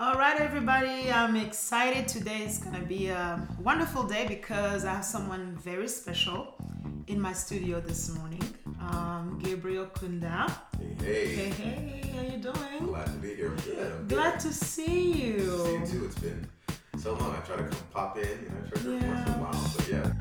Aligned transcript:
All 0.00 0.14
right, 0.14 0.40
everybody. 0.40 1.10
I'm 1.10 1.34
excited. 1.36 2.06
Today 2.06 2.42
is 2.44 2.58
going 2.58 2.76
to 2.76 2.82
be 2.86 3.08
a 3.08 3.46
wonderful 3.62 4.04
day 4.04 4.26
because 4.28 4.84
I 4.84 4.94
have 4.94 5.04
someone 5.04 5.56
very 5.62 5.88
special 5.88 6.54
in 7.08 7.20
my 7.20 7.32
studio 7.32 7.80
this 7.80 8.14
morning. 8.16 8.42
Um, 8.80 9.40
Gabriel 9.42 9.86
Kunda. 9.86 10.48
Hey, 11.00 11.34
Hey, 11.34 11.50
hey, 11.50 12.12
how 12.14 12.22
you 12.22 12.38
doing? 12.38 12.86
glad 12.92 13.06
to 13.06 13.12
be 13.12 13.34
here. 13.34 13.50
Good. 13.64 13.92
I'm 13.92 14.06
Glad 14.08 14.32
good. 14.34 14.40
to 14.42 14.52
see 14.52 14.86
See 14.86 15.22
you 15.22 15.34
you. 15.34 15.82
too. 15.86 16.04
It's 16.04 16.18
been 16.18 16.46
so 16.98 17.14
long. 17.14 17.34
I 17.34 17.40
try 17.40 17.56
to 17.56 17.64
come 17.64 17.78
pop 17.92 18.16
in, 18.18 18.28
you 18.28 18.50
know, 18.50 18.70
try 18.72 18.82
to 18.82 18.90
yeah. 18.92 19.14
once 19.14 19.26
in 19.26 19.34
a 19.34 19.36
while. 19.42 19.70
But 19.76 19.88
yeah, 19.88 20.12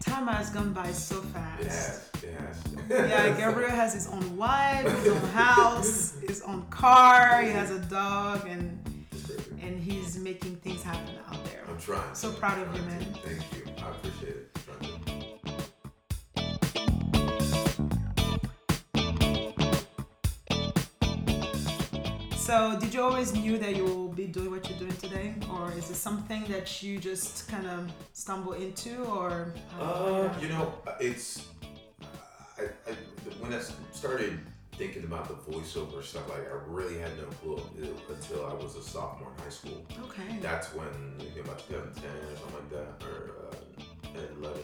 Time 0.00 0.26
has 0.28 0.50
gone 0.50 0.72
by 0.74 0.90
so 0.92 1.20
fast. 1.22 1.62
it 1.62 1.68
has. 1.68 2.10
Yeah, 2.88 3.36
Gabriel 3.36 3.70
has 3.70 3.94
his 3.94 4.06
own 4.08 4.36
wife, 4.36 4.86
his 5.02 5.08
own 5.12 5.28
house, 5.30 6.14
his 6.26 6.42
own 6.42 6.66
car. 6.66 7.42
He 7.42 7.50
has 7.50 7.70
a 7.70 7.80
dog, 7.80 8.46
and 8.46 8.78
and 9.60 9.80
he's 9.80 10.16
making 10.18 10.56
things 10.56 10.82
happen 10.82 11.16
out 11.28 11.44
there. 11.46 11.64
I'm 11.68 11.78
trying. 11.78 12.14
So 12.14 12.32
proud 12.32 12.58
of 12.60 12.74
you, 12.76 12.82
man. 12.82 13.00
Thank 13.24 13.42
you. 13.54 13.72
I 13.84 13.90
appreciate 13.90 14.36
it. 14.36 14.56
So, 22.36 22.78
did 22.78 22.94
you 22.94 23.02
always 23.02 23.34
knew 23.34 23.58
that 23.58 23.74
you 23.74 23.84
will 23.84 24.06
be 24.06 24.26
doing 24.26 24.52
what 24.52 24.70
you're 24.70 24.78
doing 24.78 24.96
today, 24.98 25.34
or 25.52 25.72
is 25.72 25.90
it 25.90 25.96
something 25.96 26.44
that 26.44 26.80
you 26.80 26.96
just 26.96 27.48
kind 27.48 27.66
of 27.66 27.90
stumble 28.12 28.52
into, 28.52 29.02
or? 29.06 29.52
Uh, 29.80 30.28
you 30.40 30.48
know, 30.50 30.72
it's 31.00 31.48
I, 32.58 32.64
I 32.90 32.94
when 33.40 33.52
I 33.52 33.60
started 33.92 34.38
thinking 34.72 35.04
about 35.04 35.28
the 35.28 35.52
voiceover 35.52 36.02
stuff, 36.02 36.28
like 36.28 36.46
I 36.50 36.56
really 36.66 36.98
had 36.98 37.16
no 37.16 37.24
clue 37.42 37.62
until 38.10 38.46
I 38.46 38.54
was 38.54 38.76
a 38.76 38.82
sophomore 38.82 39.32
in 39.36 39.44
high 39.44 39.50
school. 39.50 39.86
okay. 40.04 40.38
That's 40.40 40.74
when 40.74 40.88
you 41.20 41.36
know, 41.36 41.42
about 41.42 41.66
2010 41.68 42.04
or 42.04 42.36
something 42.36 42.54
like 42.54 42.70
that, 42.70 43.06
or 43.06 43.32
uh, 43.48 44.38
11. 44.40 44.60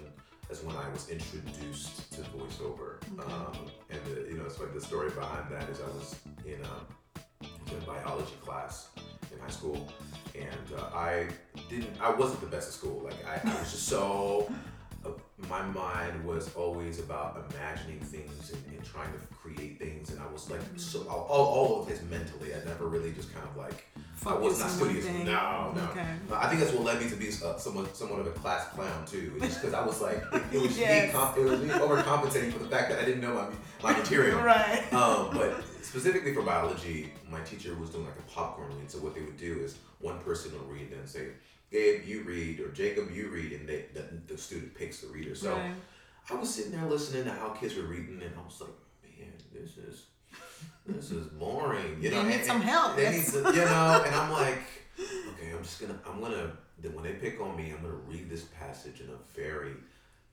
That's 0.49 0.63
when 0.65 0.77
I 0.77 0.89
was 0.91 1.09
introduced 1.09 2.13
to 2.13 2.21
voiceover. 2.23 2.97
Okay. 3.19 3.33
Um, 3.33 3.71
and 3.89 4.01
the, 4.05 4.29
you 4.31 4.37
know, 4.37 4.45
it's 4.45 4.61
like 4.61 4.75
the 4.75 4.81
story 4.81 5.11
behind 5.11 5.51
that 5.51 5.69
is 5.71 5.81
I 5.81 5.87
was 5.87 6.17
in 6.45 6.61
a, 6.61 7.45
in 7.71 7.83
a 7.83 7.87
biology 7.87 8.35
class 8.45 8.89
in 9.33 9.39
high 9.41 9.49
school, 9.49 9.89
and 10.35 10.79
uh, 10.79 10.95
I 10.95 11.29
didn't. 11.71 11.99
I 12.01 12.11
wasn't 12.11 12.41
the 12.41 12.49
best 12.49 12.69
at 12.69 12.75
school. 12.75 13.01
Like 13.03 13.17
I, 13.27 13.41
I 13.49 13.61
was 13.61 13.73
just 13.73 13.89
so. 13.89 14.51
My 15.49 15.63
mind 15.63 16.25
was 16.25 16.55
always 16.55 17.01
about 17.01 17.45
imagining 17.51 17.99
things 18.01 18.53
and, 18.53 18.65
and 18.75 18.85
trying 18.85 19.13
to 19.13 19.19
create 19.35 19.79
things, 19.79 20.11
and 20.11 20.21
I 20.21 20.27
was 20.33 20.49
like 20.51 20.61
so 20.77 21.01
all, 21.09 21.27
all, 21.29 21.81
of 21.83 21.89
this 21.89 22.01
mentally. 22.09 22.55
I 22.55 22.65
never 22.65 22.87
really 22.87 23.13
just 23.13 23.35
kind 23.35 23.47
of 23.47 23.57
like 23.57 23.85
I 24.25 24.35
was 24.35 24.61
not 24.61 24.71
studious. 24.71 25.05
thing. 25.05 25.25
No, 25.25 25.73
no. 25.75 25.83
Okay. 25.91 26.07
I 26.33 26.49
think 26.49 26.61
that's 26.61 26.73
what 26.73 26.85
led 26.85 27.03
me 27.03 27.09
to 27.11 27.17
be 27.17 27.29
uh, 27.45 27.57
somewhat, 27.57 27.97
somewhat 27.97 28.21
of 28.21 28.29
a 28.29 28.31
class 28.31 28.69
clown 28.69 29.05
too. 29.05 29.33
Just 29.41 29.61
because 29.61 29.75
I 29.75 29.85
was 29.85 30.01
like, 30.01 30.23
it, 30.33 30.43
it 30.53 30.63
was 30.63 30.79
Yes. 30.79 31.09
me, 31.13 31.19
comp- 31.19 31.39
it 31.39 31.45
was 31.45 31.61
me 31.61 31.69
overcompensating 31.71 32.53
for 32.53 32.61
the 32.61 32.69
fact 32.69 32.91
that 32.91 33.01
I 33.01 33.05
didn't 33.05 33.21
know 33.21 33.35
my 33.35 33.93
my 33.93 33.99
material. 33.99 34.41
Right. 34.43 34.93
Um, 34.93 35.31
but 35.33 35.65
specifically 35.83 36.35
for 36.35 36.43
biology, 36.43 37.13
my 37.33 37.41
teacher 37.41 37.75
was 37.75 37.91
doing 37.91 38.05
like 38.05 38.19
a 38.19 38.31
popcorn 38.31 38.69
read. 38.79 38.91
So 38.91 38.99
what 38.99 39.15
they 39.15 39.23
would 39.23 39.37
do 39.39 39.59
is 39.65 39.77
one 40.01 40.19
person 40.21 40.53
would 40.53 40.71
read 40.73 40.93
and 40.93 41.09
say, 41.09 41.29
Gabe, 41.71 42.05
you 42.07 42.23
read, 42.23 42.61
or 42.61 42.69
Jacob, 42.73 43.11
you 43.11 43.29
read, 43.29 43.53
and 43.53 43.67
they, 43.69 43.87
the, 43.95 44.05
the 44.27 44.37
student 44.39 44.75
picks 44.75 45.01
the 45.01 45.09
reader. 45.09 45.35
So 45.35 45.53
right. 45.53 45.73
I 46.31 46.35
was 46.35 46.55
sitting 46.55 46.73
there 46.73 46.85
listening 46.89 47.25
to 47.25 47.31
how 47.33 47.49
kids 47.51 47.75
were 47.77 47.85
reading, 47.85 48.21
and 48.23 48.33
I 48.39 48.45
was 48.45 48.61
like, 48.61 48.71
man, 49.19 49.33
this 49.53 49.79
is 49.79 50.05
this 50.87 51.11
is 51.11 51.27
boring. 51.29 51.97
You 52.03 52.11
They 52.11 52.17
know, 52.17 52.23
need 52.25 52.35
and- 52.37 52.45
some 52.45 52.61
help. 52.61 52.97
They 52.97 53.11
need 53.11 53.25
some, 53.25 53.47
you 53.55 53.65
know, 53.65 54.03
and 54.07 54.15
I'm 54.15 54.31
like, 54.33 54.59
okay, 55.01 55.53
I'm 55.57 55.63
just 55.63 55.81
gonna, 55.81 55.99
I'm 56.07 56.21
gonna, 56.21 56.53
then 56.81 56.93
when 56.95 57.05
they 57.05 57.15
pick 57.15 57.41
on 57.41 57.57
me, 57.57 57.71
I'm 57.75 57.83
gonna 57.83 57.95
read 58.07 58.29
this 58.29 58.43
passage 58.61 59.01
in 59.01 59.09
a 59.09 59.19
very 59.41 59.73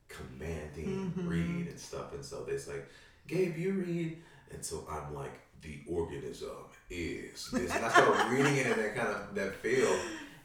commanding 0.09 1.13
Mhm. 1.17 1.29
read 1.29 1.67
and 1.67 1.79
stuff. 1.79 2.13
And 2.13 2.23
so 2.25 2.45
it's 2.49 2.67
like, 2.67 2.87
Gabe, 3.27 3.57
you 3.57 3.73
read, 3.73 4.17
and 4.51 4.63
so 4.65 4.85
I'm 4.91 5.13
like, 5.13 5.39
the 5.61 5.81
organism 5.89 6.49
is 6.89 7.49
this, 7.51 7.73
and 7.75 7.85
I 7.85 7.89
started 7.89 8.31
reading 8.31 8.55
it 8.57 8.67
in 8.67 8.77
that 8.77 8.95
kind 8.95 9.07
of 9.09 9.35
that 9.35 9.55
feel. 9.55 9.87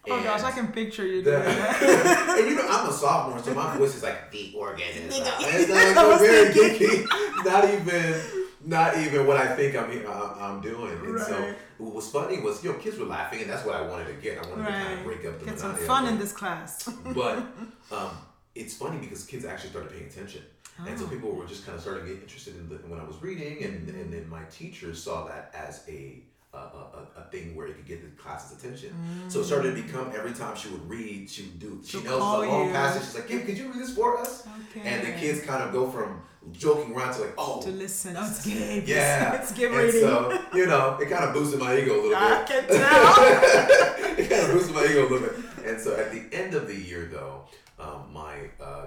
Oh 0.06 0.16
and 0.16 0.24
gosh, 0.24 0.42
I 0.42 0.50
can 0.50 0.68
picture 0.68 1.06
you 1.06 1.22
doing 1.22 1.42
that. 1.42 2.36
and 2.38 2.48
you 2.50 2.56
know, 2.56 2.66
I'm 2.68 2.88
a 2.90 2.92
sophomore, 2.92 3.42
so 3.42 3.54
my 3.54 3.76
voice 3.78 3.94
is 3.96 4.02
like 4.02 4.30
the 4.30 4.52
organism. 4.56 5.04
Nigga, 5.08 5.32
It's 5.40 5.70
I 5.70 5.94
like 5.94 6.06
was 6.08 6.20
so 6.20 6.26
very 6.26 6.52
thinking. 6.52 7.06
geeky. 7.06 7.44
Not 7.44 7.64
even, 7.70 8.20
not 8.66 8.98
even 8.98 9.26
what 9.26 9.38
I 9.38 9.54
think 9.56 9.74
I'm, 9.76 9.90
I- 10.06 10.36
I'm 10.46 10.60
doing. 10.60 10.92
And 11.06 11.18
so, 11.20 11.38
Right. 11.38 11.54
what 11.78 11.94
was 11.94 12.10
funny 12.10 12.38
was, 12.40 12.62
you 12.62 12.72
know, 12.72 12.78
kids 12.78 12.98
were 12.98 13.06
laughing, 13.06 13.40
and 13.42 13.50
that's 13.50 13.64
what 13.64 13.76
I 13.76 13.80
wanted 13.82 14.08
to 14.08 14.14
get. 14.14 14.44
I 14.44 14.50
wanted 14.50 14.66
to 14.66 14.72
kind 14.72 14.98
of 14.98 15.04
break 15.04 15.24
up 15.24 15.38
the 15.38 15.46
Get 15.46 15.58
some 15.58 15.74
fun 15.74 16.06
in 16.06 16.18
this 16.18 16.32
class. 16.32 16.86
But 17.14 17.38
um, 17.90 18.10
it's 18.54 18.74
funny 18.76 18.98
because 18.98 19.24
kids 19.24 19.46
actually 19.46 19.70
started 19.70 19.90
paying 19.90 20.04
attention. 20.04 20.42
And 20.78 20.98
so 20.98 21.04
Oh. 21.04 21.08
people 21.08 21.30
were 21.32 21.46
just 21.46 21.64
kind 21.64 21.76
of 21.76 21.82
starting 21.82 22.04
to 22.06 22.12
get 22.14 22.22
interested 22.22 22.56
in 22.56 22.68
the, 22.68 22.76
when 22.88 22.98
I 23.00 23.04
was 23.04 23.16
reading, 23.22 23.62
and, 23.64 23.88
and 23.88 24.12
then 24.12 24.28
my 24.28 24.42
teachers 24.50 25.02
saw 25.02 25.24
that 25.26 25.54
as 25.54 25.82
a 25.88 26.22
a, 26.52 26.56
a, 26.56 27.06
a 27.16 27.22
thing 27.32 27.56
where 27.56 27.66
it 27.66 27.74
could 27.74 27.84
get 27.84 28.00
the 28.00 28.22
class's 28.22 28.56
attention. 28.56 28.94
So 29.26 29.40
it 29.40 29.44
started 29.44 29.74
to 29.74 29.82
become 29.82 30.12
every 30.14 30.32
time 30.32 30.54
she 30.54 30.68
would 30.68 30.88
read, 30.88 31.28
she 31.28 31.42
would 31.42 31.58
do. 31.58 31.80
She 31.84 31.98
She'll 31.98 32.02
knows 32.04 32.20
the 32.42 32.46
long 32.48 32.66
you. 32.66 32.72
passage. 32.72 33.02
She's 33.02 33.14
like, 33.16 33.26
"Gabe, 33.26 33.44
could 33.44 33.58
you 33.58 33.66
read 33.72 33.80
this 33.80 33.92
for 33.92 34.18
us?" 34.18 34.46
Okay. 34.70 34.86
And 34.88 35.04
the 35.04 35.12
kids 35.18 35.40
kind 35.44 35.64
of 35.64 35.72
go 35.72 35.90
from 35.90 36.22
joking 36.52 36.94
around 36.94 37.12
to 37.14 37.22
like, 37.22 37.34
"Oh, 37.36 37.60
to 37.60 37.70
listen. 37.70 38.16
Oh, 38.16 38.24
it's 38.30 38.44
Gabe. 38.48 38.86
yeah." 38.86 39.32
It's 39.34 39.50
Gabe 39.50 39.72
reading. 39.72 40.00
so 40.02 40.38
you 40.54 40.66
know, 40.66 40.96
it 41.02 41.08
kind 41.10 41.24
of 41.24 41.34
boosted 41.34 41.58
my 41.58 41.76
ego 41.76 41.92
a 41.92 41.96
little 41.96 42.10
bit. 42.10 42.18
I 42.18 42.44
can 42.44 42.64
tell. 42.68 44.18
it 44.18 44.30
kind 44.30 44.42
of 44.46 44.52
boosted 44.52 44.74
my 44.76 44.84
ego 44.84 45.00
a 45.00 45.08
little 45.08 45.18
bit. 45.28 45.34
And 45.66 45.80
so 45.80 45.96
at 45.96 46.12
the 46.12 46.22
end 46.32 46.54
of 46.54 46.68
the 46.68 46.76
year, 46.76 47.06
though, 47.10 47.46
um, 47.80 48.12
my 48.12 48.34
uh, 48.60 48.86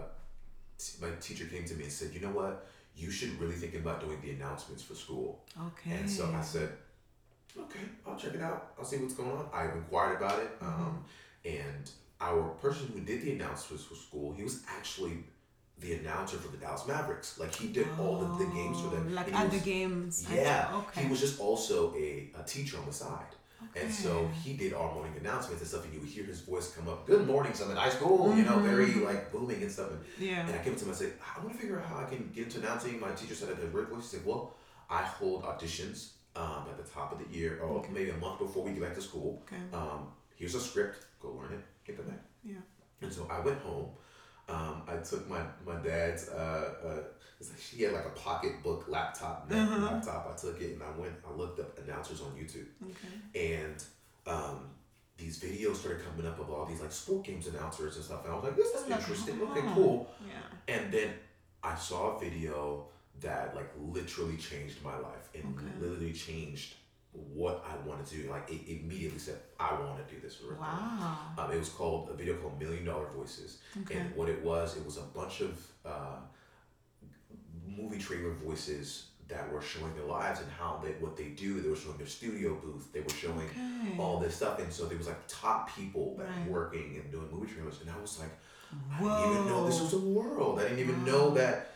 my 1.01 1.09
teacher 1.19 1.45
came 1.45 1.65
to 1.65 1.75
me 1.75 1.83
and 1.83 1.91
said, 1.91 2.13
"You 2.13 2.21
know 2.21 2.29
what? 2.41 2.67
You 2.95 3.11
should 3.11 3.39
really 3.39 3.55
think 3.55 3.75
about 3.75 4.01
doing 4.01 4.19
the 4.21 4.31
announcements 4.31 4.83
for 4.83 4.95
school." 4.95 5.43
Okay. 5.69 5.91
And 5.97 6.09
so 6.09 6.31
I 6.33 6.41
said, 6.41 6.69
"Okay, 7.57 7.85
I'll 8.05 8.15
check 8.17 8.33
it 8.35 8.41
out. 8.41 8.73
I'll 8.77 8.85
see 8.85 8.97
what's 8.97 9.13
going 9.13 9.31
on." 9.31 9.47
I 9.53 9.65
inquired 9.71 10.17
about 10.17 10.39
it, 10.39 10.51
um, 10.61 11.03
and 11.45 11.89
our 12.21 12.43
person 12.65 12.87
who 12.93 12.99
did 13.01 13.21
the 13.21 13.31
announcements 13.33 13.83
for 13.85 13.95
school, 13.95 14.33
he 14.33 14.43
was 14.43 14.63
actually 14.67 15.17
the 15.79 15.93
announcer 15.93 16.37
for 16.37 16.47
the 16.49 16.57
Dallas 16.57 16.87
Mavericks. 16.87 17.37
Like 17.37 17.53
he 17.53 17.67
did 17.67 17.87
all 17.99 18.19
the, 18.19 18.43
the 18.45 18.51
games 18.51 18.81
for 18.81 18.89
them. 18.89 19.07
Oh, 19.11 19.13
Like 19.13 19.31
at 19.33 19.51
the 19.51 19.59
games. 19.59 20.25
Yeah, 20.31 20.69
Okay. 20.73 21.03
he 21.03 21.07
was 21.07 21.19
just 21.19 21.39
also 21.39 21.93
a, 21.95 22.31
a 22.39 22.43
teacher 22.43 22.77
on 22.79 22.85
the 22.87 22.93
side. 22.93 23.33
And 23.75 23.91
so 23.91 24.27
he 24.43 24.53
did 24.53 24.73
our 24.73 24.93
morning 24.93 25.13
announcements 25.19 25.61
and 25.61 25.69
stuff, 25.69 25.85
and 25.85 25.93
you 25.93 25.99
would 25.99 26.09
hear 26.09 26.23
his 26.23 26.41
voice 26.41 26.73
come 26.75 26.87
up, 26.87 27.05
Good 27.05 27.25
morning, 27.27 27.51
in 27.53 27.75
high 27.75 27.89
school, 27.89 28.35
you 28.35 28.43
know, 28.43 28.59
very 28.59 28.87
Mhm. 28.87 29.05
like 29.05 29.31
booming 29.31 29.61
and 29.61 29.71
stuff. 29.71 29.91
And, 29.91 30.03
Yeah. 30.17 30.45
and 30.47 30.55
I 30.55 30.63
came 30.63 30.75
to 30.75 30.79
him 30.81 30.87
and 30.89 30.95
I 30.95 30.99
said, 30.99 31.13
I 31.35 31.39
want 31.39 31.53
to 31.53 31.57
figure 31.59 31.79
out 31.79 31.85
how 31.85 31.97
I 31.97 32.05
can 32.05 32.31
get 32.33 32.45
into 32.45 32.59
announcing. 32.59 32.99
My 32.99 33.11
teacher 33.13 33.35
said 33.35 33.49
I 33.49 33.61
a 33.61 33.67
great 33.67 33.87
voice. 33.89 34.11
He 34.11 34.17
said, 34.17 34.25
Well, 34.25 34.55
I 34.89 35.03
hold 35.03 35.43
auditions 35.43 36.11
um, 36.35 36.67
at 36.69 36.77
the 36.77 36.83
top 36.83 37.11
of 37.11 37.17
the 37.19 37.35
year, 37.35 37.59
or 37.61 37.79
Okay. 37.79 37.91
maybe 37.91 38.09
a 38.11 38.17
month 38.17 38.37
before 38.39 38.63
we 38.63 38.71
get 38.71 38.81
back 38.81 38.93
to 38.95 39.01
school. 39.01 39.41
Okay. 39.47 39.61
Um, 39.73 40.11
here's 40.35 40.53
a 40.55 40.59
script, 40.61 41.05
go 41.19 41.29
learn 41.31 41.51
it, 41.53 41.63
get 41.85 41.97
the 41.97 42.03
back. 42.03 42.19
Yeah. 42.43 42.57
And 43.01 43.11
so 43.11 43.27
I 43.29 43.39
went 43.39 43.59
home. 43.59 43.89
Um, 44.49 44.81
I 44.87 44.97
took 44.97 45.27
my 45.29 45.41
my 45.65 45.75
dad's. 45.81 46.29
Uh, 46.29 46.73
uh, 46.85 47.03
like 47.39 47.59
she 47.59 47.83
had 47.83 47.93
like 47.93 48.05
a 48.05 48.09
pocketbook 48.09 48.85
laptop, 48.87 49.47
Uh-huh. 49.51 49.85
laptop. 49.85 50.33
I 50.33 50.35
took 50.41 50.59
it 50.59 50.73
and 50.73 50.81
I 50.81 50.89
went. 50.99 51.13
I 51.27 51.31
looked 51.35 51.59
up 51.59 51.77
announcers 51.77 52.21
on 52.21 52.31
YouTube, 52.31 52.65
Okay. 52.83 53.53
and 53.59 53.83
um, 54.25 54.69
these 55.17 55.39
videos 55.39 55.75
started 55.75 56.03
coming 56.03 56.25
up 56.25 56.39
of 56.39 56.49
all 56.49 56.65
these 56.65 56.81
like 56.81 56.91
sport 56.91 57.25
games 57.25 57.45
announcers 57.47 57.95
and 57.97 58.05
stuff. 58.05 58.23
And 58.23 58.33
I 58.33 58.35
was 58.35 58.43
like, 58.45 58.55
this 58.55 58.67
is 58.73 58.89
Like, 58.89 58.99
interesting. 58.99 59.39
Okay, 59.41 59.61
oh. 59.67 59.71
cool. 59.75 60.11
Yeah. 60.27 60.75
And 60.75 60.91
then 60.91 61.09
I 61.63 61.75
saw 61.75 62.15
a 62.15 62.19
video 62.19 62.87
that 63.19 63.55
like 63.55 63.71
literally 63.79 64.37
changed 64.37 64.81
my 64.83 64.97
life 64.97 65.29
and 65.35 65.43
Okay. 65.55 65.79
literally 65.79 66.13
changed 66.13 66.75
what 67.13 67.65
I 67.67 67.75
wanted 67.87 68.05
to 68.07 68.15
do. 68.17 68.29
Like 68.29 68.49
it 68.51 68.61
immediately 68.67 69.19
said, 69.19 69.37
I 69.59 69.73
want 69.73 70.05
to 70.07 70.13
do 70.15 70.19
this 70.21 70.35
for 70.35 70.47
real. 70.47 70.59
Wow. 70.59 71.17
Um, 71.37 71.51
it 71.51 71.57
was 71.59 71.69
called 71.69 72.09
a 72.09 72.13
video 72.15 72.35
called 72.35 72.59
Million 72.59 72.85
Dollar 72.85 73.07
Voices, 73.15 73.59
Okay. 73.83 73.99
and 73.99 74.15
what 74.15 74.27
it 74.29 74.43
was, 74.43 74.75
it 74.77 74.85
was 74.85 74.97
a 74.97 75.01
bunch 75.01 75.41
of 75.41 75.67
uh, 75.85 76.17
movie 77.77 77.97
trailer 77.99 78.31
voices 78.33 79.07
that 79.27 79.51
were 79.51 79.61
showing 79.61 79.93
their 79.93 80.05
lives 80.05 80.39
and 80.39 80.49
how 80.51 80.81
they 80.83 80.91
what 81.03 81.17
they 81.17 81.29
do. 81.29 81.59
They 81.61 81.69
were 81.69 81.75
showing 81.75 81.97
their 81.97 82.07
studio 82.07 82.55
booth. 82.55 82.91
They 82.93 83.01
were 83.01 83.09
showing 83.09 83.47
Okay. 83.49 83.97
all 83.97 84.19
this 84.19 84.35
stuff, 84.35 84.59
and 84.59 84.71
so 84.71 84.85
there 84.85 84.97
was 84.97 85.07
like 85.07 85.19
top 85.27 85.75
people 85.75 86.15
that 86.17 86.27
Right. 86.27 86.47
were 86.47 86.61
working 86.61 86.99
and 87.01 87.11
doing 87.11 87.27
movie 87.31 87.51
trailers, 87.53 87.81
and 87.81 87.89
I 87.89 87.99
was 87.99 88.19
like, 88.19 88.29
Whoa. 88.99 89.09
I 89.09 89.17
didn't 89.19 89.33
even 89.33 89.47
know 89.47 89.65
this 89.65 89.79
was 89.81 89.93
a 89.93 89.99
world. 89.99 90.59
I 90.59 90.63
didn't 90.63 90.79
even 90.79 90.99
Wow. 91.05 91.11
know 91.11 91.33
that. 91.35 91.71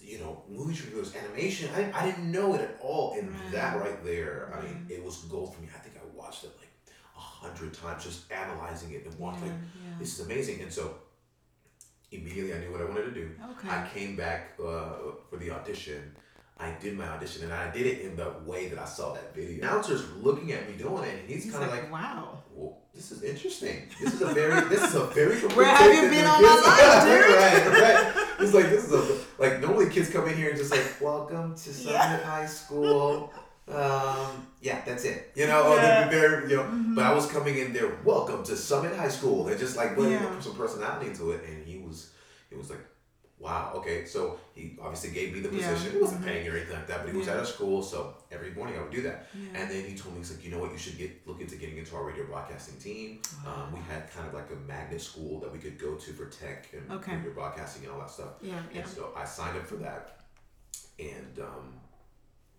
You 0.00 0.18
know, 0.18 0.42
movie 0.48 0.74
trailers, 0.74 1.14
animation. 1.14 1.70
I, 1.76 1.90
I 1.94 2.06
didn't 2.06 2.30
know 2.32 2.54
it 2.54 2.60
at 2.60 2.78
all, 2.80 3.14
and 3.18 3.30
Right. 3.30 3.52
that 3.52 3.80
right 3.80 4.04
there, 4.04 4.52
I 4.56 4.62
mean, 4.64 4.86
it 4.88 5.02
was 5.04 5.18
gold 5.24 5.54
for 5.54 5.60
me. 5.62 5.68
I 5.74 5.78
think 5.78 5.96
I 5.96 6.04
watched 6.16 6.44
it 6.44 6.50
like 6.58 6.68
a 7.16 7.20
hundred 7.20 7.74
times, 7.74 8.04
just 8.04 8.30
analyzing 8.32 8.92
it 8.92 9.04
and 9.06 9.18
watching. 9.18 9.46
Yeah, 9.46 9.52
Like, 9.52 9.60
yeah. 9.92 9.98
this 9.98 10.18
is 10.18 10.26
amazing. 10.26 10.60
And 10.62 10.72
so 10.72 10.96
immediately 12.10 12.54
I 12.54 12.58
knew 12.58 12.72
what 12.72 12.80
I 12.80 12.84
wanted 12.84 13.04
to 13.04 13.10
do. 13.12 13.30
Okay. 13.52 13.68
I 13.68 13.86
came 13.94 14.16
back 14.16 14.54
uh, 14.58 14.94
for 15.28 15.36
the 15.38 15.50
audition 15.50 16.14
I 16.60 16.72
did 16.80 16.98
my 16.98 17.06
audition 17.06 17.44
and 17.44 17.52
I 17.52 17.70
did 17.70 17.86
it 17.86 18.00
in 18.00 18.16
the 18.16 18.32
way 18.44 18.66
that 18.68 18.78
I 18.80 18.84
saw 18.84 19.12
that 19.14 19.32
video. 19.32 19.60
The 19.60 19.60
Announcer's 19.60 20.10
looking 20.16 20.50
at 20.52 20.68
me 20.68 20.76
doing 20.76 21.04
it, 21.04 21.20
and 21.20 21.28
he's, 21.30 21.44
He's 21.44 21.52
kind 21.52 21.64
of 21.64 21.70
like, 21.70 21.82
like, 21.84 21.92
wow. 21.92 22.37
Well, 22.58 22.78
this 22.94 23.12
is 23.12 23.22
interesting. 23.22 23.88
This 24.00 24.14
is 24.14 24.22
a 24.22 24.26
very, 24.34 24.68
this 24.68 24.82
is 24.82 24.94
a 24.94 25.04
very. 25.06 25.36
Where 25.56 25.66
have 25.66 25.94
you 25.94 26.10
been 26.10 26.26
all 26.26 26.40
my 26.42 26.48
life, 26.48 27.04
dude? 27.04 27.36
right, 27.36 27.80
right. 27.80 28.26
It's 28.40 28.54
like 28.54 28.68
this 28.70 28.84
is 28.84 28.92
a 28.92 29.18
like 29.42 29.60
normally 29.60 29.88
kids 29.90 30.10
come 30.10 30.28
in 30.28 30.36
here 30.36 30.50
and 30.50 30.58
just 30.58 30.70
like, 30.70 31.00
welcome 31.00 31.54
to 31.54 31.60
Summit 31.72 31.92
Yeah. 31.92 32.18
High 32.24 32.46
School. 32.46 33.32
Um, 33.68 34.46
yeah, 34.62 34.82
that's 34.84 35.04
it. 35.04 35.30
You 35.34 35.46
know, 35.46 35.74
Yeah. 35.76 36.04
they'd 36.04 36.10
be 36.10 36.16
very, 36.20 36.50
you 36.50 36.56
know. 36.56 36.94
But 36.94 37.04
I 37.04 37.12
was 37.14 37.26
coming 37.30 37.58
in 37.58 37.72
there, 37.72 37.92
welcome 38.04 38.42
to 38.44 38.56
Summit 38.56 38.96
High 38.96 39.08
School, 39.10 39.46
and 39.48 39.58
just 39.58 39.76
like 39.76 39.94
putting 39.94 40.12
Yeah. 40.12 40.40
some 40.40 40.54
personality 40.54 41.08
into 41.10 41.30
it, 41.32 41.44
and 41.44 41.66
he 41.66 41.78
was, 41.78 42.10
it 42.50 42.56
was 42.58 42.70
like, 42.70 42.80
wow, 43.40 43.72
okay. 43.76 44.04
So 44.04 44.38
he 44.54 44.76
obviously 44.82 45.10
gave 45.10 45.32
me 45.32 45.40
the 45.40 45.48
position. 45.48 45.92
He 45.92 45.98
wasn't 45.98 46.22
Mhm. 46.22 46.26
paying 46.26 46.48
or 46.48 46.56
anything 46.56 46.74
like 46.76 46.86
that, 46.88 47.02
but 47.04 47.10
he 47.12 47.16
was 47.16 47.26
Yeah. 47.28 47.34
at 47.36 47.42
a 47.42 47.46
school, 47.46 47.82
so 47.82 48.16
every 48.32 48.50
morning 48.52 48.76
I 48.78 48.82
would 48.82 48.90
do 48.90 49.02
that. 49.02 49.26
Yeah. 49.34 49.60
And 49.60 49.70
then 49.70 49.84
he 49.84 49.96
told 49.96 50.14
me, 50.14 50.20
he's 50.20 50.32
like, 50.32 50.44
you 50.44 50.50
know 50.50 50.58
what, 50.58 50.72
you 50.72 50.78
should 50.78 50.98
get 50.98 51.26
look 51.26 51.40
into 51.40 51.56
getting 51.56 51.78
into 51.78 51.94
our 51.96 52.04
radio 52.04 52.24
broadcasting 52.26 52.78
team. 52.80 53.22
Um, 53.46 53.72
we 53.72 53.80
had 53.80 54.10
kind 54.12 54.26
of 54.26 54.34
like 54.34 54.50
a 54.50 54.56
magnet 54.56 55.00
school 55.00 55.38
that 55.40 55.52
we 55.52 55.58
could 55.58 55.78
go 55.78 55.94
to 55.94 56.12
for 56.12 56.26
tech 56.26 56.68
and 56.72 56.90
Okay. 56.90 57.14
radio 57.16 57.32
broadcasting 57.32 57.84
and 57.84 57.92
all 57.92 58.00
that 58.00 58.10
stuff. 58.10 58.32
yeah, 58.40 58.60
yeah. 58.72 58.80
And 58.80 58.88
so 58.88 59.12
I 59.16 59.24
signed 59.24 59.56
up 59.56 59.66
for 59.66 59.76
that, 59.76 60.20
and 60.98 61.38
um, 61.38 61.80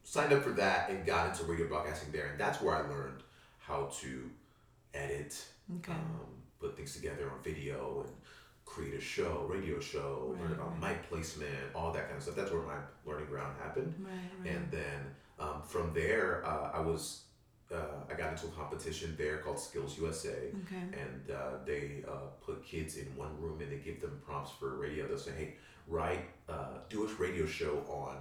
signed 0.04 0.32
up 0.34 0.42
for 0.44 0.52
that 0.52 0.90
and 0.90 1.06
got 1.06 1.30
into 1.30 1.44
radio 1.44 1.68
broadcasting 1.68 2.12
there, 2.12 2.28
and 2.28 2.40
that's 2.40 2.62
where 2.62 2.76
I 2.76 2.88
learned 2.88 3.22
how 3.60 3.88
to 4.02 4.30
edit, 4.94 5.46
Okay. 5.78 5.92
um, 5.92 6.42
put 6.60 6.76
things 6.76 6.94
together 6.96 7.30
on 7.30 7.44
video, 7.44 8.02
and 8.08 8.16
create 8.80 8.98
a 8.98 9.02
show, 9.02 9.46
radio 9.50 9.80
show, 9.80 10.36
learn 10.40 10.54
about 10.54 10.72
right. 10.82 10.92
mic 10.92 11.10
placement, 11.10 11.50
all 11.76 11.92
that 11.92 12.06
kind 12.06 12.18
of 12.18 12.24
stuff. 12.24 12.36
That's 12.36 12.52
where 12.52 12.62
my 12.62 12.78
learning 13.06 13.28
ground 13.28 13.56
happened. 13.62 13.94
Right, 14.00 14.14
right. 14.44 14.56
And 14.56 14.72
then 14.72 15.00
um, 15.40 15.62
from 15.66 15.94
there, 15.94 16.44
uh, 16.46 16.72
I 16.74 16.80
was 16.80 17.24
uh, 17.74 18.04
I 18.10 18.16
got 18.16 18.32
into 18.32 18.48
a 18.48 18.52
competition 18.52 19.16
there 19.18 19.38
called 19.40 19.60
Skills 19.60 19.98
USA, 20.00 20.30
okay. 20.30 20.82
and 20.94 21.32
uh, 21.32 21.64
they 21.66 22.04
uh, 22.08 22.30
put 22.44 22.66
kids 22.66 22.98
in 22.98 23.06
one 23.16 23.40
room 23.40 23.62
and 23.62 23.72
they 23.72 23.78
give 23.78 24.02
them 24.02 24.20
prompts 24.26 24.52
for 24.60 24.76
radio. 24.78 25.08
They'll 25.08 25.20
say, 25.20 25.32
"Hey, 25.38 25.56
write, 25.88 26.26
uh, 26.48 26.80
do 26.90 27.06
a 27.06 27.22
radio 27.22 27.46
show 27.46 27.84
on 27.88 28.18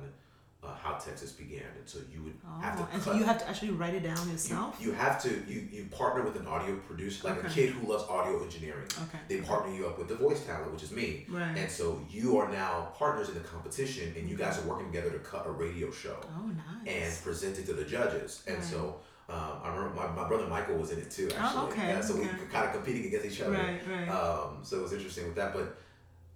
uh, 0.62 0.74
how 0.82 0.94
Texas 0.94 1.32
began," 1.32 1.62
and 1.78 1.88
so 1.88 1.98
you 2.12 2.22
would 2.24 2.34
have 2.60 2.76
to 2.76 2.82
Oh, 2.82 2.88
and 2.92 3.02
cut. 3.02 3.12
so 3.12 3.18
you 3.18 3.24
have 3.24 3.38
to 3.38 3.48
actually 3.48 3.70
write 3.70 3.94
it 3.94 4.02
down 4.02 4.28
yourself. 4.30 4.76
you 4.80 4.92
have 4.92 5.22
to 5.22 5.28
you, 5.46 5.68
you 5.70 5.84
partner 5.90 6.22
with 6.24 6.36
an 6.36 6.46
audio 6.46 6.74
producer, 6.76 7.28
like 7.28 7.44
a 7.44 7.48
kid 7.48 7.70
who 7.70 7.90
loves 7.92 8.04
audio 8.04 8.42
engineering. 8.42 8.88
okay. 9.04 9.18
They 9.28 9.40
partner 9.40 9.72
you 9.74 9.86
up 9.86 9.98
with 9.98 10.08
the 10.08 10.16
voice 10.16 10.44
talent, 10.44 10.72
which 10.72 10.82
is 10.82 10.90
me. 10.92 11.26
Right. 11.28 11.56
And 11.56 11.70
so 11.70 12.00
you 12.10 12.38
are 12.38 12.50
now 12.50 12.92
partners 12.98 13.28
in 13.28 13.34
the 13.34 13.40
competition, 13.40 14.12
and 14.16 14.28
you 14.28 14.36
guys 14.36 14.58
are 14.58 14.62
working 14.66 14.86
together 14.86 15.10
to 15.10 15.18
cut 15.20 15.46
a 15.46 15.50
radio 15.50 15.90
show 15.92 16.16
oh, 16.24 16.46
nice. 16.48 16.86
and 16.86 17.24
present 17.24 17.58
it 17.58 17.66
to 17.66 17.72
the 17.74 17.84
judges. 17.84 18.42
And 18.46 18.56
Right. 18.58 18.64
so 18.66 18.96
um, 19.28 19.60
I 19.62 19.68
remember 19.74 19.94
my, 19.94 20.06
my 20.22 20.26
brother 20.26 20.46
Michael 20.48 20.76
was 20.78 20.90
in 20.90 20.98
it 20.98 21.10
too, 21.10 21.28
Oh, 21.32 21.36
actually. 21.38 21.70
okay, 21.72 21.88
Yeah, 21.88 22.00
so 22.00 22.14
we 22.14 22.22
were 22.22 22.48
kind 22.50 22.66
of 22.66 22.72
competing 22.72 23.04
against 23.06 23.26
each 23.26 23.40
other. 23.42 23.52
right, 23.52 23.80
right. 23.88 24.08
Um, 24.08 24.58
so 24.62 24.78
it 24.78 24.82
was 24.82 24.92
interesting 24.94 25.26
with 25.26 25.36
that. 25.36 25.52
But 25.54 25.76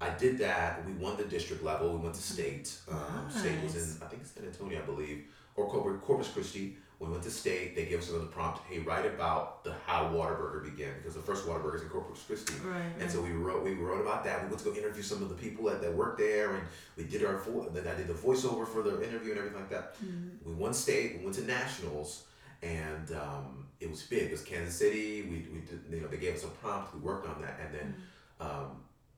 I 0.03 0.11
did 0.19 0.39
that. 0.39 0.85
We 0.87 0.93
won 0.95 1.17
the 1.17 1.25
district 1.25 1.63
level. 1.63 1.93
We 1.93 1.99
went 1.99 2.15
to 2.17 2.23
state. 2.23 2.75
Um, 2.91 3.31
State 3.31 3.63
was 3.63 3.77
in, 3.77 4.03
I 4.05 4.09
think, 4.11 4.27
San 4.27 4.45
Antonio, 4.45 4.79
I 4.83 4.87
believe, 4.87 5.25
or 5.57 5.69
Cor- 5.69 5.97
Corpus 5.99 6.29
Christi. 6.29 6.77
We 6.99 7.09
went 7.09 7.23
to 7.25 7.31
state. 7.31 7.75
They 7.75 7.87
gave 7.87 7.99
us 7.99 8.11
another 8.11 8.27
prompt. 8.27 8.61
Hey, 8.69 8.79
write 8.79 9.07
about 9.07 9.65
the 9.65 9.75
how 9.87 10.05
Whataburger 10.15 10.63
began 10.65 10.95
because 10.99 11.15
the 11.15 11.21
first 11.21 11.47
Whataburger 11.47 11.75
is 11.77 11.83
in 11.83 11.89
Corpus 11.89 12.23
Christi. 12.25 12.55
right, 12.65 12.93
And 13.01 13.11
so 13.11 13.21
we 13.21 13.31
wrote 13.33 13.65
we 13.65 13.75
wrote 13.75 14.01
about 14.01 14.23
that. 14.25 14.43
We 14.43 14.49
went 14.49 14.61
to 14.63 14.71
go 14.71 14.77
interview 14.77 15.03
some 15.03 15.21
of 15.23 15.29
the 15.29 15.35
people 15.35 15.65
that, 15.65 15.81
that 15.83 15.93
worked 15.93 16.19
there, 16.21 16.55
and 16.55 16.65
we 16.97 17.03
did 17.05 17.25
our 17.25 17.39
vo- 17.39 17.69
then 17.71 17.89
I 17.89 17.95
did 17.97 18.07
the 18.07 18.15
voiceover 18.15 18.67
for 18.69 18.83
the 18.83 19.03
interview 19.09 19.31
and 19.33 19.39
everything 19.39 19.59
like 19.59 19.71
that. 19.71 19.95
Mm-hmm. 20.05 20.49
We 20.49 20.55
won 20.55 20.73
state. 20.73 21.19
We 21.19 21.25
went 21.25 21.35
to 21.37 21.45
nationals, 21.45 22.25
and 22.63 23.11
um, 23.13 23.67
it 23.81 23.91
was 23.91 24.03
big. 24.03 24.25
It 24.25 24.31
was 24.33 24.43
Kansas 24.43 24.77
City. 24.77 25.23
We, 25.23 25.37
we 25.53 25.61
did, 25.69 25.81
you 25.91 26.01
know 26.03 26.07
they 26.07 26.19
gave 26.19 26.35
us 26.37 26.45
a 26.45 26.49
prompt. 26.63 26.95
We 26.95 27.01
worked 27.01 27.27
on 27.27 27.43
that, 27.43 27.59
and 27.65 27.75
then 27.75 27.95
um, 28.39 28.69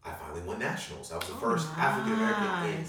I 0.05 0.13
finally 0.13 0.43
won 0.43 0.59
nationals. 0.59 1.13
I 1.13 1.17
was 1.17 1.27
the 1.27 1.35
oh, 1.35 1.37
first 1.37 1.69
African 1.77 2.13
American 2.13 2.85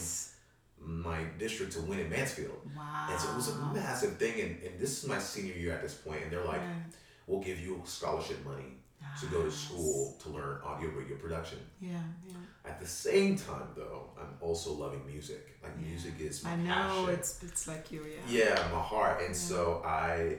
in 0.86 1.02
my 1.02 1.20
district 1.40 1.74
to 1.74 1.82
win 1.82 2.00
in 2.00 2.10
Mansfield. 2.10 2.60
Wow. 2.76 3.08
And 3.10 3.20
so 3.20 3.32
it 3.32 3.36
was 3.36 3.50
a 3.50 3.56
massive 3.74 4.18
thing, 4.18 4.40
and, 4.42 4.64
and 4.64 4.80
this 4.80 5.04
is 5.04 5.10
my 5.10 5.18
senior 5.18 5.54
year 5.54 5.74
at 5.74 5.82
this 5.82 5.96
point, 5.96 6.24
and 6.24 6.32
they're 6.32 6.46
like, 6.46 6.62
Right. 6.62 6.84
"We'll 7.28 7.42
give 7.42 7.60
you 7.60 7.82
scholarship 7.86 8.44
money 8.46 8.78
to 9.20 9.26
go 9.28 9.44
to 9.44 9.52
school 9.52 10.18
to 10.24 10.30
learn 10.30 10.62
audio 10.64 10.90
radio 10.90 11.16
production." 11.18 11.60
Yeah, 11.80 11.92
yeah. 12.28 12.36
At 12.66 12.80
the 12.80 12.88
same 12.88 13.38
time, 13.38 13.70
though, 13.76 14.10
I'm 14.20 14.38
also 14.42 14.74
loving 14.74 15.06
music. 15.06 15.58
Like 15.64 15.78
music 15.80 16.14
is 16.20 16.44
my 16.44 16.52
I 16.52 16.56
know 16.58 16.74
passion. 16.74 17.10
it's 17.10 17.44
it's 17.44 17.68
like 17.68 17.92
you, 17.92 18.06
yeah. 18.30 18.56
yeah, 18.56 18.68
my 18.72 18.82
heart. 18.82 19.22
And 19.22 19.36
so 19.36 19.82
I, 19.86 20.38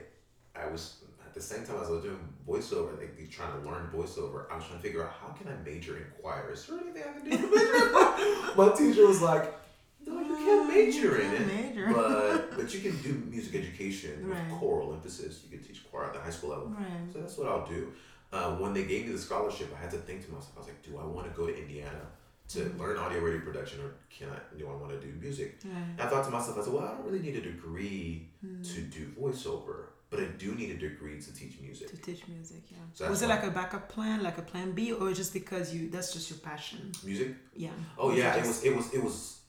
I 0.55 0.67
was 0.67 0.97
the 1.37 1.43
same 1.43 1.65
time 1.65 1.77
as 1.81 1.87
I 1.89 1.91
was 1.91 2.03
doing 2.03 2.19
voiceover, 2.47 2.97
like 2.97 3.29
trying 3.29 3.53
to 3.59 3.67
learn 3.69 3.89
voiceover. 3.93 4.45
I 4.51 4.55
was 4.55 4.65
trying 4.65 4.79
to 4.79 4.83
figure 4.83 5.03
out 5.03 5.13
how 5.21 5.29
can 5.29 5.47
I 5.47 5.55
major 5.63 5.97
in 5.97 6.05
choir. 6.21 6.51
Is 6.51 6.65
there 6.65 6.79
anything 6.79 7.03
I 7.03 7.19
can 7.19 7.23
do 7.23 7.37
to 7.37 7.47
major? 7.55 8.55
My 8.57 8.69
teacher 8.75 9.05
was 9.07 9.21
like, 9.21 9.53
"No, 10.05 10.19
you 10.19 10.35
can't 10.35 10.67
major 10.67 11.17
in 11.21 11.29
You 11.31 11.35
it." 11.37 11.47
can't 11.49 11.75
major. 11.75 11.93
But 11.93 12.57
but 12.57 12.73
you 12.73 12.79
can 12.81 12.95
do 13.01 13.13
music 13.29 13.55
education 13.55 14.27
Right. 14.27 14.49
with 14.49 14.59
choral 14.59 14.93
emphasis. 14.93 15.41
You 15.43 15.57
can 15.57 15.65
teach 15.67 15.89
choir 15.89 16.05
at 16.05 16.13
the 16.13 16.19
high 16.19 16.31
school 16.31 16.49
level. 16.51 16.67
Right. 16.67 17.11
So 17.13 17.19
that's 17.19 17.37
what 17.37 17.47
I'll 17.47 17.67
do. 17.67 17.91
Uh, 18.33 18.55
when 18.55 18.73
they 18.73 18.83
gave 18.83 19.05
me 19.05 19.11
the 19.13 19.17
scholarship, 19.19 19.69
I 19.77 19.81
had 19.81 19.91
to 19.91 19.97
think 19.97 20.25
to 20.25 20.31
myself. 20.31 20.51
I 20.57 20.59
was 20.59 20.67
like, 20.67 20.81
do 20.83 20.97
I 20.97 21.05
want 21.05 21.31
to 21.31 21.37
go 21.37 21.47
to 21.47 21.55
Indiana 21.57 22.01
to 22.49 22.59
Mm-hmm. 22.59 22.79
learn 22.81 22.97
audio 22.97 23.19
radio 23.19 23.41
production, 23.41 23.79
or 23.81 23.91
can 24.09 24.27
I? 24.29 24.39
Do 24.57 24.67
I 24.69 24.75
want 24.81 24.89
to 24.91 24.99
do 25.05 25.11
music? 25.19 25.59
Right. 25.65 26.05
I 26.05 26.09
thought 26.09 26.23
to 26.25 26.31
myself, 26.31 26.57
I 26.57 26.63
said, 26.63 26.73
well, 26.73 26.83
I 26.85 26.91
don't 26.95 27.05
really 27.05 27.19
need 27.19 27.35
a 27.35 27.41
degree 27.41 28.29
Hmm. 28.41 28.61
to 28.61 28.81
do 28.81 29.03
voiceover, 29.19 29.77
but 30.09 30.19
I 30.21 30.25
do 30.43 30.55
need 30.55 30.71
a 30.71 30.77
degree 30.77 31.19
to 31.21 31.33
teach 31.33 31.59
music. 31.61 31.89
To 31.89 31.97
teach 31.97 32.27
music, 32.27 32.63
yeah. 32.71 32.77
So 32.93 33.09
was 33.09 33.21
it 33.21 33.27
like 33.29 33.43
a 33.43 33.51
backup 33.51 33.89
plan, 33.89 34.23
like 34.23 34.37
a 34.37 34.41
plan 34.41 34.71
B, 34.71 34.91
or 34.93 35.11
just 35.13 35.33
because 35.33 35.73
you 35.73 35.89
that's 35.89 36.13
just 36.13 36.29
your 36.29 36.39
passion? 36.39 36.91
Music? 37.03 37.29
Yeah. 37.55 37.69
Oh 37.97 38.09
Was 38.09 38.17
yeah, 38.17 38.33
it 38.35 38.37
just- 38.43 38.47
was. 38.47 38.63
It 38.63 38.75
was. 38.75 38.93
It 38.93 39.03
was. 39.03 39.39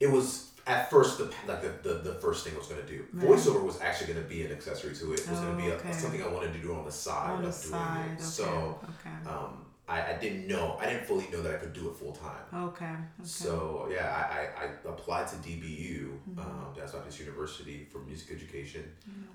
It 0.00 0.10
was 0.10 0.50
at 0.66 0.90
first 0.90 1.18
the 1.18 1.24
like 1.46 1.60
the, 1.62 1.88
the, 1.88 1.94
the 2.00 2.14
first 2.14 2.44
thing 2.44 2.54
I 2.54 2.58
was 2.58 2.66
gonna 2.66 2.82
do. 2.82 3.04
Right. 3.12 3.26
Voiceover 3.26 3.62
was 3.62 3.80
actually 3.80 4.12
gonna 4.14 4.26
be 4.26 4.44
an 4.44 4.52
accessory 4.52 4.94
to 4.94 5.12
it. 5.12 5.20
It 5.20 5.30
was 5.30 5.40
gonna 5.40 5.56
be 5.56 5.68
Oh, 5.70 5.74
a, 5.74 5.76
okay. 5.76 5.92
something 5.92 6.22
I 6.22 6.26
wanted 6.28 6.52
to 6.54 6.58
do 6.58 6.74
on 6.74 6.84
the 6.84 6.92
side 6.92 7.30
on 7.30 7.42
the 7.42 7.48
of 7.48 7.54
doing 7.60 7.70
side. 7.72 8.06
it. 8.10 8.12
Okay. 8.14 8.22
So 8.22 8.80
okay. 8.84 9.30
um, 9.30 9.63
I, 9.86 10.14
I 10.14 10.16
didn't 10.18 10.46
know. 10.48 10.78
I 10.80 10.86
didn't 10.86 11.04
fully 11.04 11.26
know 11.30 11.42
that 11.42 11.54
I 11.54 11.58
could 11.58 11.74
do 11.74 11.88
it 11.90 11.96
full 11.96 12.12
time. 12.12 12.44
okay. 12.68 12.84
Okay. 12.86 12.94
So 13.22 13.86
yeah, 13.90 14.06
I, 14.08 14.62
I, 14.62 14.64
I 14.64 14.92
applied 14.92 15.28
to 15.28 15.36
DBU, 15.36 16.08
Mm-hmm. 16.30 16.38
um, 16.40 16.72
Dallas 16.74 16.92
Baptist 16.92 17.20
University 17.20 17.86
for 17.92 17.98
music 17.98 18.34
education. 18.34 18.84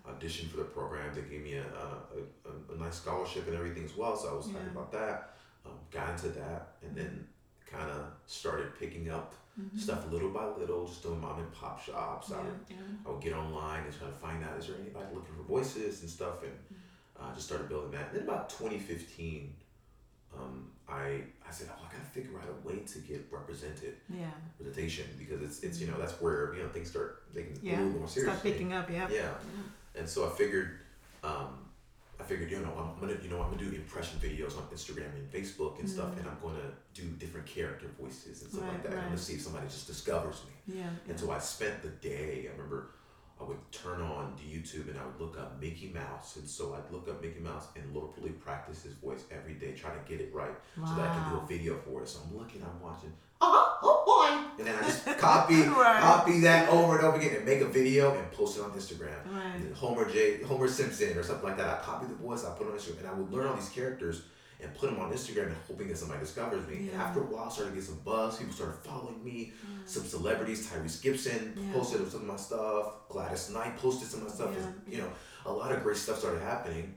Auditioned 0.10 0.50
for 0.50 0.58
the 0.58 0.64
program. 0.64 1.14
They 1.14 1.22
gave 1.22 1.44
me 1.44 1.54
a, 1.54 1.62
a, 1.64 2.50
a, 2.50 2.76
a 2.76 2.78
nice 2.84 2.96
scholarship 2.96 3.48
and 3.48 3.56
everything 3.56 3.86
as 3.86 3.96
well. 3.96 4.18
So 4.18 4.30
I 4.30 4.34
was 4.34 4.48
happy 4.48 4.60
Yeah. 4.66 4.72
about 4.72 4.92
that. 4.92 5.34
Um, 5.66 5.74
got 5.92 6.10
into 6.10 6.30
that, 6.30 6.70
and 6.82 6.96
then 6.96 7.28
kind 7.70 7.92
of 7.92 8.06
started 8.26 8.78
picking 8.80 9.10
up 9.12 9.36
stuff 9.78 10.10
little 10.10 10.30
by 10.30 10.46
little, 10.58 10.88
just 10.88 11.04
doing 11.04 11.20
mom 11.22 11.38
and 11.40 11.52
pop 11.54 11.80
shops. 11.84 12.32
I, 12.32 12.36
Mm-hmm. 12.38 12.46
would, 12.48 12.60
yeah. 12.70 12.76
I 13.06 13.10
would 13.12 13.22
get 13.22 13.34
online 13.34 13.84
and 13.84 13.94
try 13.96 14.08
to 14.08 14.14
find 14.14 14.44
out 14.44 14.58
is 14.58 14.68
there 14.68 14.78
anybody 14.82 15.06
looking 15.14 15.36
for 15.36 15.44
voices 15.44 16.02
and 16.02 16.10
stuff, 16.10 16.42
and 16.44 16.52
Mm-hmm. 16.54 17.24
uh, 17.32 17.36
just 17.36 17.46
started 17.48 17.68
building 17.70 17.92
that. 17.92 18.08
And 18.12 18.16
then 18.22 18.24
about 18.24 18.50
2015, 18.50 19.54
um, 20.38 20.72
I 20.88 21.22
I 21.48 21.52
said, 21.52 21.68
oh, 21.72 21.82
I 21.88 21.92
gotta 21.92 22.06
figure 22.12 22.38
out 22.40 22.46
a 22.50 22.68
way 22.68 22.80
to 22.80 23.00
get 23.00 23.28
represented 23.32 23.96
Yeah. 24.10 24.30
representation 24.60 25.06
because 25.18 25.42
it's 25.42 25.60
it's 25.64 25.80
you 25.82 25.88
know 25.88 25.98
that's 26.00 26.20
where 26.22 26.54
you 26.56 26.64
know 26.64 26.70
things 26.70 26.90
start 26.90 27.32
taking 27.34 27.58
a 27.58 27.60
Yeah. 27.66 27.82
little 27.84 28.00
more 28.00 28.08
seriously. 28.08 28.40
Start 28.40 28.44
picking 28.44 28.74
up. 28.74 28.90
Yeah. 28.90 29.08
Yeah, 29.10 29.34
and 29.96 30.08
so 30.08 30.28
I 30.28 30.30
figured, 30.36 30.80
um, 31.24 31.66
I 32.20 32.24
figured 32.24 32.52
you 32.52 32.60
know 32.60 32.74
I'm 32.78 33.00
gonna 33.00 33.20
you 33.24 33.30
know 33.30 33.42
I'm 33.42 33.52
gonna 33.52 33.64
do 33.70 33.76
impression 33.76 34.20
videos 34.20 34.58
on 34.58 34.64
Instagram 34.74 35.14
and 35.16 35.32
Facebook 35.32 35.80
and 35.80 35.90
stuff, 35.90 36.18
and 36.18 36.28
I'm 36.28 36.38
gonna 36.42 36.72
do 36.94 37.04
different 37.20 37.46
character 37.48 37.88
voices 38.00 38.42
and 38.44 38.52
stuff 38.52 38.64
like 38.64 38.72
Right, 38.74 38.84
that. 38.84 38.94
I'm 39.00 39.04
gonna 39.06 39.18
see 39.18 39.34
if 39.36 39.42
somebody 39.42 39.68
just 39.68 39.88
discovers 39.88 40.44
me. 40.46 40.80
Yeah. 40.80 40.90
And 41.08 41.20
so 41.20 41.32
I 41.32 41.40
spent 41.40 41.82
the 41.82 41.90
day. 41.90 42.48
I 42.48 42.52
remember 42.52 42.92
I 43.40 43.46
would 43.46 43.58
turn 43.72 44.02
on 44.02 44.34
the 44.36 44.44
YouTube 44.44 44.90
and 44.90 45.00
I 45.00 45.06
would 45.06 45.20
look 45.20 45.40
up 45.40 45.62
Mickey 45.62 45.92
Mouse, 45.94 46.36
and 46.36 46.48
so 46.48 46.76
I'd 46.76 46.92
look 46.94 47.08
up 47.08 47.22
Mickey 47.22 47.40
Mouse 47.40 47.68
and 47.76 47.86
literally 47.96 48.32
practice 48.32 48.84
his 48.84 48.94
voice 48.96 49.24
every 49.32 49.54
day, 49.54 49.72
trying 49.72 49.98
to 49.98 50.10
get 50.10 50.20
it 50.20 50.34
right, 50.34 50.52
so 50.76 50.94
that 50.96 51.10
I 51.10 51.14
can 51.16 51.32
do 51.32 51.40
a 51.42 51.48
video 51.48 51.78
for 51.78 52.02
it. 52.04 52.10
So 52.10 52.20
I'm 52.28 52.38
looking, 52.38 52.62
I'm 52.64 52.82
watching. 52.82 53.14
Oh, 53.42 53.78
oh 53.82 54.04
boy! 54.06 54.58
And 54.60 54.68
then 54.68 54.76
I 54.76 54.86
just 54.86 55.06
copy, 55.18 55.62
Right. 55.62 56.02
copy 56.02 56.42
that 56.42 56.68
over 56.70 56.98
and 56.98 57.06
over 57.06 57.16
again, 57.18 57.38
and 57.38 57.46
make 57.46 57.62
a 57.62 57.66
video 57.68 58.14
and 58.14 58.30
post 58.34 58.58
it 58.58 58.62
on 58.64 58.72
Instagram. 58.72 59.16
Right. 59.32 59.74
Homer 59.74 60.10
J, 60.12 60.44
Homer 60.44 60.68
Simpson, 60.68 61.18
or 61.18 61.24
something 61.24 61.46
like 61.48 61.58
that. 61.58 61.80
I 61.80 61.82
copy 61.82 62.08
the 62.08 62.16
voice, 62.16 62.44
I 62.44 62.50
put 62.58 62.68
it 62.68 62.72
on 62.72 62.78
Instagram, 62.78 63.00
and 63.00 63.08
I 63.08 63.14
would 63.14 63.32
learn 63.32 63.48
all 63.48 63.56
these 63.56 63.70
characters 63.70 64.24
and 64.62 64.74
put 64.76 64.90
them 64.90 65.00
on 65.00 65.12
Instagram 65.12 65.48
and 65.48 65.56
hoping 65.68 65.88
that 65.88 65.98
somebody 65.98 66.20
discovers 66.20 66.68
me. 66.68 66.76
And 66.78 66.88
Yeah. 66.92 67.04
after 67.04 67.22
a 67.22 67.26
while, 67.26 67.46
I 67.46 67.52
started 67.52 67.74
getting 67.76 67.88
some 67.90 68.00
buzz. 68.00 68.38
People 68.38 68.54
started 68.54 68.76
following 68.84 69.24
me. 69.24 69.54
Mm. 69.66 69.88
Some 69.88 70.04
celebrities, 70.04 70.68
Tyrese 70.68 71.02
Gibson 71.02 71.54
Yeah. 71.56 71.74
posted 71.74 72.12
some 72.12 72.22
of 72.22 72.28
my 72.28 72.36
stuff. 72.36 73.08
Gladys 73.10 73.50
Knight 73.52 73.78
posted 73.78 74.08
some 74.10 74.22
of 74.22 74.28
my 74.28 74.34
stuff. 74.34 74.54
Yeah. 74.88 74.92
You 74.96 74.98
know, 75.04 75.12
a 75.46 75.54
lot 75.54 75.72
of 75.72 75.82
great 75.84 75.98
stuff 75.98 76.20
started 76.20 76.42
happening. 76.42 76.96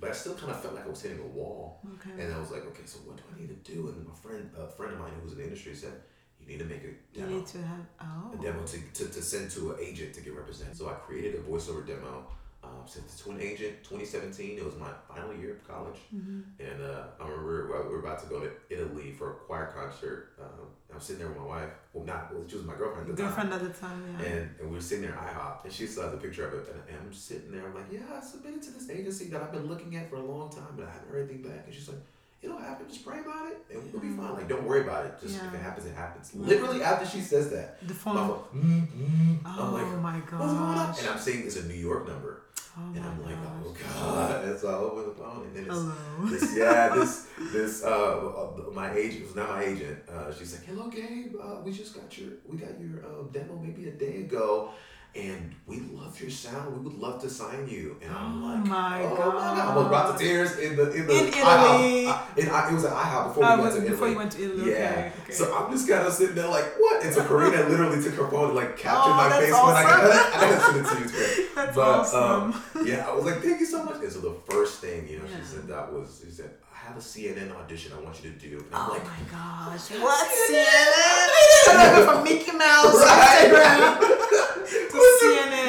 But 0.00 0.10
I 0.10 0.12
still 0.14 0.34
kind 0.34 0.50
of 0.50 0.60
felt 0.60 0.74
like 0.74 0.84
I 0.84 0.88
was 0.88 1.00
hitting 1.00 1.20
a 1.20 1.26
wall. 1.26 1.80
Okay. 1.94 2.20
And 2.22 2.32
I 2.34 2.38
was 2.38 2.50
like, 2.50 2.64
okay, 2.66 2.82
so 2.84 2.98
what 3.00 3.16
do 3.16 3.22
I 3.34 3.40
need 3.40 3.48
to 3.64 3.72
do? 3.72 3.88
And 3.88 4.06
my 4.06 4.14
friend, 4.14 4.50
a 4.56 4.66
friend 4.68 4.92
of 4.94 4.98
mine 4.98 5.12
who 5.16 5.22
was 5.22 5.32
in 5.32 5.38
the 5.38 5.44
industry 5.44 5.74
said, 5.74 5.92
you 6.40 6.46
need 6.48 6.58
to 6.58 6.64
make 6.64 6.82
a 6.82 6.88
You 6.88 6.96
demo. 7.14 7.36
need 7.36 7.46
to 7.46 7.58
have 7.62 7.86
oh. 8.00 8.32
A 8.36 8.42
demo 8.42 8.64
to, 8.66 8.78
to, 8.94 9.04
to 9.08 9.22
send 9.22 9.50
to 9.52 9.72
an 9.72 9.76
agent 9.80 10.12
to 10.14 10.20
get 10.20 10.34
represented. 10.34 10.76
So 10.76 10.88
I 10.88 10.94
created 10.94 11.36
a 11.36 11.38
voiceover 11.38 11.86
demo, 11.86 12.26
um, 12.64 12.86
sent 12.86 13.08
to 13.18 13.30
an 13.30 13.40
agent. 13.40 13.82
2017, 13.82 14.58
it 14.58 14.64
was 14.64 14.76
my 14.76 14.90
final 15.08 15.34
year 15.34 15.52
of 15.52 15.66
college. 15.66 15.98
Mm-hmm. 16.14 16.40
And 16.60 16.82
uh, 16.82 17.04
I 17.20 17.28
remember 17.28 17.84
we 17.88 17.92
were 17.94 18.00
about 18.00 18.20
to 18.22 18.26
go 18.26 18.40
to 18.40 18.50
Italy 18.70 19.12
for 19.12 19.30
a 19.32 19.34
choir 19.34 19.72
concert. 19.76 20.34
Um, 20.40 20.66
I 20.90 20.94
was 20.96 21.04
sitting 21.04 21.20
there 21.20 21.28
with 21.28 21.38
my 21.38 21.46
wife. 21.46 21.70
Well, 21.92 22.04
not, 22.04 22.32
well, 22.32 22.44
she 22.46 22.56
was 22.56 22.64
my 22.64 22.74
girlfriend 22.74 23.10
at 23.10 23.16
the 23.16 23.22
time. 23.22 23.34
Girlfriend 23.34 23.54
at 23.54 23.62
the 23.62 23.80
time, 23.80 24.16
yeah. 24.20 24.26
And, 24.26 24.50
and 24.60 24.68
we 24.68 24.76
were 24.76 24.82
sitting 24.82 25.04
there 25.04 25.14
at 25.14 25.34
IHOP, 25.34 25.64
and 25.64 25.72
she 25.72 25.86
saw 25.86 26.10
the 26.10 26.16
picture 26.16 26.46
of 26.46 26.54
it, 26.54 26.68
and, 26.72 26.82
and 26.88 27.06
I'm 27.06 27.12
sitting 27.12 27.50
there. 27.50 27.66
I'm 27.66 27.74
like, 27.74 27.90
yeah, 27.90 28.00
I 28.16 28.20
submitted 28.20 28.62
to 28.62 28.70
this 28.70 28.90
agency 28.90 29.26
that 29.26 29.42
I've 29.42 29.52
been 29.52 29.66
looking 29.66 29.96
at 29.96 30.08
for 30.10 30.16
a 30.16 30.24
long 30.24 30.50
time, 30.50 30.74
but 30.76 30.86
I 30.86 30.90
haven't 30.90 31.10
heard 31.10 31.28
anything 31.28 31.42
back. 31.50 31.64
And 31.66 31.74
she's 31.74 31.88
like, 31.88 31.98
it'll 32.42 32.58
happen. 32.58 32.86
Just 32.88 33.04
pray 33.06 33.20
about 33.20 33.46
it, 33.48 33.58
and 33.72 33.92
we'll 33.92 34.02
be 34.02 34.08
fine. 34.08 34.34
Like, 34.34 34.48
don't 34.48 34.64
worry 34.64 34.82
about 34.82 35.06
it. 35.06 35.14
Just 35.20 35.36
if 35.36 35.54
it 35.54 35.60
happens, 35.60 35.86
it 35.86 35.94
happens. 35.94 36.34
Literally 36.34 36.82
after 36.82 37.06
she 37.06 37.20
says 37.20 37.50
that, 37.50 37.80
the 37.86 37.94
my 37.94 38.00
phone. 38.00 38.16
phone, 38.16 38.38
mm, 38.54 38.88
mm, 38.88 39.38
Oh 39.46 39.76
I'm 39.76 39.92
like, 39.92 40.02
my 40.02 40.18
what's 40.18 40.30
going 40.30 40.42
on? 40.42 40.94
And 40.98 41.08
I'm 41.08 41.18
seeing 41.18 41.46
it's 41.46 41.56
a 41.56 41.66
New 41.66 41.74
York 41.74 42.06
number, 42.06 42.42
Oh 42.74 42.80
and 42.94 43.04
I'm 43.04 43.22
like, 43.22 43.34
gosh. 43.34 43.52
oh 43.66 43.76
god. 44.00 44.44
And 44.46 44.58
so 44.58 44.68
I 44.68 44.74
open 44.74 45.04
the 45.08 45.14
phone, 45.14 45.46
and 45.46 45.56
then 45.56 45.64
it's 45.64 45.74
Hello. 45.74 46.26
this, 46.26 46.56
yeah, 46.56 46.88
this, 46.94 47.26
this, 47.52 47.84
uh, 47.84 47.88
uh, 47.88 48.70
my 48.72 48.94
agent 48.96 49.26
was 49.26 49.36
not 49.36 49.50
my 49.50 49.62
agent. 49.64 49.98
Uh, 50.08 50.32
she's 50.32 50.54
like, 50.54 50.64
"Hello, 50.64 50.88
Gabe. 50.88 51.34
Uh, 51.40 51.60
we 51.62 51.70
just 51.70 51.94
got 51.94 52.16
your, 52.16 52.30
we 52.46 52.56
got 52.56 52.80
your 52.80 53.04
uh, 53.04 53.24
demo 53.30 53.58
maybe 53.58 53.88
a 53.88 53.92
day 53.92 54.16
ago, 54.22 54.70
and 55.14 55.54
we 55.66 55.80
love 55.80 56.18
your 56.20 56.30
sound. 56.30 56.76
We 56.76 56.82
would 56.88 56.98
love 56.98 57.20
to 57.22 57.28
sign 57.30 57.68
you." 57.68 57.96
And 58.02 58.12
I'm 58.14 58.42
Oh 58.42 58.46
like, 58.48 58.66
my 58.66 59.02
"Oh 59.02 59.10
my 59.10 59.16
god!" 59.16 59.58
I 59.58 59.66
almost 59.66 59.88
brought 59.88 60.18
to 60.18 60.24
tears 60.24 60.58
in 60.58 60.76
the 60.76 60.90
in 60.92 61.06
the 61.06 61.12
In. 61.18 61.26
Italy. 61.28 62.06
I, 62.08 62.26
in, 62.36 62.48
I, 62.48 62.68
it 62.70 62.74
was 62.74 62.84
at 62.84 62.92
IHOP 62.92 63.28
before 63.28 63.44
Oh, 63.44 63.56
we 63.56 63.62
was 63.62 63.74
went 63.74 63.84
to 63.86 63.90
before 63.90 64.06
Italy. 64.08 64.10
you 64.12 64.18
went 64.18 64.32
to 64.32 64.42
Italy? 64.44 64.70
Yeah. 64.72 64.90
Okay. 64.90 65.12
okay. 65.24 65.32
So 65.32 65.54
I'm 65.56 65.70
just 65.72 65.88
kind 65.88 66.06
of 66.06 66.12
sitting 66.12 66.34
there 66.34 66.48
like, 66.48 66.64
what? 66.78 67.02
And 67.04 67.14
so 67.14 67.24
Karina 67.28 67.68
literally 67.68 68.02
took 68.02 68.14
her 68.14 68.28
phone 68.28 68.46
and 68.46 68.54
like 68.56 68.76
captured 68.76 69.10
Oh, 69.12 69.16
my 69.16 69.30
face 69.38 69.52
when 69.52 69.76
I 69.76 69.82
got 69.82 70.04
it. 70.04 70.36
I 70.36 70.40
gotta 70.40 70.60
send 70.88 71.04
it 71.04 71.10
to 71.12 71.40
you. 71.40 71.48
That's 71.54 71.76
But, 71.76 71.88
awesome. 71.88 72.52
um, 72.52 72.86
yeah, 72.86 73.06
I 73.08 73.14
was 73.14 73.24
like, 73.24 73.40
thank 73.42 73.60
you 73.60 73.66
so 73.66 73.84
much. 73.84 73.96
And 74.02 74.10
so 74.12 74.20
the 74.20 74.34
first 74.50 74.80
thing, 74.80 75.08
you 75.08 75.18
know, 75.18 75.24
Yeah. 75.28 75.36
she 75.40 75.44
said 75.46 75.68
that 75.68 75.92
was, 75.92 76.22
she 76.24 76.30
said, 76.32 76.50
I 76.74 76.88
have 76.88 76.96
a 76.96 77.00
CNN 77.00 77.54
audition 77.54 77.92
I 77.96 78.00
want 78.02 78.22
you 78.24 78.30
to 78.32 78.38
do. 78.38 78.56
And 78.58 78.74
I'm 78.74 78.90
oh 78.90 78.92
like, 78.94 79.04
my 79.04 79.22
gosh. 79.30 79.90
"What's 79.90 80.00
What 80.00 80.28
CNN? 80.50 81.28
CNN? 81.68 82.04
From 82.06 82.24
Mickey 82.24 82.52
Mouse 82.52 82.94
Right. 83.06 83.50
Instagram. 83.52 84.21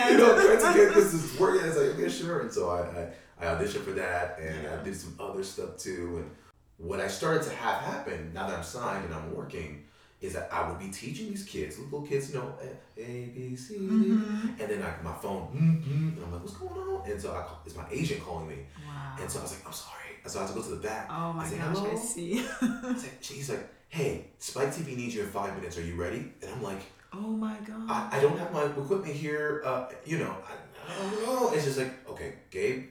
you 0.12 0.18
know, 0.18 0.58
trying 0.60 0.74
to 0.74 0.86
get 0.86 0.94
this 0.94 1.14
is 1.14 1.40
working. 1.40 1.66
It's 1.68 1.78
like, 1.78 1.88
okay, 1.96 2.10
sure. 2.10 2.42
And 2.42 2.52
so 2.52 2.70
I, 2.70 2.82
I, 2.82 3.48
I 3.52 3.56
auditioned 3.56 3.84
for 3.84 3.92
that 3.92 4.40
and 4.40 4.68
I 4.68 4.84
did 4.84 4.96
some 4.96 5.16
other 5.20 5.44
stuff 5.44 5.78
too. 5.78 6.18
And 6.24 6.32
what 6.78 7.00
I 7.00 7.08
started 7.08 7.44
to 7.44 7.50
have 7.56 7.82
happen 7.82 8.32
now 8.34 8.48
that 8.48 8.58
I'm 8.58 8.64
signed 8.64 9.06
and 9.06 9.14
I'm 9.14 9.36
working 9.36 9.84
is 10.22 10.34
that 10.34 10.48
I 10.54 10.70
would 10.70 10.80
be 10.80 10.88
teaching 10.90 11.28
these 11.30 11.44
kids, 11.44 11.78
little 11.80 12.02
kids, 12.02 12.30
you 12.30 12.36
know, 12.40 12.54
A, 12.98 13.02
A 13.02 13.26
B, 13.36 13.56
C, 13.58 13.78
D. 13.78 13.84
Mhm. 13.84 14.60
And 14.60 14.70
then 14.70 14.82
I, 14.82 14.94
my 15.04 15.14
phone, 15.16 15.48
mm, 15.54 15.84
mm, 15.84 16.16
and 16.16 16.24
I'm 16.26 16.32
like, 16.32 16.42
what's 16.42 16.56
going 16.56 16.72
on? 16.72 17.10
And 17.12 17.22
so 17.22 17.34
I, 17.34 17.44
it's 17.66 17.76
my 17.76 17.84
agent 17.92 18.22
calling 18.24 18.48
me. 18.48 18.60
Wow. 18.88 19.18
And 19.20 19.30
so 19.30 19.40
I 19.40 19.42
was 19.42 19.52
like, 19.52 19.66
I'm 19.68 19.74
sorry. 19.74 20.00
And 20.24 20.32
so 20.32 20.40
I 20.40 20.44
had 20.44 20.50
to 20.54 20.56
go 20.56 20.62
to 20.64 20.70
the 20.70 20.76
back. 20.78 21.08
Oh 21.12 21.34
my 21.34 21.44
I 21.44 21.48
said, 21.48 21.58
gosh, 21.60 21.76
I 21.76 21.80
"Hello?" 21.82 21.96
see. 21.98 22.40
I 22.62 22.96
said, 22.98 23.12
she's 23.20 23.50
like, 23.50 23.68
hey, 23.90 24.28
Spike 24.40 24.70
TV 24.74 24.96
needs 24.96 25.14
you 25.14 25.24
in 25.24 25.28
five 25.28 25.54
minutes. 25.58 25.78
Are 25.78 25.82
you 25.84 25.96
ready? 25.96 26.32
And 26.42 26.50
I'm 26.56 26.64
like, 26.64 26.80
oh 27.14 27.18
my 27.46 27.56
god. 27.68 27.90
I, 27.90 28.18
I 28.18 28.22
don't 28.22 28.38
have 28.38 28.52
my 28.54 28.64
equipment 28.66 29.16
here. 29.16 29.62
Uh, 29.66 29.86
you 30.06 30.18
know, 30.20 30.36
I, 30.48 30.54
I 30.92 31.02
don't 31.02 31.26
know. 31.26 31.52
It's 31.54 31.66
just 31.66 31.78
like, 31.78 32.10
okay, 32.10 32.36
Gabe, 32.52 32.86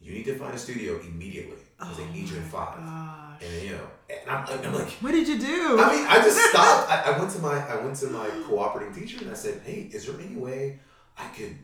you 0.00 0.12
need 0.12 0.24
to 0.24 0.36
find 0.38 0.54
a 0.54 0.58
studio 0.58 0.98
immediately 1.00 1.58
because 1.78 1.96
they 1.96 2.06
need 2.06 2.28
you 2.28 2.36
in 2.36 2.42
five. 2.44 2.78
Oh 2.78 2.82
Gosh. 2.82 3.42
And 3.42 3.62
you 3.62 3.70
know, 3.76 3.86
and 4.10 4.30
I'm, 4.30 4.64
I'm 4.66 4.74
like, 4.74 4.90
What 5.04 5.12
did 5.12 5.26
you 5.28 5.38
do? 5.38 5.78
I 5.80 5.94
mean, 5.96 6.06
I 6.06 6.16
just 6.16 6.38
stopped. 6.50 6.90
I, 6.90 7.12
I 7.12 7.18
went 7.18 7.30
to 7.32 7.38
my 7.40 7.56
I 7.68 7.76
went 7.84 7.96
to 7.96 8.06
my 8.08 8.28
cooperating 8.46 8.94
teacher 8.94 9.18
and 9.22 9.30
I 9.30 9.34
said, 9.34 9.62
hey, 9.64 9.88
is 9.92 10.06
there 10.06 10.18
any 10.20 10.36
way 10.36 10.80
I 11.18 11.26
could? 11.28 11.56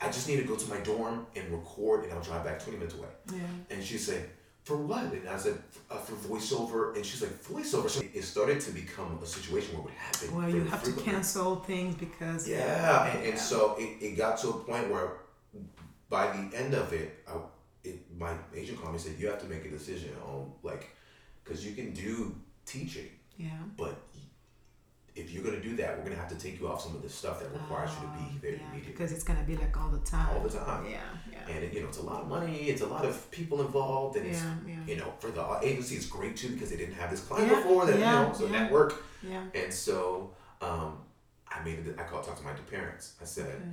I 0.00 0.06
just 0.06 0.26
need 0.28 0.38
to 0.38 0.42
go 0.44 0.56
to 0.56 0.68
my 0.68 0.78
dorm 0.78 1.26
and 1.36 1.48
record, 1.52 2.04
and 2.04 2.12
I'll 2.12 2.20
drive 2.20 2.44
back 2.44 2.60
twenty 2.62 2.76
minutes 2.78 2.96
away. 2.96 3.08
yeah. 3.32 3.38
And 3.70 3.82
she 3.84 3.96
said, 3.98 4.28
for 4.64 4.76
what? 4.76 5.04
And 5.04 5.28
I 5.28 5.36
said, 5.36 5.58
uh, 5.90 5.96
for 5.96 6.14
voiceover. 6.28 6.94
And 6.94 7.04
she's 7.04 7.22
like, 7.22 7.42
voiceover. 7.42 7.90
So 7.90 8.02
it 8.14 8.22
started 8.22 8.60
to 8.60 8.70
become 8.72 9.18
a 9.22 9.26
situation 9.26 9.74
where 9.74 9.82
it 9.82 9.84
would 9.84 9.94
happen. 9.94 10.36
Well, 10.36 10.48
you 10.48 10.64
have 10.64 10.82
to 10.84 10.92
cancel 10.92 11.56
things 11.56 11.94
because 11.96 12.48
Yeah, 12.48 13.06
and, 13.06 13.18
and 13.24 13.34
Yeah. 13.34 13.40
so 13.40 13.76
it, 13.78 14.02
it 14.04 14.16
got 14.16 14.38
to 14.38 14.50
a 14.50 14.52
point 14.52 14.90
where 14.90 15.18
by 16.08 16.26
the 16.36 16.56
end 16.56 16.74
of 16.74 16.92
it, 16.92 17.24
I, 17.26 17.32
it 17.84 17.98
my 18.16 18.34
agent 18.54 18.78
called 18.78 18.92
me 18.92 18.98
and 18.98 19.04
said, 19.04 19.18
you 19.18 19.26
have 19.28 19.40
to 19.40 19.46
make 19.46 19.64
a 19.64 19.70
decision 19.70 20.10
on 20.26 20.52
like, 20.62 20.90
because 21.42 21.66
you 21.66 21.74
can 21.74 21.92
do 21.92 22.34
teaching, 22.64 23.08
yeah. 23.36 23.48
but 23.76 23.98
if 25.14 25.30
you're 25.30 25.44
gonna 25.44 25.60
do 25.60 25.76
that, 25.76 25.96
we're 25.98 26.04
gonna 26.04 26.16
have 26.16 26.28
to 26.30 26.36
take 26.36 26.58
you 26.60 26.68
off 26.68 26.80
some 26.82 26.94
of 26.96 27.02
the 27.02 27.08
stuff 27.08 27.40
that 27.40 27.52
requires 27.52 27.90
you 28.00 28.06
to 28.06 28.12
be 28.12 28.38
there 28.38 28.52
Oh, 28.52 28.54
yeah, 28.62 28.70
immediately 28.70 28.92
because 28.92 29.12
it's 29.12 29.24
gonna 29.24 29.42
be 29.42 29.56
like 29.56 29.76
all 29.80 29.90
the 29.90 29.98
time. 29.98 30.28
all 30.34 30.40
the 30.42 30.48
time. 30.48 30.86
Yeah, 30.88 31.00
yeah, 31.30 31.54
And 31.54 31.64
it, 31.64 31.72
you 31.74 31.80
know, 31.82 31.88
it's 31.88 31.98
a 31.98 32.02
lot 32.02 32.22
of 32.22 32.28
money. 32.28 32.56
It's 32.70 32.80
a 32.82 32.86
lot 32.86 33.04
of 33.04 33.30
people 33.30 33.60
involved, 33.60 34.16
and 34.16 34.26
it's 34.26 34.40
yeah, 34.42 34.54
yeah, 34.66 34.74
you 34.86 34.96
know, 34.96 35.12
for 35.18 35.30
the 35.30 35.58
agency, 35.62 35.96
it's 35.96 36.06
great 36.06 36.36
too 36.36 36.48
because 36.50 36.70
they 36.70 36.76
didn't 36.76 36.94
have 36.94 37.10
this 37.10 37.20
client 37.20 37.48
before. 37.50 37.84
That 37.86 37.94
you 37.98 38.00
know, 38.00 38.32
so 38.34 38.48
network. 38.48 39.04
yeah. 39.22 39.42
And 39.54 39.72
so, 39.72 40.32
um, 40.62 40.98
I 41.48 41.62
made 41.62 41.80
it. 41.86 41.96
I 41.98 42.04
called, 42.04 42.24
talked 42.24 42.38
to 42.38 42.44
my 42.44 42.52
parents. 42.70 43.14
I 43.20 43.24
said, 43.26 43.46
Okay. 43.46 43.64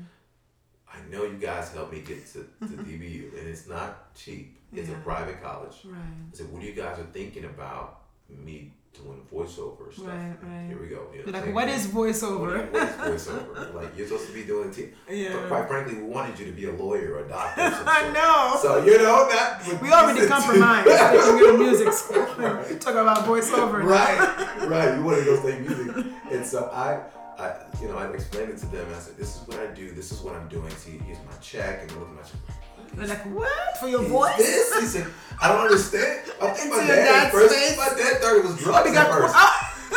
I 0.91 0.97
know 1.11 1.23
you 1.23 1.37
guys 1.37 1.71
helped 1.71 1.93
me 1.93 2.01
get 2.01 2.25
to, 2.33 2.39
to 2.61 2.65
DBU, 2.83 3.37
and 3.39 3.47
it's 3.47 3.67
not 3.67 4.13
cheap. 4.15 4.57
It's 4.73 4.89
a 4.89 4.93
private 4.95 5.41
college. 5.41 5.77
Right. 5.85 5.97
I 5.97 6.35
said, 6.35 6.51
what 6.51 6.61
do 6.61 6.67
you 6.67 6.73
guys 6.73 6.99
are 6.99 7.07
thinking 7.13 7.45
about 7.45 8.01
me 8.27 8.73
doing 8.93 9.21
voiceover 9.33 9.93
stuff? 9.93 10.07
Right, 10.07 10.35
right. 10.43 10.67
Here 10.67 10.77
we 10.81 10.87
go. 10.87 11.07
You 11.15 11.25
know, 11.25 11.31
like, 11.39 11.53
what 11.53 11.69
is 11.69 11.87
voiceover? 11.87 12.71
What 12.71 12.83
is 13.13 13.27
voiceover? 13.27 13.73
like 13.79 13.97
you're 13.97 14.07
supposed 14.07 14.27
to 14.27 14.33
be 14.33 14.43
doing. 14.43 14.71
T- 14.71 14.89
But 15.07 15.15
yeah. 15.15 15.47
quite 15.47 15.67
frankly, 15.67 15.95
we 15.95 16.03
wanted 16.03 16.39
you 16.39 16.45
to 16.47 16.51
be 16.51 16.65
a 16.65 16.71
lawyer 16.73 17.13
or 17.15 17.25
a 17.25 17.29
doctor. 17.29 17.61
Or 17.61 17.83
I 17.87 18.11
know. 18.11 18.59
So 18.61 18.83
you 18.83 18.97
know 18.97 19.27
that 19.29 19.81
we 19.81 19.91
already 19.91 20.27
compromised. 20.27 20.89
You 21.39 21.51
to 21.51 21.57
music 21.57 21.93
school. 21.93 22.25
Right. 22.37 22.81
Talk 22.81 22.95
about 22.95 23.25
voiceover. 23.25 23.83
right, 23.83 24.19
right. 24.67 24.97
You 24.97 25.03
want 25.03 25.19
to 25.19 25.25
go 25.25 25.39
study 25.39 25.59
music, 25.59 26.05
and 26.31 26.45
so 26.45 26.69
I, 26.73 26.99
I, 27.41 27.55
you 27.81 27.87
know, 27.87 27.97
I 27.97 28.07
explained 28.11 28.49
it 28.51 28.57
to 28.59 28.65
them. 28.67 28.85
I 28.95 28.99
said, 28.99 29.15
"This 29.17 29.35
is 29.35 29.47
what 29.47 29.59
I 29.59 29.67
do. 29.67 29.91
This 29.91 30.11
is 30.11 30.19
what 30.21 30.35
I'm 30.35 30.47
doing. 30.49 30.69
See, 30.71 30.97
here's 31.05 31.19
my 31.25 31.33
check." 31.41 31.83
And 31.83 31.91
look 31.99 32.09
at 32.09 32.15
my 32.15 32.21
check. 32.23 32.58
They're 32.95 33.07
like, 33.07 33.25
what? 33.33 33.77
For 33.77 33.87
your 33.87 34.03
voice? 34.03 34.37
This? 34.37 34.79
He 34.79 34.85
said, 34.85 35.07
"I 35.41 35.47
don't 35.49 35.61
understand." 35.61 36.31
I 36.41 36.49
think 36.51 36.71
my 36.73 36.85
dad 36.85 37.31
first. 37.31 37.53
face. 37.53 37.77
My 37.77 37.89
dad 37.89 38.21
thought 38.21 38.35
it 38.37 38.43
was 38.43 38.57
drugs 38.57 38.95
at 38.95 39.07
first. 39.11 39.35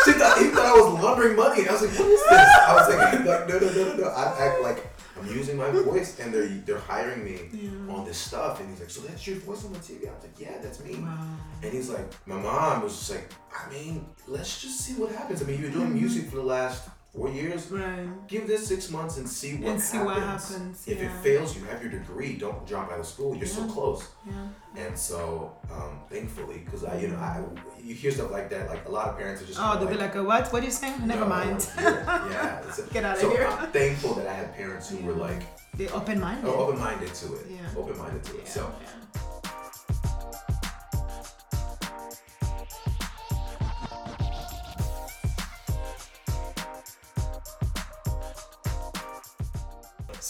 She 0.04 0.12
thought 0.12 0.38
he 0.38 0.46
thought 0.48 0.66
I 0.66 0.72
was 0.72 1.02
laundering 1.02 1.36
money. 1.36 1.68
I 1.68 1.72
was 1.72 1.82
like, 1.82 1.98
"What 1.98 2.08
is 2.08 2.22
this?" 2.28 2.48
I 2.68 2.74
was 2.74 2.88
like, 2.88 3.12
like 3.26 3.48
"No, 3.48 3.58
no, 3.58 3.58
no, 3.58 3.84
no, 3.84 3.96
no." 3.96 4.08
I 4.08 4.46
act 4.46 4.62
like 4.62 4.86
I'm 5.20 5.26
using 5.28 5.56
my 5.56 5.70
voice, 5.70 6.18
and 6.18 6.32
they're 6.32 6.48
they're 6.48 6.78
hiring 6.78 7.24
me 7.24 7.38
Yeah. 7.52 7.94
on 7.94 8.04
this 8.04 8.18
stuff. 8.18 8.60
And 8.60 8.70
he's 8.70 8.80
like, 8.80 8.90
"So 8.90 9.02
that's 9.02 9.26
your 9.26 9.36
voice 9.36 9.64
on 9.64 9.72
the 9.72 9.78
TV?" 9.78 10.08
I 10.08 10.14
was 10.14 10.22
like, 10.24 10.40
"Yeah, 10.40 10.58
that's 10.62 10.80
me." 10.82 10.96
Wow. 10.96 11.36
And 11.62 11.72
he's 11.72 11.90
like, 11.90 12.06
my 12.26 12.36
mom 12.36 12.82
was 12.82 12.98
just 12.98 13.10
like, 13.12 13.30
I 13.54 13.70
mean, 13.72 14.04
let's 14.26 14.60
just 14.60 14.80
see 14.80 14.94
what 14.94 15.12
happens. 15.12 15.42
I 15.42 15.44
mean, 15.44 15.60
you've 15.60 15.70
been 15.70 15.78
doing 15.80 15.86
mm-hmm. 15.90 15.98
music 16.00 16.28
for 16.28 16.36
the 16.36 16.42
last 16.42 16.88
four 17.14 17.28
years. 17.30 17.70
Right. 17.70 18.08
Give 18.26 18.46
this 18.46 18.66
six 18.66 18.90
months 18.90 19.18
and 19.18 19.28
see 19.28 19.56
what 19.56 19.70
And 19.72 19.80
see 19.80 19.98
happens. 19.98 20.14
what 20.14 20.22
happens, 20.22 20.88
If 20.88 20.98
yeah. 20.98 21.04
it 21.06 21.12
fails, 21.22 21.56
you 21.56 21.62
have 21.64 21.82
your 21.82 21.90
degree. 21.92 22.36
Don't 22.36 22.66
drop 22.66 22.90
out 22.90 23.00
of 23.00 23.06
school. 23.06 23.36
You're 23.36 23.46
so 23.46 23.64
close. 23.66 24.08
Yeah. 24.26 24.46
And 24.84 24.98
so, 24.98 25.52
um, 25.70 26.00
thankfully, 26.08 26.58
because 26.64 26.84
I, 26.84 26.98
you 26.98 27.08
know, 27.08 27.16
I, 27.18 27.42
you 27.82 27.94
hear 27.94 28.10
stuff 28.10 28.30
like 28.30 28.48
that. 28.50 28.68
Like 28.70 28.86
a 28.86 28.90
lot 28.90 29.08
of 29.08 29.16
parents 29.18 29.42
are 29.42 29.46
just. 29.46 29.58
Oh, 29.60 29.78
they'll 29.78 29.88
be 29.88 29.96
like, 30.06 30.16
"Uh, 30.16 30.24
what? 30.24 30.50
What 30.52 30.62
are 30.62 30.64
you 30.64 30.70
saying? 30.72 31.06
Never 31.06 31.20
"No, 31.20 31.26
mind. 31.28 31.68
Yeah. 31.78 32.28
yeah. 32.30 32.62
A- 32.78 32.92
Get 32.94 33.04
outta 33.04 33.20
so 33.20 33.30
here. 33.30 33.46
I'm 33.46 33.70
thankful 33.70 34.14
that 34.14 34.26
I 34.26 34.32
had 34.32 34.54
parents 34.54 34.88
who 34.88 34.98
were 35.04 35.12
like 35.28 35.42
They're 35.76 35.94
open 35.94 36.18
minded. 36.20 36.48
oh, 36.48 36.68
open-minded 36.68 37.12
to 37.14 37.26
it. 37.34 37.46
Yeah. 37.50 37.80
Open-minded 37.80 38.22
to 38.24 38.38
it. 38.38 38.48
So. 38.48 38.72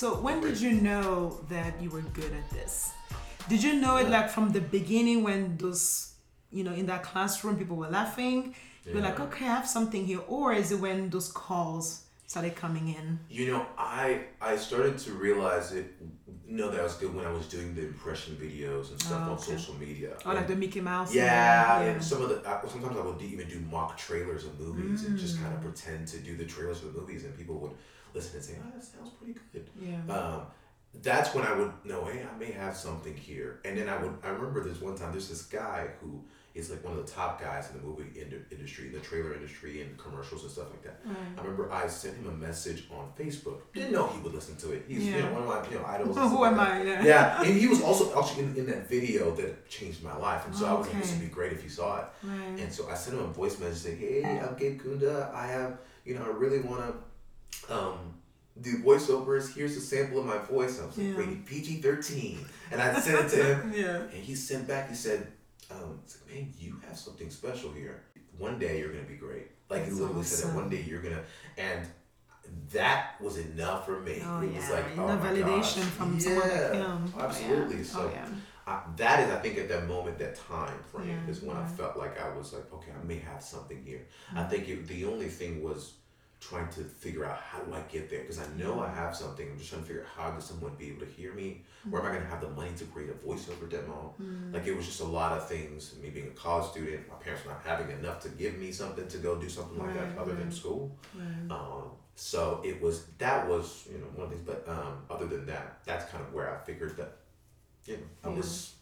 So 0.03 0.17
when 0.17 0.41
did 0.41 0.61
you 0.61 0.73
know 0.73 1.39
that 1.49 1.81
you 1.81 1.89
were 1.89 2.01
good 2.01 2.33
at 2.33 2.51
this? 2.51 2.91
Did 3.49 3.63
you 3.63 3.75
know 3.75 3.99
it 3.99 4.09
like 4.09 4.31
from 4.31 4.51
the 4.51 4.61
beginning 4.61 5.23
when 5.23 5.57
those, 5.59 6.15
you 6.51 6.65
know, 6.65 6.73
in 6.73 6.87
that 6.87 7.05
classroom 7.05 7.57
people 7.57 7.77
were 7.77 7.89
laughing? 7.89 8.57
You're 8.85 9.01
like, 9.01 9.21
okay, 9.21 9.45
I 9.45 9.55
have 9.59 9.69
something 9.69 10.05
here, 10.05 10.19
or 10.27 10.55
is 10.55 10.73
it 10.73 10.81
when 10.81 11.09
those 11.09 11.31
calls 11.31 12.03
started 12.27 12.57
coming 12.57 12.89
in? 12.89 13.21
You 13.31 13.53
know, 13.53 13.65
I 13.79 14.25
I 14.41 14.57
started 14.57 14.99
to 15.05 15.13
realize 15.13 15.71
it. 15.71 15.87
Know 16.49 16.69
that 16.73 16.81
I 16.81 16.83
was 16.83 16.95
good 16.95 17.15
when 17.15 17.25
I 17.25 17.31
was 17.31 17.47
doing 17.47 17.73
the 17.77 17.83
impression 17.87 18.35
videos 18.35 18.91
and 18.91 19.01
stuff 19.01 19.23
Oh, 19.29 19.33
on 19.35 19.39
social 19.39 19.75
media. 19.77 20.17
Or 20.27 20.35
like 20.35 20.49
the 20.49 20.57
Mickey 20.57 20.81
Mouse? 20.81 21.15
yeah, 21.15 21.25
yeah. 21.81 21.91
and 21.91 22.03
some 22.03 22.21
of 22.23 22.29
the 22.29 22.37
I, 22.47 22.61
sometimes 22.67 22.97
I 22.97 23.03
would 23.07 23.23
even 23.23 23.49
do 23.49 23.61
mock 23.71 23.97
trailers 23.97 24.45
of 24.49 24.59
movies 24.59 25.05
and 25.05 25.17
just 25.17 25.37
Mm. 25.37 25.43
kind 25.43 25.55
of 25.55 25.61
pretend 25.63 26.09
to 26.09 26.19
do 26.19 26.37
the 26.37 26.45
trailers 26.45 26.81
for 26.81 26.87
the 26.87 26.99
movies, 27.01 27.23
and 27.25 27.33
people 27.39 27.57
would 27.61 27.77
listen 28.15 28.37
and 28.37 28.45
say, 28.45 28.55
"Oh, 28.61 28.71
that 28.75 28.85
sounds 28.85 29.11
pretty 29.11 29.35
good." 29.53 29.69
Yeah. 29.81 30.15
Um, 30.15 30.43
that's 31.03 31.35
when 31.35 31.45
I 31.45 31.55
would 31.55 31.73
know, 31.85 32.05
hey, 32.05 32.23
I 32.23 32.39
may 32.39 32.53
have 32.53 32.77
something 32.77 33.17
here. 33.17 33.61
And 33.65 33.79
then 33.79 33.89
I 33.89 33.97
would, 33.97 34.13
I 34.23 34.29
remember 34.29 34.63
this 34.63 34.79
one 34.79 34.95
time, 34.95 35.11
there's 35.13 35.27
this 35.31 35.41
guy 35.45 35.87
who 36.03 36.23
is 36.55 36.69
like 36.71 36.85
one 36.85 36.93
of 36.99 37.07
the 37.07 37.11
top 37.11 37.41
guys 37.41 37.71
in 37.71 37.79
the 37.79 37.83
movie 37.83 38.11
ind- 38.21 38.45
industry, 38.51 38.91
the 38.91 39.01
trailer 39.01 39.33
industry, 39.33 39.81
and 39.81 39.97
commercials 39.97 40.43
and 40.43 40.53
stuff 40.53 40.67
like 40.69 40.83
that. 40.83 41.01
Right. 41.07 41.17
I 41.39 41.41
remember 41.41 41.73
I 41.73 41.87
sent 41.87 42.19
him 42.19 42.27
a 42.29 42.33
message 42.33 42.85
on 42.95 43.11
Facebook. 43.19 43.61
Didn't 43.73 43.93
know 43.93 44.09
he 44.09 44.21
would 44.21 44.35
listen 44.35 44.55
to 44.57 44.73
it. 44.73 44.85
He's 44.87 45.07
you 45.07 45.13
Yeah. 45.15 45.21
know 45.31 45.33
one 45.33 45.43
of 45.45 45.49
my 45.49 45.71
you 45.71 45.79
know 45.79 45.87
idols. 45.87 46.15
who 46.31 46.45
am. 46.45 46.61
I? 46.61 46.83
Yeah. 46.83 47.03
Yeah, 47.03 47.43
and 47.43 47.57
he 47.59 47.69
was 47.69 47.81
also 47.89 48.05
actually 48.21 48.45
in, 48.45 48.57
in 48.57 48.67
that 48.67 48.87
video 48.87 49.31
that 49.37 49.67
changed 49.71 50.03
my 50.03 50.15
life, 50.15 50.45
and 50.45 50.55
so 50.55 50.67
I 50.67 50.75
was 50.75 50.87
like, 50.89 51.01
this 51.01 51.13
would 51.13 51.23
be 51.23 51.27
great 51.29 51.53
if 51.55 51.65
you 51.65 51.71
saw 51.71 52.01
it. 52.01 52.05
Right. 52.23 52.61
And 52.61 52.71
so 52.71 52.91
I 52.91 52.95
sent 52.97 53.17
him 53.17 53.25
a 53.25 53.29
voice 53.29 53.59
message 53.59 53.79
saying, 53.79 53.99
"Hey, 53.99 54.39
I'm 54.39 54.55
Gabe 54.59 54.79
Kunda. 54.79 55.33
I 55.35 55.47
have, 55.47 55.79
you 56.05 56.17
know, 56.17 56.25
I 56.25 56.29
really 56.29 56.61
want 56.61 56.83
to 56.83 56.93
um, 57.73 58.15
do 58.61 58.79
voiceovers. 58.79 59.55
Here's 59.55 59.77
a 59.77 59.81
sample 59.81 60.21
of 60.21 60.27
my 60.27 60.39
voice." 60.39 60.81
I 60.81 60.87
was 60.87 60.99
like, 60.99 61.07
Yeah. 61.09 61.17
"Rated 61.17 61.47
PG-13," 61.47 62.39
and 62.71 62.81
I 62.83 63.01
sent 63.01 63.27
it 63.27 63.29
to 63.37 63.45
him, 63.55 63.73
Yeah. 63.83 63.97
and 64.15 64.23
he 64.29 64.35
sent 64.35 64.69
back. 64.69 64.89
He 64.89 64.95
said, 64.95 65.27
um, 65.71 66.01
it's 66.05 66.19
like, 66.21 66.35
"Man, 66.35 66.53
you 66.59 66.81
have 66.87 66.99
something 66.99 67.31
special 67.31 67.73
here. 67.73 68.03
One 68.39 68.59
day 68.59 68.79
you're 68.81 68.93
gonna 68.93 69.05
be 69.05 69.17
great." 69.17 69.49
Like 69.69 69.85
he 69.85 69.91
That's 69.91 70.01
literally 70.01 70.25
said 70.25 70.51
that 70.51 70.57
one 70.57 70.69
day 70.69 70.83
you're 70.87 71.03
gonna, 71.03 71.23
and 71.57 71.87
that 72.73 73.21
was 73.21 73.39
enough 73.39 73.87
for 73.87 74.01
me. 74.01 74.23
Oh 74.25 74.43
it 74.43 74.55
was 74.55 74.71
like, 74.71 74.85
oh 74.99 75.07
know, 75.07 75.17
my 75.17 75.27
validation 75.29 75.77
gosh. 75.83 75.97
from 75.97 76.15
yeah, 76.15 76.21
someone 76.21 76.49
like 76.49 76.73
him. 76.73 77.15
Absolutely. 77.19 77.75
Oh, 77.77 77.79
yeah. 77.79 77.85
So 77.85 78.01
oh, 78.01 78.11
yeah. 78.13 78.29
I, 78.67 78.83
that 78.97 79.21
is, 79.21 79.31
I 79.33 79.39
think, 79.41 79.59
at 79.59 79.69
that 79.71 79.89
moment, 79.89 80.19
that 80.19 80.37
time 80.37 80.79
frame 80.93 81.09
Yeah, 81.09 81.31
is 81.31 81.43
when 81.43 81.57
I 81.57 81.67
felt 81.67 81.97
like 81.97 82.21
I 82.21 82.29
was 82.37 82.53
like, 82.53 82.73
okay, 82.73 82.93
I 82.93 83.05
may 83.05 83.19
have 83.19 83.43
something 83.43 83.83
here. 83.85 84.07
Mm-hmm. 84.29 84.39
I 84.39 84.45
think 84.45 84.69
it, 84.69 84.87
the 84.87 85.05
only 85.07 85.29
thing 85.29 85.63
was 85.63 85.95
trying 86.49 86.69
to 86.71 86.81
figure 86.83 87.25
out 87.25 87.39
how 87.39 87.61
do 87.61 87.73
I 87.73 87.81
get 87.83 88.11
there 88.11 88.21
because 88.23 88.41
I 88.41 88.47
know 88.59 88.81
I 88.81 88.89
have 88.93 89.15
something. 89.15 89.49
I'm 89.49 89.57
just 89.57 89.71
trying 89.71 89.83
to 89.83 89.87
figure 89.87 90.03
out 90.03 90.09
how 90.17 90.31
does 90.33 90.45
someone 90.45 90.73
be 90.77 90.89
able 90.89 91.07
to 91.07 91.13
hear 91.13 91.33
me? 91.35 91.63
Where 91.89 92.03
am 92.03 92.09
I 92.09 92.11
going 92.11 92.23
to 92.23 92.29
have 92.29 92.41
the 92.41 92.51
money 92.51 92.73
to 92.79 92.85
create 92.87 93.11
a 93.11 93.27
voiceover 93.27 93.71
demo? 93.71 94.15
Mm-hmm. 94.21 94.53
Like 94.55 94.67
it 94.67 94.77
was 94.77 94.85
just 94.87 95.01
a 95.01 95.05
lot 95.05 95.33
of 95.39 95.49
things. 95.49 95.95
Me 96.03 96.11
being 96.11 96.27
a 96.27 96.31
college 96.31 96.69
student, 96.73 97.09
my 97.09 97.15
parents 97.17 97.45
not 97.47 97.61
having 97.65 97.97
enough 97.97 98.21
to 98.23 98.29
give 98.31 98.59
me 98.59 98.73
something 98.73 99.07
to 99.07 99.19
go 99.19 99.37
do 99.37 99.49
something 99.49 99.79
like 99.79 99.95
Right, 99.95 100.15
that 100.17 100.21
other 100.21 100.35
than 100.35 100.51
school. 100.51 100.97
Right. 101.15 101.51
Um, 101.57 101.91
so 102.17 102.61
it 102.65 102.83
was 102.83 103.07
that 103.19 103.49
was 103.49 103.87
you 103.93 103.99
know 103.99 104.07
one 104.15 104.25
of 104.25 104.31
the 104.31 104.37
things, 104.37 104.47
but 104.47 104.69
um, 104.69 104.99
other 105.11 105.27
than 105.27 105.47
that, 105.47 105.79
that's 105.87 106.11
kind 106.11 106.25
of 106.25 106.35
where 106.35 106.55
I 106.55 106.65
figured 106.67 106.97
that 106.97 107.13
you 107.87 107.97
know 107.99 108.03
I 108.25 108.29
Yeah. 108.31 108.37
was 108.37 108.75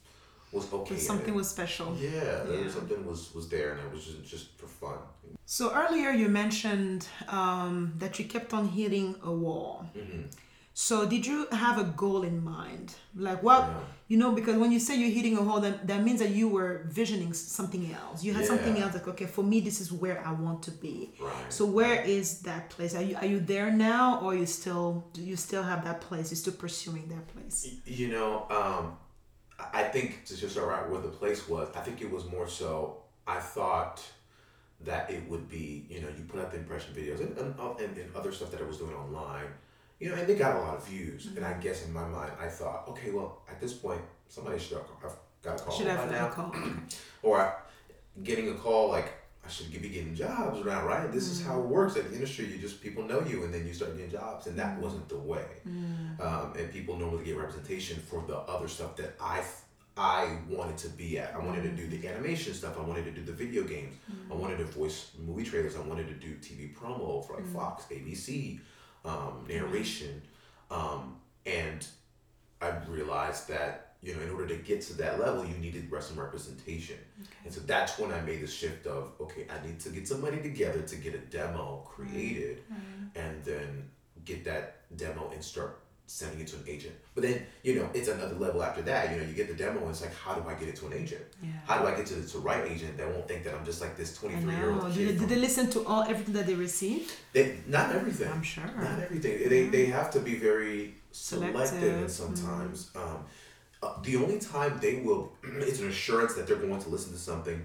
was 0.52 0.72
okay. 0.72 0.96
Something 0.96 1.34
it. 1.34 1.40
was 1.40 1.48
special. 1.48 1.96
yeah, 1.96 2.44
Yeah. 2.50 2.68
something 2.70 3.00
was 3.06 3.20
was 3.34 3.48
there, 3.48 3.70
and 3.72 3.80
it 3.86 3.92
was 3.94 4.04
just 4.04 4.24
just 4.32 4.46
for 4.58 4.66
fun. 4.66 4.98
So 5.46 5.64
earlier 5.74 6.10
you 6.10 6.28
mentioned 6.28 7.06
um, 7.28 7.92
that 7.98 8.18
you 8.18 8.24
kept 8.24 8.52
on 8.58 8.68
hitting 8.68 9.08
a 9.22 9.32
wall. 9.44 9.86
hmm 9.94 10.22
So 10.72 10.96
did 11.14 11.22
you 11.30 11.38
have 11.64 11.76
a 11.78 11.84
goal 12.02 12.22
in 12.30 12.36
mind? 12.56 12.88
Like 13.26 13.40
what 13.48 13.62
Yeah. 13.64 13.80
you 14.10 14.16
know, 14.22 14.30
because 14.38 14.56
when 14.62 14.70
you 14.76 14.80
say 14.86 14.92
you're 15.00 15.14
hitting 15.20 15.36
a 15.36 15.42
wall, 15.48 15.60
that, 15.66 15.76
that 15.90 16.00
means 16.06 16.18
that 16.24 16.30
you 16.40 16.46
were 16.56 16.72
visioning 17.00 17.32
something 17.58 17.84
else. 18.00 18.16
You 18.24 18.32
had 18.38 18.44
something 18.52 18.74
else 18.82 18.92
like, 18.98 19.08
okay, 19.12 19.26
for 19.36 19.44
me 19.52 19.56
this 19.68 19.78
is 19.84 19.88
where 20.02 20.18
I 20.30 20.32
want 20.44 20.58
to 20.68 20.72
be. 20.86 20.96
Right. 21.20 21.52
So 21.56 21.62
where 21.78 21.98
is 22.18 22.26
that 22.48 22.62
place? 22.74 22.92
Are 22.98 23.02
you 23.08 23.14
are 23.22 23.28
you 23.34 23.40
there 23.54 23.70
now 23.92 24.04
or 24.24 24.30
you 24.40 24.46
still 24.60 24.88
do 25.16 25.20
you 25.30 25.36
still 25.46 25.64
have 25.72 25.80
that 25.88 25.98
place? 26.08 26.26
You're 26.30 26.42
still 26.44 26.58
pursuing 26.66 27.06
that 27.14 27.24
place? 27.34 27.56
You 28.00 28.08
know, 28.14 28.30
um, 28.58 28.84
I 29.72 29.84
think 29.84 30.24
to 30.26 30.36
just 30.36 30.56
right 30.56 30.88
where 30.88 31.00
the 31.00 31.08
place 31.08 31.48
was, 31.48 31.68
I 31.74 31.80
think 31.80 32.00
it 32.00 32.10
was 32.10 32.24
more 32.26 32.48
so. 32.48 32.98
I 33.26 33.38
thought 33.38 34.02
that 34.82 35.10
it 35.10 35.28
would 35.28 35.48
be, 35.48 35.86
you 35.88 36.00
know, 36.00 36.08
you 36.08 36.24
put 36.24 36.40
out 36.40 36.50
the 36.50 36.58
impression 36.58 36.94
videos 36.94 37.20
and, 37.20 37.36
and, 37.36 37.98
and, 37.98 38.16
other 38.16 38.32
stuff 38.32 38.50
that 38.50 38.60
I 38.60 38.64
was 38.64 38.78
doing 38.78 38.94
online, 38.94 39.46
you 39.98 40.08
know, 40.08 40.14
and 40.14 40.26
they 40.26 40.34
got 40.34 40.56
a 40.56 40.60
lot 40.60 40.76
of 40.76 40.86
views. 40.86 41.26
And 41.36 41.44
I 41.44 41.50
mm-hmm. 41.50 41.60
guess 41.60 41.84
in 41.84 41.92
my 41.92 42.06
mind, 42.06 42.32
I 42.40 42.48
thought, 42.48 42.86
okay, 42.88 43.10
well, 43.10 43.42
at 43.48 43.60
this 43.60 43.74
point, 43.74 44.00
somebody 44.28 44.58
should 44.58 44.78
have, 44.78 44.86
I've 45.04 45.16
got 45.42 45.60
a 45.60 45.64
call 45.64 45.76
Should 45.76 45.86
have 45.86 46.10
now. 46.10 46.28
that 46.28 46.32
call. 46.32 46.54
or 47.22 47.40
I, 47.40 47.52
getting 48.22 48.48
a 48.50 48.54
call 48.54 48.88
like 48.88 49.12
should 49.52 49.70
be 49.70 49.88
getting 49.88 50.14
jobs 50.14 50.64
now, 50.64 50.86
right? 50.86 51.10
This 51.10 51.28
is 51.28 51.44
how 51.44 51.60
it 51.60 51.64
mm. 51.64 51.68
works 51.68 51.96
at 51.96 52.08
the 52.08 52.14
industry. 52.14 52.46
You 52.46 52.58
just 52.58 52.80
people 52.80 53.04
know 53.04 53.20
you, 53.20 53.44
and 53.44 53.52
then 53.52 53.66
you 53.66 53.74
start 53.74 53.96
getting 53.96 54.10
jobs, 54.10 54.46
and 54.46 54.58
that 54.58 54.78
mm. 54.78 54.82
wasn't 54.82 55.08
the 55.08 55.18
way. 55.18 55.46
Mm. 55.68 56.20
Um, 56.20 56.54
and 56.58 56.72
people 56.72 56.96
normally 56.96 57.24
get 57.24 57.36
representation 57.36 57.98
for 57.98 58.24
the 58.26 58.36
other 58.36 58.68
stuff 58.68 58.96
that 58.96 59.14
I 59.20 59.42
I 59.96 60.38
wanted 60.48 60.78
to 60.78 60.88
be 60.88 61.18
at. 61.18 61.34
I 61.34 61.38
wanted 61.38 61.62
to 61.62 61.70
do 61.70 61.86
the 61.86 62.08
animation 62.08 62.54
stuff. 62.54 62.78
I 62.78 62.82
wanted 62.82 63.04
to 63.04 63.10
do 63.10 63.22
the 63.22 63.32
video 63.32 63.64
games. 63.64 63.96
I 64.30 64.34
wanted 64.34 64.58
to 64.58 64.64
voice 64.64 65.10
movie 65.18 65.44
trailers. 65.44 65.76
I 65.76 65.80
wanted 65.80 66.08
to 66.08 66.14
do 66.14 66.34
TV 66.36 66.74
promo 66.74 67.26
for 67.26 67.34
like 67.34 67.46
Fox, 67.48 67.84
ABC, 67.90 68.60
um, 69.04 69.44
narration, 69.48 70.22
um, 70.70 71.16
and 71.44 71.86
I 72.62 72.72
realized 72.88 73.48
that 73.48 73.89
you 74.02 74.14
know 74.14 74.22
in 74.22 74.30
order 74.30 74.46
to 74.48 74.56
get 74.56 74.80
to 74.82 74.94
that 74.94 75.20
level, 75.20 75.44
you 75.44 75.56
needed 75.58 75.90
some 76.00 76.18
representation, 76.18 76.96
and 77.44 77.52
so 77.52 77.60
that's 77.60 77.98
when 77.98 78.12
I 78.12 78.20
made 78.22 78.40
the 78.40 78.46
shift 78.46 78.86
of 78.86 79.12
okay, 79.20 79.46
I 79.50 79.66
need 79.66 79.78
to 79.80 79.90
get 79.90 80.08
some 80.08 80.20
money 80.20 80.40
together 80.40 80.80
to 80.82 80.96
get 80.96 81.14
a 81.14 81.18
demo 81.18 81.84
created, 81.86 82.62
mm-hmm. 82.64 82.74
Mm-hmm. 82.74 83.18
and 83.18 83.44
then 83.44 83.90
get 84.24 84.44
that 84.44 84.76
demo 84.96 85.30
and 85.32 85.42
start 85.44 85.80
sending 86.06 86.40
it 86.40 86.46
to 86.48 86.56
an 86.56 86.64
agent. 86.66 86.94
But 87.14 87.22
then 87.22 87.46
you 87.62 87.76
know 87.76 87.88
it's 87.94 88.08
another 88.08 88.34
level 88.34 88.62
after 88.62 88.82
that. 88.82 89.10
You 89.10 89.16
know 89.18 89.26
you 89.26 89.34
get 89.34 89.48
the 89.48 89.54
demo 89.54 89.80
and 89.80 89.90
it's 89.90 90.00
like 90.00 90.14
how 90.14 90.34
do 90.34 90.48
I 90.48 90.54
get 90.54 90.68
it 90.68 90.76
to 90.76 90.86
an 90.86 90.94
agent? 90.94 91.22
Yeah. 91.42 91.50
How 91.66 91.78
do 91.80 91.86
I 91.86 91.94
get 91.94 92.06
to 92.06 92.14
the 92.14 92.38
right 92.38 92.64
agent 92.68 92.96
that 92.96 93.06
won't 93.06 93.28
think 93.28 93.44
that 93.44 93.54
I'm 93.54 93.64
just 93.64 93.80
like 93.80 93.96
this 93.96 94.16
23 94.16 94.52
year 94.54 94.70
old 94.72 94.94
Did, 94.94 95.08
kid? 95.08 95.18
did 95.20 95.28
they 95.28 95.36
listen 95.36 95.70
to 95.70 95.86
all 95.86 96.02
everything 96.02 96.34
that 96.34 96.46
they 96.46 96.54
received? 96.54 97.12
they, 97.32 97.58
not 97.66 97.94
everything. 97.94 98.32
I'm 98.32 98.42
sure. 98.42 98.64
Not 98.76 98.98
everything. 98.98 99.48
They, 99.48 99.66
they 99.66 99.86
have 99.86 100.10
to 100.12 100.20
be 100.20 100.34
very 100.34 100.94
selective, 101.12 101.68
Selective, 101.68 101.94
and 101.94 102.06
mm-hmm. 102.06 102.08
sometimes. 102.08 102.90
Um, 102.96 103.24
uh, 103.82 103.94
the 104.02 104.16
only 104.16 104.38
time 104.38 104.78
they 104.80 104.96
will, 105.00 105.32
it's 105.42 105.80
an 105.80 105.88
assurance 105.88 106.34
that 106.34 106.46
they're 106.46 106.56
going 106.56 106.80
to 106.80 106.88
listen 106.88 107.12
to 107.12 107.18
something, 107.18 107.62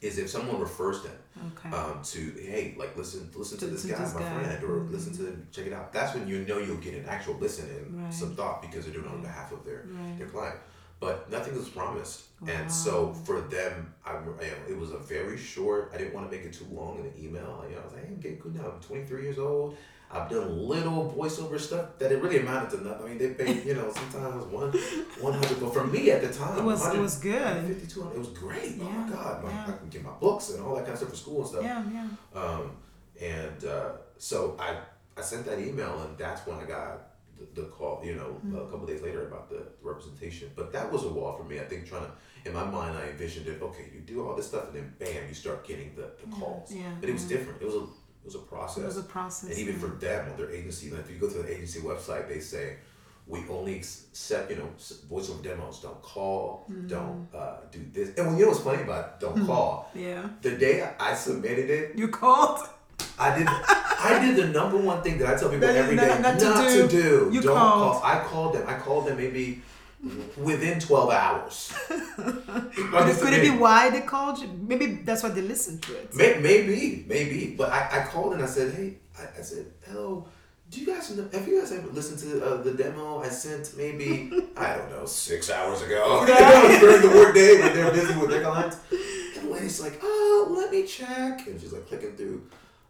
is 0.00 0.18
if 0.18 0.28
someone 0.28 0.60
refers 0.60 1.02
them 1.02 1.12
Okay. 1.56 1.74
um, 1.74 2.00
to, 2.02 2.18
hey, 2.40 2.74
like 2.78 2.96
listen, 2.96 3.28
listen 3.34 3.58
to, 3.58 3.66
To- 3.66 3.70
this 3.72 3.82
to 3.82 3.88
guy, 3.88 3.98
this 3.98 4.14
my 4.14 4.20
guy. 4.20 4.34
friend, 4.42 4.64
or 4.64 4.80
Mhm. 4.80 4.90
listen 4.92 5.16
to 5.16 5.36
check 5.50 5.66
it 5.66 5.72
out. 5.72 5.92
That's 5.92 6.14
when 6.14 6.28
you 6.28 6.44
know 6.44 6.58
you'll 6.58 6.76
get 6.76 6.94
an 6.94 7.06
actual 7.06 7.34
listen 7.34 7.68
and 7.70 8.02
Right. 8.04 8.12
some 8.14 8.34
thought 8.36 8.62
because 8.62 8.84
they're 8.84 8.94
doing 8.94 9.06
it 9.06 9.10
on 9.10 9.22
behalf 9.22 9.50
of 9.52 9.64
their 9.64 9.86
Right. 9.88 10.18
their 10.18 10.28
client. 10.28 10.58
But 11.00 11.28
nothing 11.30 11.56
was 11.56 11.68
promised, 11.68 12.24
Wow. 12.40 12.48
and 12.52 12.70
so 12.70 13.12
for 13.24 13.40
them, 13.40 13.92
I, 14.06 14.12
I- 14.12 14.70
it 14.70 14.78
was 14.78 14.92
a 14.92 14.98
very 14.98 15.36
short. 15.36 15.90
I 15.92 15.98
didn't 15.98 16.14
want 16.14 16.30
to 16.30 16.36
make 16.36 16.46
it 16.46 16.52
too 16.52 16.66
long 16.70 16.98
in 16.98 17.04
the 17.04 17.18
email. 17.24 17.64
You 17.68 17.74
know, 17.74 17.82
I 17.82 17.84
was 17.84 17.94
like, 17.94 18.06
hey, 18.06 18.14
get 18.20 18.40
good 18.40 18.54
now. 18.54 18.70
I'm 18.72 18.80
23 18.80 19.22
years 19.22 19.38
old. 19.38 19.76
I've 20.14 20.30
done 20.30 20.56
little 20.68 21.12
voiceover 21.18 21.58
stuff 21.58 21.86
that 21.98 22.12
it 22.12 22.22
really 22.22 22.38
amounted 22.38 22.78
to 22.78 22.84
nothing. 22.86 23.04
I 23.04 23.08
mean, 23.08 23.18
they 23.18 23.30
paid, 23.34 23.64
you 23.66 23.74
know, 23.74 23.92
sometimes 23.92 24.44
one, 24.46 24.70
one 25.20 25.32
hundred. 25.32 25.60
But 25.60 25.74
for 25.74 25.84
me 25.86 26.10
at 26.10 26.22
the 26.22 26.32
time, 26.32 26.58
It 26.58 26.64
was- 26.64 26.94
it 26.94 27.00
was 27.00 27.18
good. 27.18 27.66
52, 27.66 28.10
it 28.14 28.18
was 28.18 28.28
great. 28.28 28.74
Oh 28.80 28.84
my 28.84 29.10
God, 29.10 29.42
yeah. 29.44 29.64
I 29.68 29.72
can 29.78 29.88
get 29.88 30.04
my 30.04 30.12
books 30.20 30.50
and 30.50 30.62
all 30.62 30.74
that 30.76 30.82
kind 30.86 30.92
of 30.92 30.98
stuff 30.98 31.10
for 31.10 31.16
school 31.16 31.40
and 31.40 31.48
stuff. 31.48 31.64
yeah, 31.64 31.82
yeah. 31.92 32.40
Um, 32.40 32.70
and 33.20 33.64
uh, 33.64 33.92
so 34.18 34.56
I 34.58 34.78
I 35.16 35.22
sent 35.22 35.44
that 35.46 35.58
email, 35.58 36.00
and 36.02 36.16
that's 36.18 36.44
when 36.46 36.56
I 36.58 36.64
got 36.64 37.10
the, 37.38 37.60
the 37.62 37.66
call. 37.68 38.00
You 38.04 38.14
know, 38.16 38.30
Mm-hmm. 38.44 38.56
a 38.58 38.66
couple 38.70 38.86
days 38.86 39.02
later 39.02 39.22
about 39.28 39.48
the 39.48 39.62
representation. 39.82 40.50
But 40.56 40.72
that 40.72 40.90
was 40.92 41.04
a 41.04 41.08
wall 41.08 41.36
for 41.36 41.44
me. 41.44 41.60
I 41.60 41.64
think 41.64 41.86
trying 41.86 42.06
to 42.06 42.12
in 42.46 42.52
my 42.52 42.64
mind, 42.64 42.96
I 42.98 43.04
envisioned 43.08 43.46
it. 43.46 43.62
Okay, 43.62 43.86
you 43.94 44.00
do 44.00 44.16
all 44.26 44.34
this 44.36 44.48
stuff, 44.48 44.64
and 44.68 44.74
then 44.76 44.94
bam, 44.98 45.22
you 45.28 45.34
start 45.34 45.66
getting 45.66 45.94
the, 45.96 46.06
the 46.20 46.26
calls. 46.36 46.72
yeah, 46.72 46.82
But 47.00 47.08
it 47.08 47.12
was 47.12 47.22
yeah. 47.30 47.36
different. 47.38 47.62
It 47.62 47.66
was 47.66 47.74
a 47.76 47.86
it 48.24 48.28
was 48.28 48.34
a 48.36 48.38
process. 48.38 48.82
It 48.82 48.86
was 48.86 48.96
a 48.98 49.02
process. 49.02 49.50
And 49.50 49.58
even 49.58 49.74
yeah. 49.74 49.80
for 49.80 49.88
them 49.88 50.30
on 50.30 50.36
their 50.38 50.50
agency, 50.50 50.90
like 50.90 51.00
if 51.00 51.10
you 51.10 51.18
go 51.18 51.28
to 51.28 51.42
the 51.42 51.52
agency 51.54 51.80
website, 51.80 52.26
they 52.28 52.40
say 52.40 52.76
we 53.26 53.40
only 53.50 53.76
accept 53.76 54.50
you 54.50 54.56
know 54.56 54.68
s- 54.76 55.00
voiceover 55.10 55.42
demos. 55.42 55.80
Don't 55.80 56.00
call. 56.02 56.64
Mm-hmm. 56.70 56.86
Don't 56.88 57.28
uh, 57.34 57.56
do 57.70 57.80
this. 57.92 58.16
And 58.16 58.26
when 58.28 58.36
you 58.38 58.44
know 58.44 58.50
what's 58.52 58.62
funny 58.62 58.82
about 58.82 59.04
it, 59.04 59.20
don't 59.20 59.46
call. 59.46 59.90
yeah. 59.94 60.26
The 60.42 60.56
day 60.56 60.88
I 60.98 61.14
submitted 61.14 61.68
it, 61.70 61.98
You 61.98 62.08
called. 62.08 62.60
I 63.18 63.38
did. 63.38 63.46
I 63.48 64.18
did 64.24 64.36
the 64.36 64.46
number 64.48 64.76
one 64.78 65.02
thing 65.02 65.18
that 65.18 65.28
I 65.34 65.38
tell 65.38 65.48
people 65.50 65.68
every 65.68 65.96
day 65.96 66.08
not, 66.20 66.40
not 66.40 66.68
to, 66.68 66.82
to 66.82 66.88
do. 66.88 67.02
do. 67.02 67.30
You 67.32 67.40
Don't 67.42 67.56
called. 67.56 68.02
call. 68.02 68.10
I 68.12 68.20
called 68.24 68.54
them. 68.54 68.64
I 68.66 68.74
called 68.74 69.06
them 69.06 69.16
maybe 69.16 69.62
within 70.36 70.80
twelve 70.80 71.10
hours. 71.10 71.72
Could 72.74 73.08
it, 73.08 73.20
could 73.20 73.32
it 73.32 73.42
be 73.42 73.50
why 73.50 73.90
they 73.90 74.00
called 74.02 74.38
you? 74.38 74.48
Maybe 74.48 74.86
that's 75.04 75.22
why 75.22 75.30
they 75.30 75.40
listened 75.40 75.82
to 75.82 75.94
it. 75.94 76.14
May, 76.14 76.38
maybe, 76.40 77.04
maybe. 77.08 77.54
But 77.56 77.70
I, 77.70 78.00
I 78.00 78.04
called 78.06 78.34
and 78.34 78.42
I 78.42 78.46
said, 78.46 78.74
hey, 78.74 78.96
I, 79.18 79.40
I 79.40 79.42
said, 79.42 79.66
hello. 79.86 80.26
Do 80.70 80.80
you 80.80 80.86
guys 80.86 81.14
know? 81.16 81.28
Have 81.32 81.46
you 81.46 81.60
guys 81.60 81.72
ever 81.72 81.88
listened 81.88 82.18
to 82.20 82.44
uh, 82.44 82.62
the 82.62 82.72
demo 82.72 83.20
I 83.20 83.28
sent? 83.28 83.76
Maybe 83.76 84.30
I 84.56 84.76
don't 84.76 84.90
know, 84.90 85.06
six 85.06 85.50
hours 85.50 85.82
ago 85.82 86.24
during 86.80 87.02
the 87.02 87.08
workday 87.08 87.60
when 87.60 87.74
they're 87.74 87.92
busy 87.92 88.14
with 88.18 88.30
their 88.30 88.42
clients. 88.42 88.78
And 89.38 89.50
lady's 89.50 89.80
like, 89.80 90.00
oh, 90.02 90.54
let 90.56 90.70
me 90.70 90.84
check, 90.86 91.46
and 91.46 91.60
she's 91.60 91.72
like 91.72 91.86
clicking 91.88 92.16
through. 92.16 92.46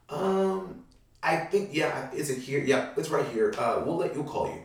Um, 0.09 0.85
I 1.23 1.37
think 1.37 1.71
yeah, 1.73 2.11
is 2.13 2.31
it 2.31 2.39
here? 2.39 2.61
Yeah, 2.61 2.91
it's 2.97 3.11
right 3.11 3.27
here. 3.29 3.55
Uh, 3.59 3.83
we'll 3.85 3.97
let 3.97 4.15
you 4.15 4.25
call 4.25 4.49
you. 4.49 4.61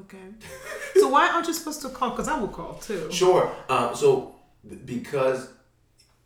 Okay. 0.00 0.18
so 1.00 1.08
why 1.08 1.28
aren't 1.28 1.46
you 1.46 1.52
supposed 1.54 1.82
to 1.82 1.88
call? 1.88 2.10
Because 2.10 2.28
I 2.28 2.38
will 2.38 2.48
call 2.48 2.74
too. 2.74 3.10
Sure. 3.12 3.50
Um, 3.68 3.94
so 3.94 4.34
because 4.84 5.48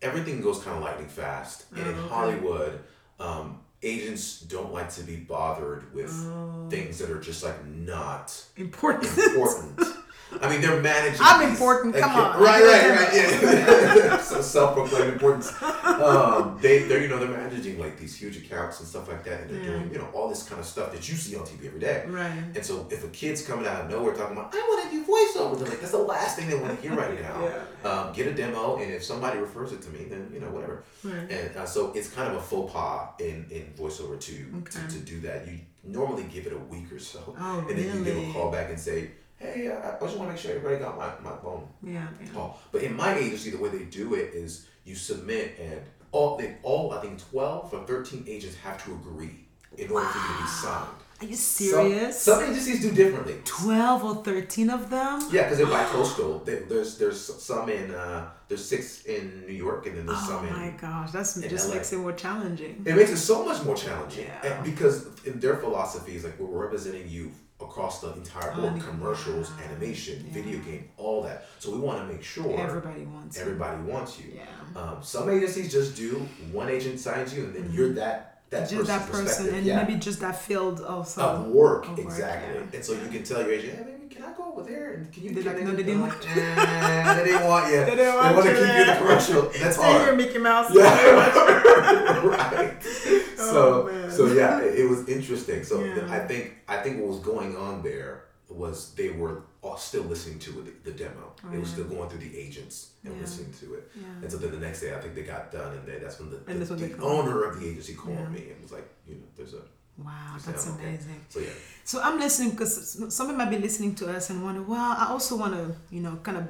everything 0.02 0.40
goes 0.40 0.62
kind 0.62 0.76
of 0.76 0.82
lightning 0.82 1.08
fast, 1.08 1.66
and 1.76 1.86
in 1.86 1.94
Oh, 1.94 1.98
okay. 1.98 2.08
Hollywood, 2.08 2.80
um, 3.20 3.60
agents 3.82 4.40
don't 4.40 4.72
like 4.72 4.90
to 4.94 5.02
be 5.02 5.16
bothered 5.16 5.92
with 5.94 6.10
Oh. 6.12 6.66
things 6.70 6.98
that 6.98 7.10
are 7.10 7.20
just 7.20 7.42
like 7.44 7.64
not 7.66 8.34
Important. 8.56 9.16
important. 9.18 9.80
I 10.42 10.48
mean, 10.50 10.60
they're 10.60 10.80
managing. 10.80 11.20
I'm 11.22 11.40
these- 11.40 11.50
important, 11.58 11.94
come 11.96 12.10
okay, 12.10 12.20
on. 12.20 12.40
Right, 12.42 12.62
right, 12.62 12.90
right. 12.90 13.14
Yeah. 13.14 14.20
so 14.30 14.40
self-proclaimed 14.42 15.12
importance. 15.14 15.50
Um, 15.62 16.58
they, 16.60 16.80
they're 16.84 17.00
you 17.02 17.08
know 17.08 17.18
they're 17.18 17.28
managing 17.28 17.78
like 17.78 17.98
these 17.98 18.14
huge 18.16 18.36
accounts 18.36 18.78
and 18.80 18.88
stuff 18.88 19.08
like 19.08 19.24
that, 19.24 19.40
and 19.42 19.50
they're 19.50 19.62
doing 19.64 19.90
you 19.92 19.98
know 19.98 20.08
all 20.12 20.28
this 20.28 20.42
kind 20.42 20.60
of 20.60 20.66
stuff 20.66 20.92
that 20.92 21.08
you 21.08 21.14
see 21.16 21.34
on 21.36 21.42
TV 21.44 21.66
every 21.66 21.80
day. 21.80 22.04
Right. 22.06 22.30
And 22.54 22.64
so 22.64 22.86
if 22.90 23.04
a 23.04 23.08
kid's 23.08 23.44
coming 23.46 23.66
out 23.66 23.82
of 23.84 23.90
nowhere 23.90 24.14
talking 24.14 24.36
about, 24.36 24.54
I 24.54 24.58
want 24.58 24.90
to 24.90 24.96
do 24.96 25.04
voiceover, 25.04 25.58
they're 25.58 25.68
like, 25.68 25.80
that's 25.80 25.92
the 25.92 25.98
last 25.98 26.36
thing 26.38 26.48
they 26.48 26.56
want 26.58 26.80
to 26.80 26.88
hear 26.88 26.96
right 26.96 27.20
now. 27.84 27.90
um, 27.90 28.12
get 28.12 28.26
a 28.26 28.34
demo, 28.34 28.76
and 28.76 28.92
if 28.92 29.02
somebody 29.04 29.38
refers 29.38 29.72
it 29.72 29.82
to 29.82 29.90
me, 29.90 30.04
then 30.04 30.30
you 30.32 30.40
know 30.40 30.50
whatever. 30.50 30.84
Right. 31.02 31.30
And 31.30 31.56
uh, 31.56 31.66
so 31.66 31.92
it's 31.94 32.10
kind 32.10 32.28
of 32.30 32.36
a 32.38 32.42
faux 32.42 32.72
pas 32.72 33.08
in 33.20 33.46
in 33.50 33.72
voiceover 33.78 34.20
to, 34.20 34.46
Okay. 34.58 34.80
to 34.88 34.94
to 34.94 34.98
do 35.00 35.20
that. 35.20 35.46
You 35.48 35.58
normally 35.84 36.24
give 36.24 36.46
it 36.46 36.52
a 36.52 36.58
week 36.58 36.92
or 36.92 36.98
so, 36.98 37.34
Oh, 37.40 37.66
and 37.68 37.78
then 37.78 37.96
you 37.98 38.04
give 38.04 38.16
a 38.18 38.32
call 38.32 38.50
back 38.52 38.68
and 38.68 38.78
say, 38.78 39.10
hey, 39.38 39.68
uh, 39.68 39.96
I 39.96 40.00
just 40.00 40.16
want 40.16 40.28
to 40.30 40.34
make 40.34 40.38
sure 40.38 40.50
everybody 40.52 40.78
got 40.78 40.96
my 40.98 41.10
my 41.30 41.36
phone 41.38 41.66
Yeah. 41.82 42.06
yeah. 42.22 42.28
call. 42.34 42.58
But 42.72 42.82
in 42.82 42.94
my 42.96 43.16
agency, 43.16 43.50
the 43.50 43.58
way 43.58 43.70
they 43.70 43.84
do 43.84 44.14
it 44.14 44.34
is 44.34 44.66
you 44.84 44.94
submit, 44.94 45.58
and 45.60 45.80
all 46.12 46.36
they 46.36 46.56
all 46.62 46.92
I 46.92 47.00
think 47.00 47.18
twelve 47.30 47.72
or 47.74 47.84
thirteen 47.86 48.24
agents 48.28 48.56
have 48.64 48.82
to 48.84 48.92
agree 48.92 49.36
in 49.76 49.90
order 49.90 50.06
for 50.06 50.18
you 50.18 50.34
to 50.36 50.42
be 50.42 50.48
signed. 50.48 50.88
Are 51.20 51.26
you 51.26 51.34
serious? 51.34 52.22
Some, 52.22 52.44
agencies 52.44 52.80
do 52.80 52.92
differently. 52.92 53.34
12 53.44 54.04
or 54.04 54.24
13 54.24 54.70
of 54.70 54.88
them? 54.88 55.20
Yeah, 55.32 55.42
because 55.42 55.58
they're 55.58 55.66
bi-coastal. 55.66 56.38
They, 56.44 56.60
there's 56.60 56.96
there's 56.96 57.20
some 57.42 57.68
in 57.68 57.90
uh, 57.92 58.30
there's 58.46 58.64
six 58.64 59.02
in 59.02 59.44
New 59.44 59.52
York, 59.52 59.86
and 59.86 59.98
then 59.98 60.06
there's 60.06 60.20
Oh 60.22 60.28
some 60.38 60.46
in. 60.46 60.54
Oh 60.54 60.56
my 60.56 60.70
gosh, 60.80 61.10
that's 61.10 61.34
just 61.34 61.68
LA. 61.68 61.74
makes 61.74 61.92
it 61.92 61.96
more 61.98 62.12
challenging. 62.12 62.84
It 62.86 62.94
makes 62.94 63.10
it 63.10 63.16
so 63.16 63.44
much 63.44 63.64
more 63.64 63.74
challenging 63.74 64.26
Yeah. 64.26 64.46
and 64.52 64.64
because 64.64 65.06
in 65.24 65.40
their 65.40 65.56
philosophy 65.56 66.14
is 66.14 66.22
like 66.22 66.38
we're 66.38 66.62
representing 66.66 67.08
you 67.08 67.32
across 67.60 68.00
the 68.00 68.12
entire 68.12 68.52
board, 68.54 68.74
Oh, 68.76 68.80
commercials, 68.80 69.50
yeah. 69.58 69.64
animation, 69.68 70.24
Yeah. 70.26 70.32
video 70.42 70.58
game, 70.60 70.88
all 70.96 71.22
that. 71.24 71.46
So 71.58 71.70
we 71.72 71.78
want 71.78 72.06
to 72.06 72.12
make 72.12 72.22
sure 72.22 72.58
Everybody 72.58 73.04
wants 73.04 73.38
everybody 73.38 73.82
wants 73.82 74.18
you. 74.20 74.26
Yeah. 74.36 74.80
Um, 74.80 74.98
some 75.02 75.28
agencies 75.28 75.72
just 75.72 75.96
do 75.96 76.26
one 76.52 76.68
agent 76.68 77.00
signs 77.00 77.34
you, 77.34 77.44
and 77.44 77.54
then 77.54 77.70
you're 77.72 77.92
that 77.94 78.24
that 78.50 78.68
Mm-hmm. 78.68 78.76
Just 78.78 78.88
that 78.88 79.10
person 79.10 79.54
and 79.54 79.66
yeah. 79.66 79.82
maybe 79.82 79.98
just 79.98 80.20
that 80.20 80.40
field 80.40 80.80
also. 80.80 81.20
of 81.20 81.46
work, 81.48 81.86
Of 81.88 81.98
exactly. 81.98 82.62
And 82.72 82.82
so 82.84 82.92
you 82.94 83.08
can 83.08 83.22
tell 83.22 83.42
your 83.42 83.52
agent, 83.52 83.76
hey, 83.76 83.84
maybe 83.84 84.14
can 84.14 84.24
I 84.24 84.32
go 84.32 84.44
over 84.52 84.62
there 84.62 84.92
and 84.94 85.12
can 85.12 85.22
you? 85.24 85.30
Like, 85.42 85.56
they- 85.56 85.64
no, 85.64 85.72
they 85.72 85.82
didn't 85.82 86.00
like, 86.00 86.12
"Eh, 86.34 87.14
they 87.16 87.24
didn't 87.24 87.46
want 87.46 87.66
you. 87.70 87.80
They 87.84 87.96
didn't 87.96 88.14
want 88.14 88.36
want 88.36 88.46
to 88.46 88.52
you 88.52 88.56
keep 88.58 88.66
you 88.66 88.72
in 88.72 88.78
the 88.78 88.84
there." 88.86 88.98
commercial. 89.00 89.42
That's 89.60 89.76
hard. 89.76 90.16
Mickey 90.16 90.38
Mouse. 90.38 90.70
Yeah, 90.74 92.24
right. 92.24 93.24
Oh, 93.38 93.52
So, 93.52 93.92
man. 93.92 94.10
so 94.10 94.26
yeah, 94.32 94.60
it, 94.60 94.80
it 94.80 94.88
was 94.88 95.08
interesting. 95.08 95.64
So 95.64 95.82
Yeah. 95.84 96.06
I 96.10 96.20
think 96.20 96.42
I 96.68 96.76
think 96.82 97.00
what 97.00 97.08
was 97.08 97.20
going 97.20 97.56
on 97.56 97.82
there 97.82 98.24
was 98.48 98.94
they 98.94 99.10
were 99.10 99.42
all 99.62 99.76
still 99.76 100.04
listening 100.04 100.38
to 100.46 100.50
it, 100.60 100.84
the 100.84 100.92
demo. 100.92 101.32
It 101.52 101.58
was 101.60 101.68
still 101.70 101.84
oh, 101.90 101.94
going 101.94 102.08
through 102.10 102.20
the 102.28 102.34
agents 102.38 102.76
and 103.04 103.12
Oh, 103.12 103.16
Yeah. 103.16 103.22
listening 103.22 103.52
to 103.60 103.66
it. 103.74 103.90
Yeah. 103.94 104.06
And 104.22 104.30
so 104.32 104.36
then 104.38 104.50
the 104.52 104.58
next 104.66 104.80
day, 104.80 104.94
I 104.94 105.00
think 105.00 105.14
they 105.14 105.22
got 105.22 105.52
done, 105.52 105.72
and 105.76 105.86
they, 105.86 105.98
that's 105.98 106.18
when 106.20 106.30
the, 106.30 106.38
the, 106.38 106.86
the 106.86 107.02
owner 107.02 107.44
of 107.44 107.60
the 107.60 107.68
agency 107.70 107.94
called 107.94 108.16
Yeah. 108.18 108.28
me 108.36 108.42
and 108.52 108.62
was 108.62 108.72
like, 108.72 108.88
you 109.08 109.14
know, 109.16 109.26
there's 109.36 109.54
a 109.54 109.62
Wow, 109.98 110.36
that's 110.46 110.66
amazing. 110.68 111.20
so 111.28 111.40
yeah. 111.40 111.48
So 111.84 112.00
I'm 112.00 112.18
listening 112.20 112.50
because 112.50 112.72
somebody 113.18 113.36
might 113.36 113.50
be 113.50 113.58
listening 113.58 113.96
to 113.96 114.04
us 114.16 114.30
and 114.30 114.44
wonder, 114.44 114.62
well, 114.62 114.94
I 114.96 115.06
also 115.10 115.36
want 115.36 115.54
to, 115.54 115.74
you 115.90 116.00
know, 116.00 116.14
kind 116.22 116.38
of 116.38 116.44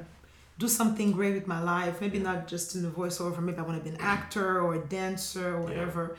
do 0.59 0.67
something 0.67 1.11
great 1.11 1.33
with 1.33 1.47
my 1.47 1.61
life. 1.61 1.99
Maybe 1.99 2.19
not 2.19 2.47
just 2.47 2.75
in 2.75 2.83
the 2.83 2.89
voiceover. 2.89 3.39
Maybe 3.41 3.57
I 3.57 3.63
want 3.63 3.77
to 3.79 3.83
be 3.83 3.95
an 3.95 4.01
actor 4.01 4.61
or 4.61 4.75
a 4.75 4.79
dancer 4.99 5.55
or 5.55 5.61
whatever. 5.61 6.15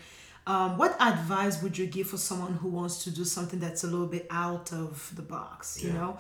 Um, 0.50 0.70
what 0.82 0.92
advice 1.12 1.56
would 1.62 1.74
you 1.80 1.86
give 1.96 2.06
for 2.12 2.16
someone 2.28 2.54
who 2.62 2.68
wants 2.80 2.94
to 3.04 3.10
do 3.20 3.24
something 3.36 3.60
that's 3.64 3.82
a 3.84 3.90
little 3.94 4.10
bit 4.16 4.24
out 4.46 4.66
of 4.82 4.92
the 5.18 5.22
box? 5.36 5.60
You 5.82 5.88
Yeah. 5.90 5.98
know, 6.00 6.10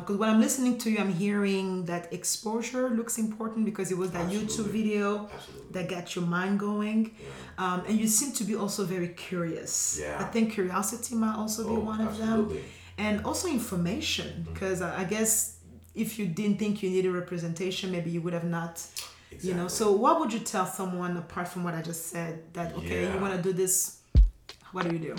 because 0.00 0.16
when 0.20 0.28
I'm 0.32 0.40
listening 0.46 0.74
to 0.82 0.86
you, 0.92 0.98
I'm 1.04 1.14
hearing 1.26 1.68
that 1.92 2.04
exposure 2.18 2.84
looks 2.98 3.14
important 3.26 3.60
because 3.70 3.88
it 3.94 3.98
was 4.02 4.10
that 4.16 4.26
YouTube 4.34 4.70
video 4.80 5.06
Absolutely. 5.36 5.72
that 5.74 5.84
got 5.94 6.06
your 6.14 6.26
mind 6.38 6.54
going. 6.68 7.00
Yeah. 7.10 7.62
Um, 7.62 7.78
and 7.88 7.94
you 8.00 8.06
seem 8.18 8.30
to 8.40 8.44
be 8.50 8.54
also 8.62 8.80
very 8.96 9.10
curious. 9.28 9.72
Yeah. 10.00 10.22
I 10.24 10.24
think 10.32 10.44
curiosity 10.58 11.12
might 11.24 11.36
also 11.42 11.60
be 11.72 11.76
Oh, 11.82 11.92
one 11.94 12.00
of 12.08 12.12
them 12.24 12.40
and 13.06 13.14
also 13.28 13.46
information 13.60 14.28
because 14.50 14.78
I 14.88 14.90
I 15.02 15.04
guess 15.14 15.32
if 16.04 16.08
you 16.18 16.26
didn't 16.40 16.58
think 16.62 16.72
you 16.82 16.88
needed 16.96 17.12
representation, 17.22 17.84
maybe 17.96 18.08
you 18.14 18.20
would 18.24 18.36
have 18.40 18.48
not. 18.58 18.74
You 19.40 19.54
know. 19.54 19.68
So 19.68 19.92
what 19.92 20.20
would 20.20 20.32
you 20.32 20.40
tell 20.40 20.66
someone 20.66 21.16
apart 21.16 21.48
from 21.48 21.64
what 21.64 21.74
I 21.74 21.82
just 21.82 22.06
said? 22.06 22.42
That 22.54 22.74
okay, 22.74 23.12
you 23.12 23.18
want 23.20 23.36
to 23.36 23.42
do 23.42 23.52
this. 23.52 24.00
What 24.72 24.88
do 24.88 24.92
you 24.94 24.98
do? 24.98 25.16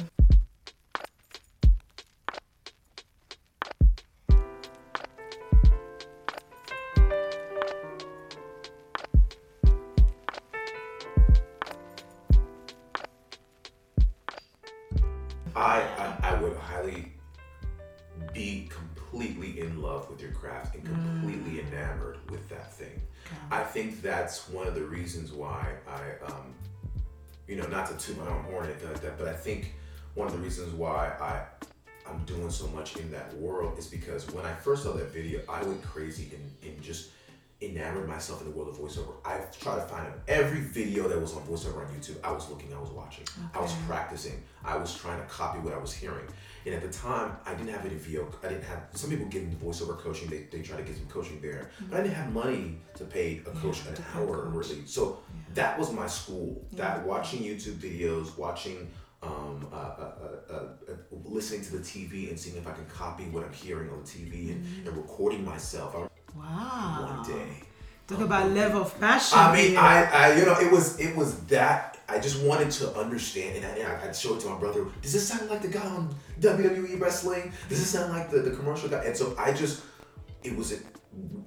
I, 15.55 15.81
I 15.97 16.29
I 16.29 16.41
would 16.41 16.55
highly 16.57 17.11
be 18.33 18.69
completely 18.69 19.59
in 19.59 19.81
love 19.81 20.09
with 20.09 20.21
your 20.21 20.31
craft 20.31 20.75
and 20.75 20.85
completely 20.85 21.61
enamored 21.61 22.17
with 22.29 22.47
that 22.49 22.73
thing. 22.73 23.01
I 23.51 23.63
think 23.63 24.01
that's 24.01 24.49
one 24.49 24.67
of 24.67 24.75
the 24.75 24.83
reasons 24.83 25.31
why 25.31 25.67
I, 25.87 26.25
um, 26.25 26.53
you 27.47 27.55
know, 27.55 27.67
not 27.67 27.87
to 27.87 27.97
toot 27.97 28.17
my 28.17 28.27
own 28.27 28.43
horn 28.43 28.65
or 28.65 28.69
anything 28.69 28.89
like 28.89 29.01
that, 29.01 29.17
but 29.17 29.27
I 29.27 29.33
think 29.33 29.73
one 30.15 30.27
of 30.27 30.33
the 30.33 30.39
reasons 30.39 30.73
why 30.73 31.11
I 31.19 31.43
I'm 32.09 32.23
doing 32.25 32.49
so 32.49 32.67
much 32.69 32.97
in 32.97 33.11
that 33.11 33.35
world 33.37 33.77
is 33.77 33.87
because 33.87 34.29
when 34.31 34.45
I 34.45 34.53
first 34.53 34.83
saw 34.83 34.93
that 34.93 35.11
video, 35.11 35.41
I 35.47 35.61
went 35.63 35.83
crazy 35.83 36.31
and, 36.33 36.73
and 36.73 36.81
just 36.81 37.11
enamored 37.61 38.07
myself 38.07 38.41
in 38.41 38.49
the 38.49 38.55
world 38.55 38.69
of 38.69 38.77
voiceover. 38.77 39.13
I 39.25 39.39
tried 39.59 39.75
to 39.75 39.81
find 39.81 40.07
every 40.27 40.61
video 40.61 41.07
that 41.07 41.19
was 41.19 41.35
on 41.35 41.43
voiceover 41.43 41.85
on 41.85 41.93
YouTube. 41.93 42.15
I 42.23 42.31
was 42.31 42.49
looking, 42.49 42.73
I 42.73 42.79
was 42.79 42.89
watching, 42.89 43.25
I 43.53 43.59
was 43.59 43.73
practicing, 43.85 44.41
I 44.63 44.77
was 44.77 44.95
trying 44.95 45.19
to 45.19 45.25
copy 45.27 45.59
what 45.59 45.73
I 45.73 45.77
was 45.77 45.93
hearing. 45.93 46.25
And 46.65 46.75
at 46.75 46.81
the 46.81 46.89
time, 46.89 47.37
I 47.45 47.53
didn't 47.53 47.69
have 47.69 47.85
any 47.85 47.95
VO. 47.95 48.27
I 48.43 48.49
didn't 48.49 48.63
have. 48.65 48.87
Some 48.93 49.09
people 49.09 49.25
get 49.27 49.43
into 49.43 49.57
voiceover 49.57 49.97
coaching. 49.97 50.29
They, 50.29 50.43
they 50.51 50.61
try 50.61 50.77
to 50.77 50.83
get 50.83 50.95
some 50.95 51.05
coaching 51.07 51.39
there, 51.41 51.69
but 51.89 51.99
I 51.99 52.03
didn't 52.03 52.15
have 52.15 52.33
money 52.33 52.77
to 52.95 53.05
pay 53.05 53.41
a 53.45 53.51
coach 53.51 53.85
an 53.87 53.95
to 53.95 54.01
pay 54.01 54.19
a 54.19 54.21
hour 54.21 54.43
coach. 54.51 54.69
really. 54.69 54.85
So 54.85 55.19
that 55.53 55.79
was 55.79 55.91
my 55.93 56.07
school. 56.07 56.65
That 56.73 57.05
watching 57.05 57.41
YouTube 57.41 57.75
videos, 57.75 58.37
watching, 58.37 58.89
um, 59.23 59.67
uh, 59.71 59.75
uh, 59.75 60.11
uh, 60.49 60.53
uh, 60.53 60.53
uh, 60.91 60.93
listening 61.25 61.61
to 61.63 61.77
the 61.77 61.83
TV 61.83 62.29
and 62.29 62.39
seeing 62.39 62.57
if 62.57 62.67
I 62.67 62.71
can 62.71 62.85
copy 62.85 63.23
what 63.25 63.43
I'm 63.45 63.53
hearing 63.53 63.89
on 63.89 63.99
the 63.99 64.05
TV 64.05 64.51
and, 64.51 64.87
and 64.87 64.97
recording 64.97 65.45
myself. 65.45 65.95
I 65.95 66.07
Wow. 66.37 67.23
one 67.25 67.37
day. 67.37 67.63
Talk 68.07 68.21
about 68.21 68.51
level 68.51 68.81
of 68.81 68.99
passion. 68.99 69.37
I 69.37 69.55
mean. 69.55 69.77
I, 69.77 70.03
I, 70.03 70.35
you 70.37 70.45
know, 70.45 70.59
it 70.59 70.71
was, 70.71 70.99
it 70.99 71.15
was 71.15 71.39
that. 71.45 71.98
I 72.19 72.21
just 72.21 72.43
wanted 72.43 72.69
to 72.71 72.93
understand, 72.97 73.55
and 73.55 73.65
I, 73.65 73.69
and 73.69 73.87
I, 73.87 74.07
I'd 74.07 74.13
show 74.13 74.35
it 74.35 74.41
to 74.41 74.49
my 74.49 74.59
brother. 74.59 74.85
Does 75.01 75.13
this 75.13 75.25
sound 75.25 75.49
like 75.49 75.61
the 75.61 75.69
guy 75.69 75.85
on 75.85 76.13
WWE 76.41 76.99
wrestling? 76.99 77.53
Does 77.69 77.79
this 77.79 77.89
sound 77.89 78.11
like 78.11 78.29
the, 78.29 78.39
the 78.39 78.51
commercial 78.51 78.89
guy? 78.89 79.05
And 79.05 79.15
so 79.15 79.33
I 79.37 79.53
just, 79.53 79.83
it 80.43 80.53
was, 80.53 80.73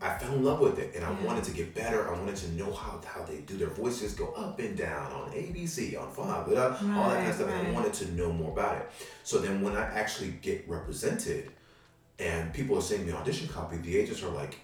I 0.01 0.17
fell 0.17 0.33
in 0.33 0.43
love 0.43 0.61
with 0.61 0.79
it, 0.79 0.95
and 0.95 1.05
I 1.05 1.09
mm-hmm. 1.11 1.27
wanted 1.27 1.45
to 1.45 1.51
get 1.51 1.75
better. 1.75 2.09
I 2.09 2.19
wanted 2.19 2.37
to 2.37 2.53
know 2.53 2.73
how 2.73 2.99
how 3.05 3.23
they 3.23 3.41
do 3.41 3.59
their 3.59 3.69
voices 3.69 4.15
go 4.15 4.29
up 4.29 4.61
and 4.61 4.75
down 4.75 5.13
on 5.13 5.31
ABC, 5.33 6.01
on 6.01 6.11
Five, 6.11 6.47
blah, 6.47 6.71
blah, 6.71 7.03
all 7.03 7.11
that 7.11 7.19
kind 7.19 7.19
of 7.19 7.27
Right, 7.27 7.35
stuff. 7.35 7.51
And 7.51 7.69
I 7.69 7.71
wanted 7.71 7.93
to 7.93 8.13
know 8.13 8.33
more 8.33 8.53
about 8.53 8.79
it. 8.79 8.91
So 9.25 9.41
then, 9.41 9.61
when 9.61 9.77
I 9.77 9.83
actually 9.83 10.31
get 10.41 10.67
represented, 10.67 11.51
and 12.19 12.51
people 12.55 12.79
are 12.79 12.83
saying 12.83 13.05
me 13.05 13.13
audition 13.13 13.47
copy, 13.47 13.77
the 13.77 13.99
agents 13.99 14.23
are 14.23 14.31
like, 14.31 14.57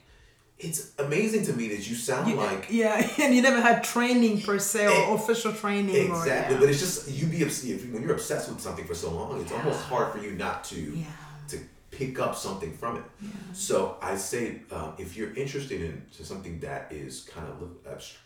"It's 0.58 0.92
amazing 0.98 1.44
to 1.46 1.52
me 1.52 1.68
that 1.68 1.88
you 1.88 1.94
sound 1.96 2.28
You- 2.28 2.36
like." 2.36 2.66
yeah, 2.70 2.94
and 3.22 3.34
you 3.34 3.42
never 3.42 3.60
had 3.60 3.84
training 3.84 4.42
per 4.42 4.58
se 4.58 4.86
or 4.86 4.90
Eh, 4.90 5.14
official 5.14 5.52
training. 5.52 5.94
Exactly, 6.10 6.56
Or, 6.56 6.60
but 6.60 6.68
it's 6.68 6.80
just 6.80 7.08
you 7.10 7.26
be 7.26 7.44
obs- 7.44 7.64
if 7.64 7.84
when 7.92 8.02
you're 8.02 8.12
obsessed 8.14 8.48
with 8.50 8.60
something 8.60 8.84
for 8.86 8.94
so 8.94 9.10
long, 9.10 9.40
it's 9.40 9.52
almost 9.52 9.80
hard 9.84 10.12
for 10.12 10.18
you 10.24 10.32
not 10.32 10.64
to 10.64 10.80
Yeah. 10.80 11.04
to 11.48 11.58
pick 11.90 12.18
up 12.20 12.34
something 12.36 12.72
from 12.72 12.96
it. 12.98 13.04
So 13.52 13.96
I 14.02 14.16
say 14.16 14.60
um, 14.70 14.92
if 14.98 15.16
you're 15.16 15.34
interested 15.34 15.80
in 15.80 16.02
to 16.16 16.24
something 16.24 16.60
that 16.60 16.92
is 16.92 17.28
kind 17.34 17.46
of 17.48 17.56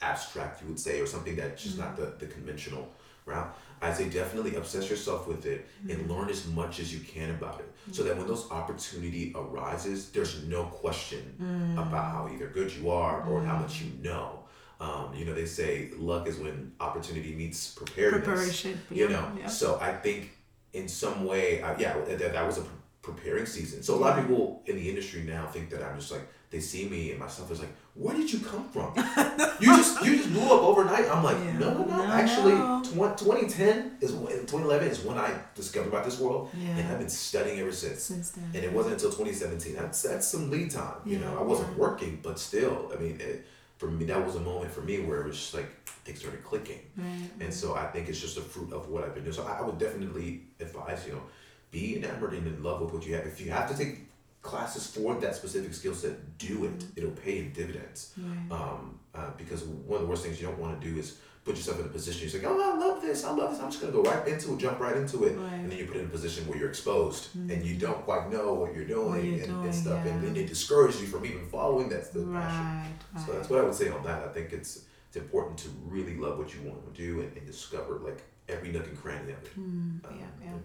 abstract, 0.03 0.63
you 0.63 0.69
would 0.69 0.81
say, 0.81 1.01
or 1.01 1.07
something 1.07 1.37
that's 1.37 1.63
just 1.63 1.79
not 1.79 1.97
the, 1.97 2.13
the 2.19 2.27
conventional 2.27 2.89
route, 3.25 3.57
I 3.83 3.93
say 3.93 4.09
definitely 4.09 4.55
obsess 4.55 4.89
yourself 4.89 5.27
with 5.27 5.45
it 5.45 5.67
and 5.89 5.99
mm-hmm. 5.99 6.13
learn 6.13 6.29
as 6.31 6.47
much 6.47 6.79
as 6.79 6.95
you 6.95 7.01
can 7.01 7.31
about 7.31 7.61
it, 7.61 7.71
so 7.91 8.03
that 8.05 8.17
when 8.17 8.27
those 8.27 8.51
opportunity 8.51 9.33
arises, 9.35 10.11
there's 10.11 10.45
no 10.45 10.65
question 10.65 11.35
mm. 11.41 11.73
about 11.75 12.13
how 12.13 12.31
either 12.33 12.47
good 12.47 12.73
you 12.73 12.91
are 12.91 13.25
or 13.29 13.43
how 13.43 13.59
much 13.59 13.81
you 13.81 13.91
mm. 13.91 14.05
know. 14.05 14.39
Um, 14.81 15.15
you 15.15 15.25
know, 15.25 15.35
they 15.35 15.47
say 15.47 15.91
luck 15.97 16.27
is 16.27 16.39
when 16.39 16.73
opportunity 16.81 17.35
meets 17.35 17.75
preparedness. 17.75 18.25
Preparation, 18.25 18.81
You 18.91 19.09
know, 19.09 19.31
yeah. 19.39 19.47
so 19.47 19.79
I 19.81 19.93
think 19.93 20.31
in 20.73 20.89
some 20.89 21.25
way, 21.25 21.63
I, 21.63 21.77
yeah, 21.79 21.99
that, 22.05 22.33
that 22.33 22.47
was 22.47 22.59
a 22.59 22.65
preparing 23.03 23.47
season. 23.47 23.83
So 23.83 23.95
a 23.95 24.01
lot 24.01 24.19
of 24.19 24.25
people 24.25 24.63
in 24.67 24.77
the 24.77 24.89
industry 24.89 25.23
now 25.23 25.47
think 25.47 25.71
that 25.71 25.83
I'm 25.83 25.99
just 25.99 26.11
like 26.11 26.27
they 26.53 26.61
see 26.61 26.87
me 26.89 27.11
and 27.11 27.19
my 27.19 27.27
stuff 27.29 27.51
is 27.51 27.61
like, 27.61 27.75
where 27.95 28.15
did 28.15 28.31
you 28.33 28.39
come 28.41 28.69
from? 28.69 28.93
you 29.61 29.75
just 29.77 30.05
you 30.05 30.17
just 30.19 30.31
blew 30.33 30.43
up 30.45 30.63
overnight. 30.63 31.07
I'm 31.11 31.25
like, 31.25 31.37
Yeah. 31.39 31.59
no, 31.59 31.73
no, 31.73 31.85
no. 31.85 31.97
No, 31.97 32.05
Actually, 32.05 32.53
no. 32.53 32.83
tw- 32.85 33.19
2010 33.19 33.97
is 34.01 34.13
when 34.13 34.33
2011 34.47 34.89
is 34.89 35.01
when 35.01 35.19
I 35.19 35.31
discovered 35.55 35.89
about 35.89 36.05
this 36.05 36.21
world, 36.21 36.51
and 36.55 36.87
I've 36.89 36.99
been 36.99 37.09
studying 37.09 37.59
ever 37.61 37.73
since. 37.73 38.03
Since 38.03 38.31
then. 38.33 38.51
And 38.55 38.63
it 38.65 38.73
wasn't 38.73 38.95
until 38.95 39.11
2017. 39.11 39.75
That's 39.75 40.03
that's 40.03 40.27
some 40.29 40.51
lead 40.51 40.71
time. 40.71 40.97
You 41.05 41.19
Yeah, 41.19 41.25
know, 41.31 41.39
I 41.39 41.43
wasn't 41.43 41.71
yeah. 41.73 41.79
working, 41.87 42.21
but 42.23 42.39
still, 42.39 42.93
I 42.95 43.01
mean, 43.03 43.19
it, 43.21 43.47
for 43.79 43.91
me, 43.91 44.05
that 44.05 44.25
was 44.25 44.37
a 44.37 44.41
moment 44.41 44.71
for 44.73 44.83
me 44.83 45.01
where 45.01 45.23
it 45.23 45.27
was 45.27 45.37
just 45.37 45.55
like 45.55 45.69
things 46.05 46.21
started 46.21 46.45
clicking. 46.45 46.81
Right. 46.97 47.31
And 47.41 47.53
so 47.53 47.75
I 47.75 47.87
think 47.93 48.09
it's 48.11 48.21
just 48.21 48.37
a 48.37 48.43
fruit 48.43 48.73
of 48.73 48.89
what 48.91 49.05
I've 49.05 49.15
been 49.15 49.25
doing. 49.25 49.35
So 49.41 49.45
I 49.45 49.59
I 49.59 49.63
would 49.63 49.79
definitely 49.79 50.43
advise, 50.61 51.01
you 51.07 51.15
know, 51.15 51.23
be 51.71 51.97
enamored 51.97 52.33
and 52.35 52.47
in 52.47 52.63
love 52.63 52.81
with 52.83 52.93
what 52.95 53.07
you 53.07 53.15
have. 53.17 53.27
If 53.27 53.41
you 53.41 53.51
have 53.51 53.69
to 53.71 53.77
take 53.83 53.95
classes 54.43 54.87
for 54.87 55.15
that 55.21 55.35
specific 55.37 55.73
skill 55.75 55.95
set, 55.95 56.39
do 56.39 56.65
it. 56.67 56.85
It'll 56.97 57.11
pay 57.13 57.39
in 57.39 57.53
dividends. 57.53 58.13
Right. 58.19 58.51
Um, 58.59 58.99
uh, 59.15 59.31
because 59.39 59.63
one 59.65 59.97
of 60.01 60.03
the 60.03 60.09
worst 60.11 60.25
things 60.25 60.41
you 60.41 60.47
don't 60.49 60.59
want 60.59 60.81
to 60.81 60.91
do 60.91 60.99
is 60.99 61.19
put 61.45 61.57
yourself 61.57 61.81
in 61.81 61.87
a 61.87 61.89
position 61.89 62.29
you're 62.41 62.51
like, 62.51 62.59
oh, 62.61 62.73
I 62.75 62.79
love 62.79 63.03
this, 63.03 63.25
I 63.25 63.31
love 63.33 63.51
this, 63.51 63.61
I'm 63.61 63.69
just 63.69 63.81
gonna 63.81 63.93
go 63.93 64.03
right 64.03 64.27
into 64.29 64.55
it, 64.55 64.59
jump 64.59 64.79
right 64.79 64.97
into 64.97 65.25
it, 65.25 65.37
Right. 65.37 65.53
and 65.55 65.71
then 65.73 65.77
you 65.77 65.87
put 65.87 65.97
in 65.97 66.05
a 66.05 66.09
position 66.09 66.47
where 66.47 66.57
you're 66.57 66.69
exposed 66.69 67.35
and 67.35 67.65
you 67.65 67.75
don't 67.75 68.01
quite 68.05 68.31
know 68.31 68.55
what 68.55 68.73
you're 68.77 68.85
doing, 68.85 69.09
What 69.09 69.25
you're 69.25 69.35
and, 69.35 69.47
doing, 69.47 69.65
and 69.65 69.75
stuff, 69.75 70.07
and 70.07 70.23
then 70.23 70.37
it 70.37 70.47
discourages 70.47 71.01
you 71.01 71.09
from 71.09 71.27
even 71.27 71.45
following 71.49 71.89
that 71.89 72.07
still 72.07 72.27
passion. 72.33 72.65
Right. 72.65 72.87
Right. 73.15 73.27
So 73.27 73.33
that's 73.33 73.51
what 73.51 73.59
I 73.61 73.65
would 73.65 73.75
say 73.75 73.89
on 73.91 74.05
that. 74.05 74.23
I 74.23 74.29
think 74.29 74.53
it's 74.53 74.85
it's 75.09 75.17
important 75.17 75.59
to 75.59 75.69
really 75.85 76.17
love 76.17 76.39
what 76.39 76.55
you 76.55 76.63
want 76.63 76.95
to 76.95 77.01
do 77.03 77.21
and, 77.23 77.37
and 77.37 77.45
discover 77.45 77.99
like 77.99 78.23
every 78.49 78.71
nook 78.71 78.87
and 78.87 78.97
cranny 78.97 79.33
of 79.33 79.43
it. 79.43 79.51
Um, 79.57 80.01
Hmm, 80.05 80.17
yeah, 80.17 80.27
yeah. 80.43 80.51
And 80.53 80.63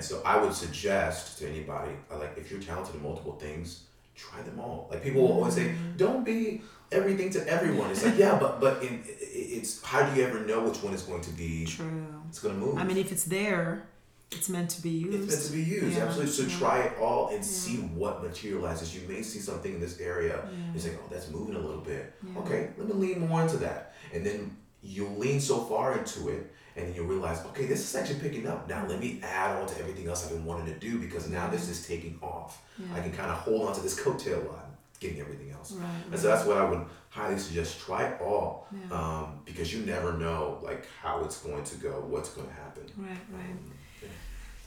so 0.00 0.22
I 0.24 0.36
would 0.42 0.52
suggest 0.54 1.38
to 1.38 1.48
anybody, 1.48 1.92
like 2.10 2.36
if 2.36 2.50
you're 2.50 2.60
talented 2.60 2.94
in 2.96 3.02
multiple 3.02 3.32
things, 3.36 3.84
try 4.14 4.40
them 4.42 4.58
all. 4.60 4.88
Like 4.90 5.02
people 5.02 5.22
will 5.22 5.32
always 5.32 5.54
say, 5.54 5.68
Mm. 5.68 5.96
don't 5.96 6.24
be 6.24 6.62
everything 6.90 7.30
to 7.30 7.46
everyone. 7.48 7.90
It's 7.90 8.04
like 8.04 8.18
yeah, 8.18 8.38
but 8.38 8.60
but 8.60 8.82
in, 8.82 9.02
it's 9.06 9.82
how 9.82 10.02
do 10.04 10.18
you 10.20 10.26
ever 10.26 10.40
know 10.40 10.60
which 10.68 10.82
one 10.82 10.94
is 10.94 11.02
going 11.02 11.22
to 11.22 11.30
be? 11.30 11.64
True. 11.66 12.06
It's 12.28 12.40
going 12.40 12.54
to 12.54 12.60
move. 12.60 12.76
I 12.78 12.84
mean, 12.84 12.96
if 12.98 13.12
it's 13.12 13.24
there, 13.24 13.86
it's 14.30 14.48
meant 14.48 14.70
to 14.70 14.82
be 14.82 14.90
used. 14.90 15.14
It's 15.24 15.32
meant 15.32 15.46
to 15.46 15.52
be 15.52 15.62
used, 15.62 15.96
Yeah, 15.96 16.04
absolutely. 16.06 16.32
So 16.32 16.42
yeah. 16.42 16.58
try 16.58 16.78
it 16.80 16.92
all 17.00 17.28
and 17.34 17.42
see 17.44 17.76
what 18.00 18.22
materializes. 18.22 18.94
You 18.94 19.08
may 19.08 19.22
see 19.22 19.38
something 19.38 19.72
in 19.72 19.80
this 19.80 19.98
area. 20.00 20.36
Yeah. 20.44 20.74
It's 20.74 20.84
like, 20.86 20.98
oh, 21.02 21.08
that's 21.10 21.30
moving 21.30 21.54
a 21.54 21.58
little 21.58 21.80
bit. 21.80 22.12
Yeah. 22.26 22.40
Okay, 22.40 22.70
let 22.76 22.86
me 22.88 22.94
lean 22.94 23.26
more 23.26 23.40
into 23.42 23.56
that. 23.58 23.94
And 24.12 24.26
then 24.26 24.56
you'll 24.82 25.16
lean 25.16 25.40
so 25.40 25.58
far 25.70 25.96
into 25.98 26.28
it, 26.28 26.52
and 26.78 26.86
then 26.88 26.94
you'll 26.94 27.06
realize, 27.06 27.44
okay, 27.46 27.66
this 27.66 27.80
is 27.80 27.94
actually 27.96 28.20
picking 28.20 28.46
up. 28.46 28.68
Now 28.68 28.86
let 28.86 29.00
me 29.00 29.20
add 29.22 29.56
on 29.60 29.66
to 29.66 29.78
everything 29.80 30.06
else 30.08 30.24
I've 30.24 30.32
been 30.32 30.44
wanting 30.44 30.72
to 30.72 30.78
do 30.78 30.98
because 30.98 31.28
now 31.28 31.48
this 31.48 31.68
is 31.68 31.86
taking 31.86 32.18
off. 32.22 32.62
I 32.94 33.00
can 33.00 33.12
kind 33.12 33.30
of 33.30 33.38
hold 33.38 33.68
on 33.68 33.74
to 33.74 33.80
this 33.80 33.98
coattail 34.00 34.46
line, 34.48 34.70
getting 35.00 35.20
everything 35.20 35.50
else. 35.50 35.72
Right, 35.72 35.88
And 36.12 36.20
so 36.20 36.28
that's 36.28 36.44
what 36.46 36.56
I 36.58 36.64
would 36.70 36.84
highly 37.10 37.38
suggest. 37.38 37.80
Try 37.80 38.04
it 38.04 38.20
all, 38.22 38.68
Yeah. 38.72 38.96
um, 38.96 39.40
because 39.44 39.72
you 39.74 39.84
never 39.84 40.12
know 40.16 40.58
like 40.62 40.86
how 41.02 41.24
it's 41.24 41.38
going 41.42 41.64
to 41.64 41.74
go, 41.76 41.90
what's 42.06 42.30
going 42.30 42.46
to 42.48 42.54
happen. 42.54 42.84
Right, 42.96 43.10
right. 43.32 43.50
Um, 43.50 43.72
yeah. 44.02 44.08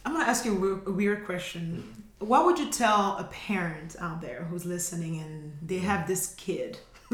I'm 0.05 0.13
gonna 0.13 0.25
ask 0.25 0.43
you 0.45 0.55
a 0.57 0.59
weird, 0.59 0.87
a 0.87 0.91
weird 0.91 1.25
question. 1.25 2.03
What 2.19 2.45
would 2.45 2.59
you 2.59 2.69
tell 2.71 3.17
a 3.17 3.23
parent 3.31 3.95
out 3.99 4.19
there 4.21 4.45
who's 4.49 4.65
listening 4.65 5.19
and 5.21 5.57
they 5.61 5.77
have 5.79 6.07
this 6.07 6.33
kid 6.35 6.77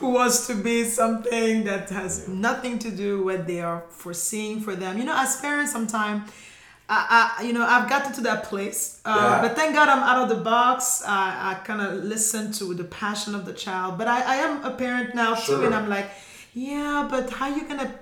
who 0.00 0.10
wants 0.10 0.46
to 0.48 0.54
be 0.54 0.84
something 0.84 1.64
that 1.64 1.84
has 1.90 2.12
Yeah. 2.26 2.34
nothing 2.48 2.78
to 2.84 2.90
do 2.90 3.10
with 3.28 3.46
they 3.46 3.60
are 3.60 3.82
foreseeing 4.02 4.60
for 4.60 4.74
them? 4.82 4.92
You 4.98 5.04
know, 5.04 5.16
as 5.16 5.36
parents, 5.40 5.72
sometimes. 5.72 6.20
I, 6.92 7.30
I, 7.38 7.42
you 7.46 7.52
know, 7.52 7.64
I've 7.64 7.88
gotten 7.88 8.12
to 8.14 8.22
that 8.22 8.40
place, 8.50 8.80
uh, 9.04 9.14
Yeah. 9.16 9.42
but 9.42 9.50
thank 9.58 9.70
God 9.78 9.88
I'm 9.88 10.02
out 10.10 10.20
of 10.24 10.28
the 10.28 10.42
box. 10.42 11.02
I, 11.06 11.50
I 11.50 11.54
kind 11.68 11.80
of 11.80 12.02
listen 12.14 12.50
to 12.58 12.74
the 12.74 12.82
passion 13.02 13.32
of 13.36 13.42
the 13.46 13.52
child, 13.52 13.96
but 13.96 14.08
I, 14.08 14.18
I 14.34 14.36
am 14.46 14.64
a 14.64 14.72
parent 14.72 15.14
now 15.14 15.32
too, 15.46 15.62
and 15.66 15.72
I'm 15.72 15.88
like, 15.88 16.08
yeah, 16.52 17.06
but 17.08 17.30
how 17.30 17.46
you 17.46 17.62
gonna 17.68 17.94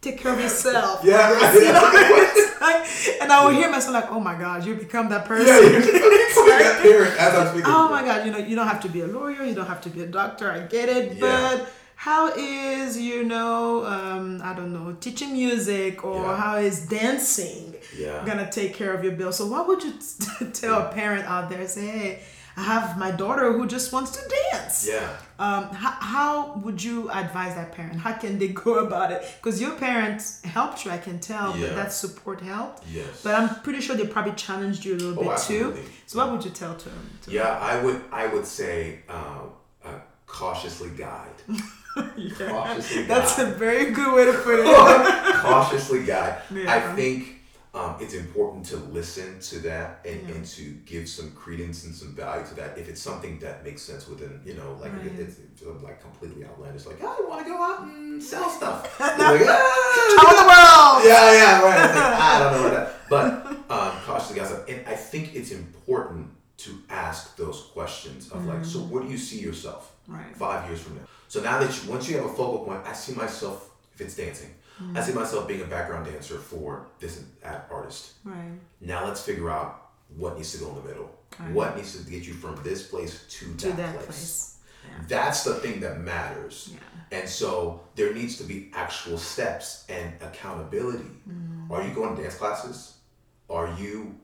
take 0.00 0.16
care 0.22 0.32
of 0.32 0.40
yourself? 0.40 1.00
Yeah. 1.12 1.26
You 1.66 1.72
know, 1.76 1.86
like- 2.72 2.86
and 3.22 3.32
I 3.32 3.44
will 3.44 3.52
hear 3.54 3.70
myself 3.70 3.94
like, 3.94 4.10
oh 4.10 4.20
my 4.20 4.34
God, 4.38 4.64
you 4.66 4.74
become 4.74 5.08
that 5.10 5.24
person. 5.24 5.46
Yeah, 5.46 5.60
you're 5.60 5.80
becoming 5.80 6.58
that 6.58 6.78
parent 6.82 7.20
as 7.20 7.34
I'm 7.34 7.46
speaking. 7.48 7.64
Oh 7.66 7.88
my 7.88 8.02
God, 8.02 8.24
you 8.26 8.32
know, 8.32 8.38
you 8.38 8.54
don't 8.56 8.68
have 8.68 8.80
to 8.82 8.88
be 8.88 9.00
a 9.02 9.06
lawyer, 9.06 9.42
you 9.44 9.54
don't 9.54 9.66
have 9.66 9.80
to 9.82 9.88
be 9.90 10.02
a 10.02 10.06
doctor. 10.06 10.50
I 10.50 10.60
get 10.60 10.88
it, 10.88 11.14
Yeah. 11.14 11.20
but 11.20 11.68
how 11.96 12.28
is 12.36 13.00
you 13.00 13.24
know, 13.24 13.84
um, 13.86 14.40
I 14.44 14.52
don't 14.54 14.72
know, 14.72 14.96
teaching 15.00 15.32
music 15.32 16.04
or 16.04 16.22
Yeah. 16.22 16.36
how 16.36 16.56
is 16.56 16.86
dancing 16.86 17.74
Yeah. 17.96 18.22
gonna 18.26 18.50
take 18.50 18.74
care 18.74 18.92
of 18.92 19.02
your 19.02 19.14
bill? 19.14 19.32
So 19.32 19.46
what 19.46 19.66
would 19.68 19.82
you 19.82 19.92
t- 19.92 20.46
tell 20.60 20.82
a 20.82 20.88
parent 20.92 21.24
out 21.26 21.48
there? 21.50 21.66
Say, 21.66 21.86
hey, 21.86 22.22
I 22.56 22.62
have 22.62 22.98
my 22.98 23.10
daughter 23.10 23.52
who 23.52 23.66
just 23.66 23.92
wants 23.92 24.10
to 24.12 24.22
dance. 24.52 24.86
Yeah. 24.90 25.08
Um, 25.38 25.64
how, 25.68 25.90
how 25.90 26.52
would 26.64 26.82
you 26.82 27.10
advise 27.10 27.54
that 27.56 27.72
parent? 27.72 27.96
How 28.00 28.12
can 28.14 28.38
they 28.38 28.48
go 28.64 28.78
about 28.86 29.12
it? 29.12 29.22
Because 29.42 29.60
your 29.60 29.72
parents 29.72 30.42
helped 30.44 30.84
you, 30.84 30.90
I 30.90 30.98
can 30.98 31.18
tell, 31.20 31.56
Yeah. 31.56 31.66
but 31.68 31.76
that 31.76 31.92
support 31.92 32.40
helped. 32.40 32.84
Yes. 32.90 33.22
But 33.22 33.34
I'm 33.34 33.60
pretty 33.60 33.80
sure 33.80 33.96
they 33.96 34.06
probably 34.06 34.32
challenged 34.32 34.84
you 34.84 34.94
a 34.94 34.96
little 34.96 35.18
Oh, 35.18 35.22
bit 35.24 35.32
absolutely. 35.32 35.82
too. 35.82 35.88
So 36.06 36.18
what 36.18 36.32
would 36.32 36.44
you 36.44 36.50
tell 36.52 36.74
to 36.74 36.88
them? 36.88 37.10
To 37.22 37.30
Yeah, 37.30 37.58
I 37.60 37.82
would. 37.82 38.00
I 38.12 38.26
would 38.28 38.46
say 38.46 39.00
um, 39.08 39.50
uh, 39.84 39.88
cautiously 40.26 40.90
guide. 40.90 41.42
Yeah. 42.14 42.50
Cautiously 42.50 43.04
That's 43.04 43.38
a 43.38 43.46
very 43.46 43.90
good 43.90 44.12
way 44.14 44.26
to 44.26 44.32
put 44.34 44.58
it. 44.60 44.66
cautiously 45.36 46.04
guide. 46.04 46.42
Yeah. 46.52 46.70
I 46.74 46.94
think 46.94 47.35
um, 47.76 47.96
it's 48.00 48.14
important 48.14 48.64
to 48.72 48.76
listen 48.98 49.38
to 49.50 49.58
that 49.60 50.00
and, 50.04 50.20
Yeah. 50.28 50.34
and 50.34 50.44
to 50.58 50.62
give 50.92 51.04
some 51.08 51.28
credence 51.32 51.84
and 51.84 51.94
some 51.94 52.12
value 52.22 52.44
to 52.50 52.54
that 52.60 52.78
if 52.78 52.88
it's 52.88 53.02
something 53.02 53.38
that 53.40 53.62
makes 53.64 53.82
sense 53.82 54.08
within 54.08 54.40
you 54.44 54.54
know 54.54 54.70
like 54.82 54.92
Right. 54.94 55.06
it, 55.06 55.18
it's, 55.20 55.36
it's 55.38 55.62
like 55.82 56.00
completely 56.00 56.44
outlandish 56.44 56.86
like 56.86 57.00
I 57.02 57.06
want 57.28 57.40
to 57.44 57.48
go 57.52 57.58
out 57.62 57.80
and 57.82 58.22
sell 58.22 58.48
stuff. 58.58 58.78
Like, 59.00 59.42
"Ah, 59.48 60.14
Travel 60.14 60.36
the 60.42 60.46
world. 60.52 60.94
yeah, 61.10 61.32
yeah, 61.40 61.62
right. 61.68 61.94
Like, 61.94 62.20
I 62.28 62.38
don't 62.40 62.52
know 62.54 62.68
about 62.68 62.74
that. 62.86 62.92
But 63.14 63.26
um, 63.74 63.92
cautiously, 64.04 64.36
guys, 64.40 64.50
and 64.68 64.80
I 64.86 64.94
think 64.94 65.34
it's 65.34 65.52
important 65.52 66.30
to 66.64 66.70
ask 66.88 67.36
those 67.36 67.58
questions 67.74 68.30
of 68.30 68.44
like, 68.46 68.64
so 68.64 68.78
where 68.90 69.02
do 69.02 69.08
you 69.10 69.18
see 69.18 69.40
yourself 69.40 69.92
Right. 70.08 70.34
five 70.36 70.66
years 70.68 70.80
from 70.80 70.94
now? 70.96 71.02
So 71.28 71.40
now 71.42 71.58
that 71.60 71.70
you, 71.84 71.90
once 71.90 72.08
you 72.08 72.16
have 72.16 72.24
a 72.26 72.34
focal 72.40 72.60
point, 72.66 72.80
I 72.86 72.92
see 72.94 73.12
myself 73.14 73.70
if 73.94 74.00
it's 74.00 74.16
dancing, 74.16 74.50
I 74.94 75.00
see 75.00 75.12
myself 75.12 75.48
being 75.48 75.62
a 75.62 75.66
background 75.66 76.06
dancer 76.06 76.38
for 76.38 76.86
this 76.98 77.22
artist. 77.70 78.12
Right. 78.24 78.52
Now 78.80 79.06
let's 79.06 79.22
figure 79.22 79.50
out 79.50 79.90
what 80.16 80.36
needs 80.36 80.52
to 80.52 80.58
go 80.58 80.70
in 80.70 80.76
the 80.76 80.88
middle. 80.88 81.10
Right. 81.38 81.52
What 81.52 81.76
needs 81.76 81.96
to 81.96 82.10
get 82.10 82.26
you 82.26 82.34
from 82.34 82.58
this 82.62 82.86
place 82.86 83.24
to, 83.28 83.54
To 83.54 83.66
that, 83.68 83.76
that 83.76 83.94
place. 83.94 84.06
place. 84.06 84.56
Yeah. 84.84 85.04
That's 85.08 85.44
the 85.44 85.54
thing 85.54 85.80
that 85.80 86.00
matters. 86.00 86.70
Yeah. 86.72 87.18
And 87.18 87.28
so 87.28 87.80
there 87.94 88.14
needs 88.14 88.36
to 88.38 88.44
be 88.44 88.70
actual 88.74 89.18
steps 89.18 89.84
and 89.88 90.12
accountability. 90.20 91.10
Mm-hmm. 91.28 91.72
Are 91.72 91.86
you 91.86 91.94
going 91.94 92.16
to 92.16 92.22
dance 92.22 92.36
classes? 92.36 92.96
Are 93.48 93.74
you 93.78 94.14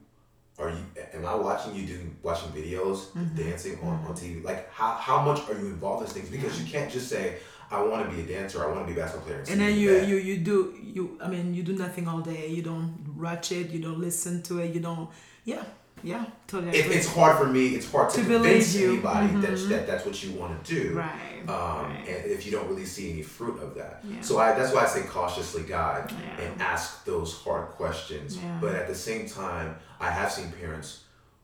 are 0.59 0.69
you 0.69 0.85
am 1.13 1.25
I 1.25 1.33
watching 1.33 1.75
you 1.75 1.87
doing 1.87 2.15
watching 2.21 2.51
videos, 2.51 3.07
mm-hmm. 3.07 3.35
dancing 3.35 3.79
on, 3.79 4.05
on 4.05 4.13
mm-hmm. 4.13 4.39
TV? 4.39 4.43
Like 4.43 4.71
how, 4.71 4.93
how 4.93 5.21
much 5.23 5.39
are 5.49 5.53
you 5.59 5.67
involved 5.67 6.07
in 6.07 6.13
things? 6.13 6.29
Because 6.29 6.61
you 6.61 6.69
can't 6.69 6.91
just 6.91 7.09
say, 7.09 7.37
I 7.77 7.81
want 7.89 8.01
to 8.09 8.15
be 8.15 8.21
a 8.23 8.27
dancer, 8.35 8.57
I 8.63 8.67
want 8.71 8.81
to 8.87 8.93
be 8.93 8.99
a 8.99 9.01
basketball 9.03 9.27
player. 9.27 9.43
And 9.51 9.59
then 9.61 9.73
you, 9.81 9.89
back." 9.99 10.07
you 10.09 10.15
you 10.29 10.35
do 10.49 10.55
you 10.95 11.03
I 11.25 11.27
mean 11.33 11.53
you 11.57 11.63
do 11.63 11.73
nothing 11.85 12.05
all 12.07 12.21
day. 12.33 12.47
You 12.57 12.61
don't 12.71 12.91
watch 13.25 13.51
it. 13.51 13.65
You 13.73 13.79
don't 13.85 13.99
listen 14.07 14.41
to 14.43 14.59
it. 14.63 14.73
You 14.75 14.81
don't. 14.89 15.09
Yeah. 15.45 15.63
Yeah. 16.05 16.25
Totally. 16.47 16.77
it, 16.79 16.85
it's 16.97 17.07
hard 17.17 17.37
for 17.39 17.47
me. 17.57 17.63
It's 17.77 17.89
hard 17.89 18.09
to, 18.11 18.17
To 18.21 18.25
convince 18.27 18.75
anybody 18.75 19.27
that, 19.43 19.51
Mhm. 19.57 19.69
that 19.69 19.87
that's 19.87 20.05
what 20.07 20.15
you 20.23 20.31
want 20.41 20.51
to 20.65 20.75
do. 20.75 20.83
Right. 20.97 21.41
Um, 21.47 21.85
right. 21.85 22.07
and 22.11 22.21
if 22.35 22.45
you 22.45 22.51
don't 22.55 22.67
really 22.71 22.85
see 22.95 23.05
any 23.13 23.23
fruit 23.23 23.57
of 23.65 23.69
that. 23.79 23.93
Yeah. 24.03 24.19
So 24.27 24.37
I, 24.37 24.47
that's 24.57 24.73
why 24.73 24.83
I 24.83 24.89
say 24.95 25.03
cautiously 25.17 25.63
guide 25.63 26.05
Yeah. 26.11 26.41
and 26.43 26.61
ask 26.61 27.05
those 27.05 27.31
hard 27.45 27.67
questions. 27.79 28.29
Yeah. 28.37 28.57
But 28.63 28.71
at 28.81 28.87
the 28.93 28.95
same 28.95 29.23
time, 29.29 29.69
I 29.99 30.09
have 30.19 30.29
seen 30.31 30.51
parents 30.63 30.89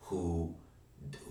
who 0.08 0.54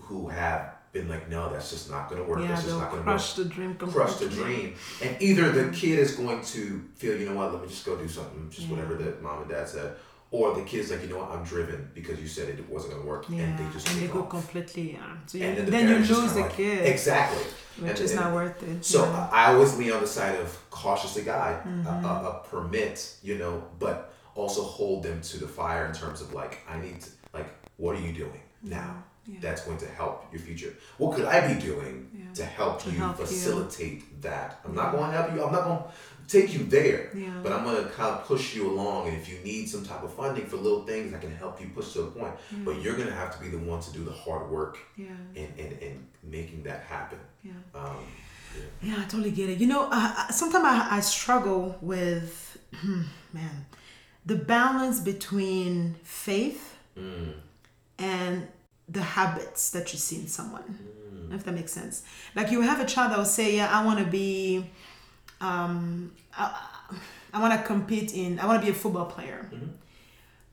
who 0.07 0.27
have 0.29 0.61
been 0.91 1.07
like, 1.07 1.29
no, 1.29 1.51
that's 1.51 1.69
just 1.69 1.89
not 1.91 2.09
going 2.09 2.21
to 2.23 2.27
work. 2.29 2.39
yeah, 2.41 2.47
that's 2.49 2.63
just 2.63 2.77
not 2.77 2.89
going 2.91 3.03
to 3.03 3.07
work. 3.09 3.17
crush 3.17 3.37
work. 3.37 3.47
the 3.47 3.53
dream 3.53 3.75
completely. 3.75 3.93
Crush 4.05 4.15
the 4.17 4.29
dream. 4.29 4.75
And 5.03 5.21
either 5.21 5.51
the 5.51 5.71
kid 5.71 5.99
is 5.99 6.15
going 6.15 6.41
to 6.41 6.83
feel, 6.95 7.15
you 7.17 7.27
know 7.29 7.35
what, 7.35 7.53
let 7.53 7.61
me 7.61 7.67
just 7.67 7.85
go 7.85 7.95
do 7.95 8.07
something, 8.07 8.49
just 8.49 8.67
Yeah. 8.67 8.75
whatever 8.75 8.95
that 8.95 9.21
mom 9.21 9.41
and 9.41 9.49
dad 9.51 9.67
said. 9.69 9.95
Or 10.31 10.53
the 10.53 10.61
kid's 10.61 10.91
like, 10.91 11.01
you 11.01 11.07
know 11.09 11.17
what, 11.19 11.31
I'm 11.31 11.43
driven 11.43 11.89
because 11.95 12.19
you 12.19 12.27
said 12.27 12.49
it 12.49 12.69
wasn't 12.69 12.93
going 12.93 13.03
to 13.03 13.09
work. 13.09 13.25
Yeah, 13.29 13.41
And 13.45 13.57
they 13.57 13.73
just 13.73 13.89
and 13.89 13.99
they 14.01 14.07
go 14.07 14.21
off. 14.21 14.29
completely. 14.29 14.93
Yeah. 14.93 14.99
So 15.25 15.37
you, 15.39 15.43
And 15.45 15.57
then 15.57 15.69
then, 15.71 15.85
the 16.01 16.07
you 16.07 16.15
lose 16.15 16.33
the 16.33 16.41
like- 16.41 16.53
kid, 16.53 16.85
Exactly. 16.85 17.43
which 17.79 17.91
And- 17.91 17.99
is 17.99 18.11
and- 18.11 18.19
not 18.19 18.33
worth 18.35 18.61
it. 18.61 18.85
So 18.85 19.05
yeah. 19.05 19.29
I 19.31 19.53
always 19.53 19.75
lean 19.77 19.91
on 19.91 20.01
the 20.01 20.07
side 20.07 20.35
of 20.39 20.55
cautiously 20.69 21.23
guide, 21.23 21.63
Mm-hmm. 21.63 21.87
a, 21.87 22.07
a, 22.07 22.29
a 22.29 22.47
permit, 22.47 23.15
you 23.23 23.37
know, 23.39 23.63
but 23.79 24.13
also 24.35 24.61
hold 24.63 25.01
them 25.03 25.19
to 25.21 25.37
the 25.39 25.47
fire 25.47 25.85
in 25.87 25.93
terms 25.93 26.21
of 26.21 26.31
like, 26.33 26.59
I 26.69 26.79
need 26.79 27.01
to, 27.01 27.09
like, 27.33 27.47
what 27.77 27.95
are 27.95 27.99
you 27.99 28.13
doing 28.13 28.41
now? 28.61 29.03
That's 29.41 29.61
going 29.65 29.77
to 29.79 29.87
help 29.87 30.25
your 30.31 30.41
future. 30.41 30.73
What 30.97 31.15
could 31.15 31.25
I 31.25 31.53
be 31.53 31.59
doing 31.59 32.09
Yeah. 32.13 32.33
to 32.35 32.45
help 32.45 32.81
To 32.83 32.91
you 32.91 32.97
help 32.97 33.19
you. 33.19 33.25
facilitate 33.25 34.21
that? 34.21 34.59
I'm 34.65 34.75
not 34.75 34.91
going 34.91 35.09
to 35.11 35.17
help 35.17 35.33
you. 35.33 35.43
I'm 35.43 35.51
not 35.51 35.63
going 35.63 35.79
to 35.83 35.89
take 36.27 36.53
you 36.53 36.63
there, 36.65 37.09
Yeah. 37.15 37.39
but 37.43 37.51
I'm 37.53 37.63
going 37.63 37.83
to 37.83 37.89
kind 37.89 38.11
of 38.15 38.23
push 38.25 38.55
you 38.55 38.69
along. 38.69 39.07
And 39.07 39.17
if 39.17 39.27
you 39.29 39.37
need 39.43 39.67
some 39.67 39.83
type 39.83 40.03
of 40.03 40.13
funding 40.13 40.45
for 40.45 40.57
little 40.57 40.83
things, 40.85 41.13
I 41.13 41.19
can 41.19 41.35
help 41.35 41.59
you 41.61 41.67
push 41.73 41.93
to 41.93 42.01
a 42.03 42.11
point. 42.11 42.33
But 42.65 42.81
you're 42.81 42.95
going 42.95 43.07
to 43.09 43.15
have 43.23 43.35
to 43.35 43.39
be 43.43 43.49
the 43.49 43.57
one 43.71 43.79
to 43.81 43.91
do 43.91 44.03
the 44.03 44.11
hard 44.11 44.49
work 44.49 44.77
Yeah. 44.95 45.07
in, 45.35 45.47
in, 45.57 45.71
in 45.85 46.07
making 46.23 46.63
that 46.63 46.81
happen. 46.83 47.19
Yeah. 47.43 47.51
Um, 47.73 47.97
Yeah, 48.81 48.95
I 49.01 49.03
totally 49.05 49.31
get 49.31 49.49
it. 49.49 49.59
You 49.59 49.67
know, 49.67 49.87
I, 49.91 50.27
sometimes 50.31 50.65
I, 50.65 50.97
I 50.97 50.99
struggle 51.01 51.77
with, 51.81 52.57
man, 53.33 53.65
the 54.25 54.35
balance 54.35 54.99
between 54.99 55.95
faith 56.03 56.75
mm, 56.97 57.33
and 57.97 58.47
the 58.91 59.01
habits 59.01 59.69
that 59.71 59.93
you 59.93 59.99
see 59.99 60.17
in 60.17 60.27
someone. 60.27 60.77
If 61.31 61.43
that 61.43 61.53
makes 61.53 61.71
sense. 61.71 62.01
Like 62.35 62.49
you 62.49 62.61
have 62.61 62.79
a 62.79 62.85
child 62.85 63.11
that 63.11 63.17
will 63.19 63.25
say, 63.25 63.55
"Yeah, 63.57 63.69
I 63.69 63.85
want 63.85 63.99
to 63.99 64.05
be, 64.05 64.65
um, 65.39 66.11
I, 66.35 66.59
I 67.31 67.39
want 67.39 67.53
to 67.59 67.65
compete 67.65 68.15
in, 68.15 68.39
I 68.39 68.47
want 68.47 68.59
to 68.61 68.65
be 68.65 68.71
a 68.71 68.75
football 68.75 69.05
player," 69.05 69.47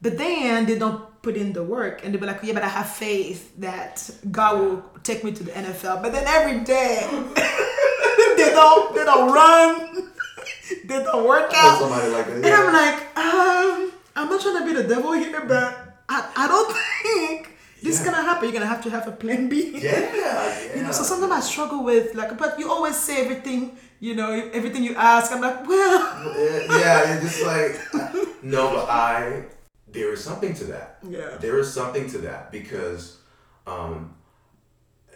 but 0.03 0.19
then 0.19 0.67
they 0.67 0.79
don't 0.79 1.01
put 1.23 1.35
in 1.37 1.55
the 1.55 1.63
work, 1.63 2.05
and 2.05 2.13
they'll 2.13 2.21
be 2.21 2.27
like, 2.27 2.41
"Yeah, 2.43 2.53
but 2.53 2.63
I 2.63 2.69
have 2.69 2.91
faith 2.91 3.57
that 3.59 4.09
God 4.31 4.59
will 4.61 4.85
take 5.03 5.25
me 5.25 5.33
to 5.33 5.45
the 5.45 5.53
NFL." 5.53 6.03
But 6.03 6.13
then 6.13 6.25
every 6.27 6.61
day 6.61 7.09
they 8.37 8.51
don't, 8.51 8.95
they 8.95 9.05
don't 9.05 9.33
run, 9.33 10.11
they 10.85 11.03
don't 11.03 11.27
work 11.27 11.51
out. 11.55 11.79
somebody 11.81 12.09
like 12.13 12.27
that. 12.27 12.37
And. 12.37 12.47
I'm 12.47 12.73
like, 12.73 13.17
um, 13.17 13.93
I'm 14.15 14.29
not 14.29 14.41
trying 14.43 14.59
to 14.59 14.65
be 14.67 14.75
the 14.75 14.87
devil 14.87 15.13
here, 15.13 15.43
but 15.47 15.97
I, 16.09 16.31
I 16.37 16.49
don't 16.49 16.77
think 17.03 17.56
this 17.83 18.01
is 18.01 18.05
gonna 18.05 18.23
happen. 18.23 18.45
You're 18.45 18.53
gonna 18.59 18.67
have 18.75 18.83
to 18.85 18.91
have 18.91 19.07
a 19.09 19.13
plan 19.13 19.49
B. 19.49 19.73
Yeah, 19.79 20.01
yeah. 20.15 20.63
You 20.77 20.83
know, 20.83 20.93
so 20.93 21.03
sometimes 21.03 21.33
I 21.33 21.41
struggle 21.41 21.85
with 21.85 22.15
like, 22.15 22.37
but 22.39 22.59
you 22.59 22.71
always 22.71 22.97
say 22.97 23.23
everything. 23.25 23.77
You 24.01 24.15
know, 24.15 24.31
everything 24.53 24.83
you 24.85 24.95
ask. 24.95 25.33
I'm 25.33 25.41
like, 25.41 25.67
well, 25.67 26.35
yeah, 26.39 26.79
yeah, 26.79 27.15
it's 27.15 27.23
just 27.25 27.43
like 27.47 27.73
no, 28.43 28.71
but 28.75 28.89
I 28.91 29.45
there 29.89 30.13
is 30.13 30.23
something 30.23 30.53
to 30.55 30.65
that. 30.65 30.99
Yeah. 31.09 31.39
There 31.41 31.59
is 31.59 31.73
something 31.73 32.09
to 32.11 32.19
that 32.19 32.53
because 32.53 33.19
um 33.67 34.13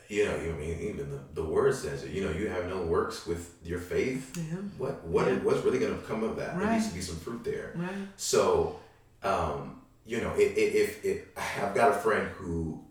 you 0.09 0.25
know, 0.25 0.37
you 0.41 0.53
mean 0.55 0.77
even 0.81 1.09
the, 1.11 1.21
the 1.35 1.45
word 1.45 1.73
says 1.75 2.03
it, 2.03 2.11
you 2.11 2.25
know, 2.25 2.33
you 2.33 2.49
have 2.49 2.67
no 2.69 2.83
works 2.83 3.27
with 3.27 3.55
your 3.63 3.79
faith. 3.79 4.37
Yeah. 4.37 4.57
What 4.79 5.05
what 5.05 5.27
Yeah. 5.29 5.35
what's 5.45 5.63
really 5.65 5.79
gonna 5.79 5.99
come 6.09 6.25
of 6.25 6.37
that? 6.37 6.59
There 6.59 6.73
needs 6.73 6.89
to 6.89 6.95
be 6.95 7.01
some 7.03 7.17
fruit 7.17 7.45
there. 7.45 7.73
right, 7.77 7.91
So, 8.17 8.81
um, 9.23 9.80
you 10.11 10.21
know, 10.21 10.35
if, 10.37 10.59
if, 10.59 11.05
if 11.05 11.23
I've 11.63 11.73
got 11.73 11.93
a 11.93 11.95
friend 11.95 12.27
who, 12.31 12.83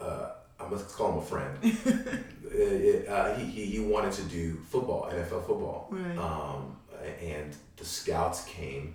uh, 0.00 0.30
I 0.60 0.68
must 0.68 0.94
call 0.94 1.10
him 1.10 1.18
a 1.18 1.22
friend. 1.22 1.58
uh, 3.08 3.10
uh, 3.10 3.36
he, 3.36 3.44
he, 3.46 3.64
he 3.66 3.80
wanted 3.80 4.12
to 4.12 4.22
do 4.22 4.54
football, 4.70 5.10
NFL 5.12 5.44
football. 5.44 5.88
Right. 5.90 6.16
Um, 6.16 6.76
and 7.20 7.56
the 7.76 7.84
scouts 7.84 8.44
came. 8.44 8.94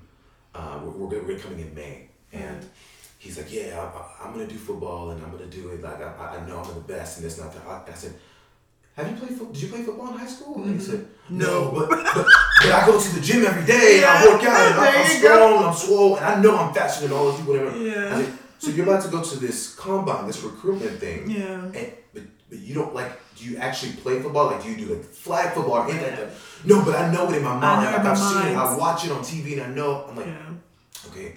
Uh, 0.55 0.79
we're, 0.81 1.07
we're, 1.07 1.23
we're 1.23 1.39
coming 1.39 1.59
in 1.59 1.75
May, 1.75 2.07
and 2.31 2.65
he's 3.17 3.37
like, 3.37 3.53
"Yeah, 3.53 3.79
I, 3.79 4.25
I'm 4.25 4.33
gonna 4.33 4.47
do 4.47 4.55
football, 4.55 5.11
and 5.11 5.23
I'm 5.23 5.29
gonna 5.29 5.45
do 5.45 5.69
it. 5.69 5.83
Like 5.83 6.01
I, 6.01 6.37
I 6.41 6.47
know 6.47 6.59
I'm 6.59 6.73
the 6.73 6.79
best, 6.79 7.17
and 7.17 7.25
this 7.25 7.37
not 7.37 7.53
that." 7.53 7.67
I, 7.67 7.91
I 7.91 7.93
said. 7.95 8.13
Have 8.99 9.11
you 9.11 9.17
played 9.17 9.29
football? 9.37 9.53
Did 9.53 9.61
you 9.63 9.69
play 9.69 9.83
football 9.83 10.07
in 10.11 10.17
high 10.19 10.27
school? 10.27 10.63
And 10.63 10.79
he 10.79 10.85
said, 10.85 11.07
No, 11.29 11.71
but, 11.71 11.89
but, 11.89 12.03
but 12.15 12.71
I 12.71 12.85
go 12.85 12.99
to 12.99 13.15
the 13.15 13.21
gym 13.21 13.45
every 13.45 13.65
day 13.65 13.97
and 13.97 14.05
I 14.05 14.25
work 14.27 14.43
out 14.43 14.71
and 14.71 14.79
I'm, 14.79 14.97
I'm 14.97 15.17
strong, 15.17 15.63
I'm 15.63 15.73
swole, 15.73 16.17
and 16.17 16.25
I 16.25 16.41
know 16.41 16.57
I'm 16.57 16.73
faster 16.73 17.07
than 17.07 17.17
all 17.17 17.29
of 17.29 17.39
you, 17.39 17.45
Whatever. 17.45 17.77
Yeah. 17.77 18.17
Said, 18.17 18.33
so 18.59 18.71
you're 18.71 18.85
about 18.85 19.03
to 19.05 19.09
go 19.09 19.23
to 19.23 19.39
this 19.39 19.73
combine, 19.75 20.27
this 20.27 20.43
recruitment 20.43 20.99
thing. 20.99 21.29
Yeah. 21.29 21.63
And 21.63 21.93
but, 22.13 22.23
but 22.49 22.59
you 22.59 22.75
don't 22.75 22.93
like. 22.93 23.11
Do 23.35 23.45
you 23.45 23.55
actually 23.57 23.93
play 23.93 24.21
football? 24.21 24.47
Like, 24.47 24.61
do 24.63 24.69
you 24.69 24.75
do 24.75 24.93
like 24.95 25.05
flag 25.05 25.53
football 25.53 25.75
or 25.75 25.89
anything 25.89 26.09
like 26.09 26.17
that? 26.19 26.29
No, 26.65 26.83
but 26.83 26.93
I 26.95 27.09
know 27.09 27.29
it 27.31 27.37
in 27.37 27.43
my 27.43 27.57
mind. 27.57 27.85
like 27.85 28.05
I've 28.05 28.17
seen 28.17 28.51
it. 28.51 28.57
I 28.57 28.75
watch 28.75 29.05
it 29.05 29.11
on 29.11 29.21
TV 29.21 29.53
and 29.53 29.61
I 29.61 29.67
know. 29.73 30.05
I'm 30.09 30.15
like, 30.17 30.25
yeah, 30.25 31.07
okay. 31.07 31.35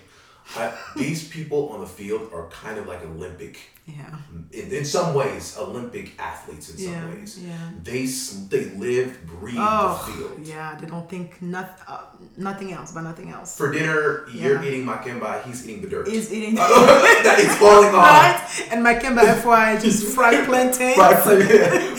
I, 0.56 0.72
these 0.96 1.26
people 1.28 1.70
on 1.70 1.80
the 1.80 1.86
field 1.86 2.30
are 2.32 2.46
kind 2.48 2.78
of 2.78 2.86
like 2.86 3.02
Olympic 3.04 3.58
yeah, 3.86 4.14
in, 4.52 4.70
in 4.70 4.84
some 4.84 5.12
ways 5.12 5.56
Olympic 5.58 6.12
athletes 6.16 6.70
in 6.70 6.76
some 6.78 6.92
Yeah, 6.92 7.08
ways. 7.10 7.38
yeah. 7.42 7.70
They 7.82 8.06
they 8.52 8.70
live, 8.78 9.26
breathe 9.26 9.56
the 9.56 9.60
Oh, 9.60 9.98
field. 10.06 10.46
yeah. 10.46 10.76
They 10.80 10.86
don't 10.86 11.08
think 11.10 11.42
not, 11.42 11.80
uh, 11.88 12.02
nothing 12.36 12.72
else, 12.72 12.92
but 12.92 13.00
nothing 13.02 13.30
else. 13.30 13.56
For 13.56 13.72
dinner, 13.72 14.28
you're 14.30 14.62
Yeah. 14.62 14.68
eating 14.68 14.86
makemba, 14.86 15.42
he's 15.44 15.66
eating 15.66 15.82
the 15.82 15.88
dirt. 15.88 16.06
Is 16.06 16.32
eating. 16.32 16.54
that 17.26 17.38
is 17.40 17.52
falling 17.56 17.92
off. 17.98 18.06
right? 18.06 18.68
And 18.70 18.86
makemba 18.86 19.22
FY 19.42 19.80
just 19.86 20.14
fried 20.14 20.44
plantain. 20.46 20.96
Right, 20.96 21.16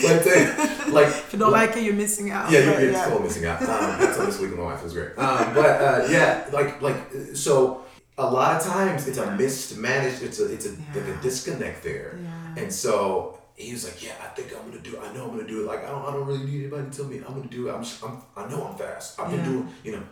plantain. 0.00 0.92
Like 0.92 1.08
If 1.08 1.32
you 1.34 1.38
don't 1.38 1.52
like 1.52 1.76
it, 1.76 1.82
you're 1.82 1.94
missing 1.94 2.30
out. 2.30 2.50
Yeah, 2.50 2.60
you're, 2.60 2.80
you're 2.80 2.92
yeah. 2.92 3.04
totally 3.04 3.24
missing 3.24 3.44
out. 3.46 3.60
Um, 3.60 4.00
that's 4.00 4.18
on 4.18 4.26
this 4.26 4.38
week 4.40 4.50
with 4.50 4.58
my 4.58 4.64
wife. 4.66 4.80
It 4.80 4.84
was 4.84 4.92
great. 4.94 5.18
Um, 5.18 5.52
but 5.54 5.66
uh, 5.82 6.06
yeah, 6.08 6.46
like 6.52 6.80
like 6.80 6.96
so 7.34 7.83
a 8.18 8.30
lot 8.30 8.56
of 8.56 8.66
times 8.66 9.08
it's 9.08 9.18
a 9.18 9.30
mismanaged. 9.36 10.22
It's 10.22 10.38
a 10.40 10.52
it's 10.52 10.66
a 10.66 10.70
like 10.70 11.08
a 11.08 11.16
disconnect 11.22 11.82
there. 11.82 12.18
Yeah. 12.22 12.62
And 12.62 12.72
so 12.72 13.38
he 13.56 13.72
was 13.72 13.84
like, 13.84 14.02
yeah, 14.04 14.14
I 14.22 14.28
think 14.34 14.52
I'm 14.56 14.68
gonna 14.70 14.82
do. 14.82 14.94
it. 14.96 15.00
I 15.02 15.12
know 15.14 15.24
I'm 15.24 15.30
gonna 15.36 15.46
do 15.48 15.62
it. 15.62 15.66
Like 15.66 15.84
I 15.84 15.90
don't 15.90 16.04
I 16.04 16.12
don't 16.12 16.26
really 16.26 16.44
need 16.44 16.60
anybody 16.62 16.90
to 16.90 16.96
tell 16.96 17.06
me 17.06 17.16
I'm 17.18 17.34
gonna 17.34 17.46
do 17.48 17.68
it. 17.68 17.72
I'm 17.74 17.82
just, 17.82 18.02
I'm 18.04 18.18
I 18.36 18.48
know 18.48 18.66
I'm 18.66 18.76
fast. 18.76 19.18
I've 19.20 19.30
been 19.30 19.40
Yeah. 19.40 19.44
doing 19.46 19.68
you 19.84 19.92
know. 19.92 20.02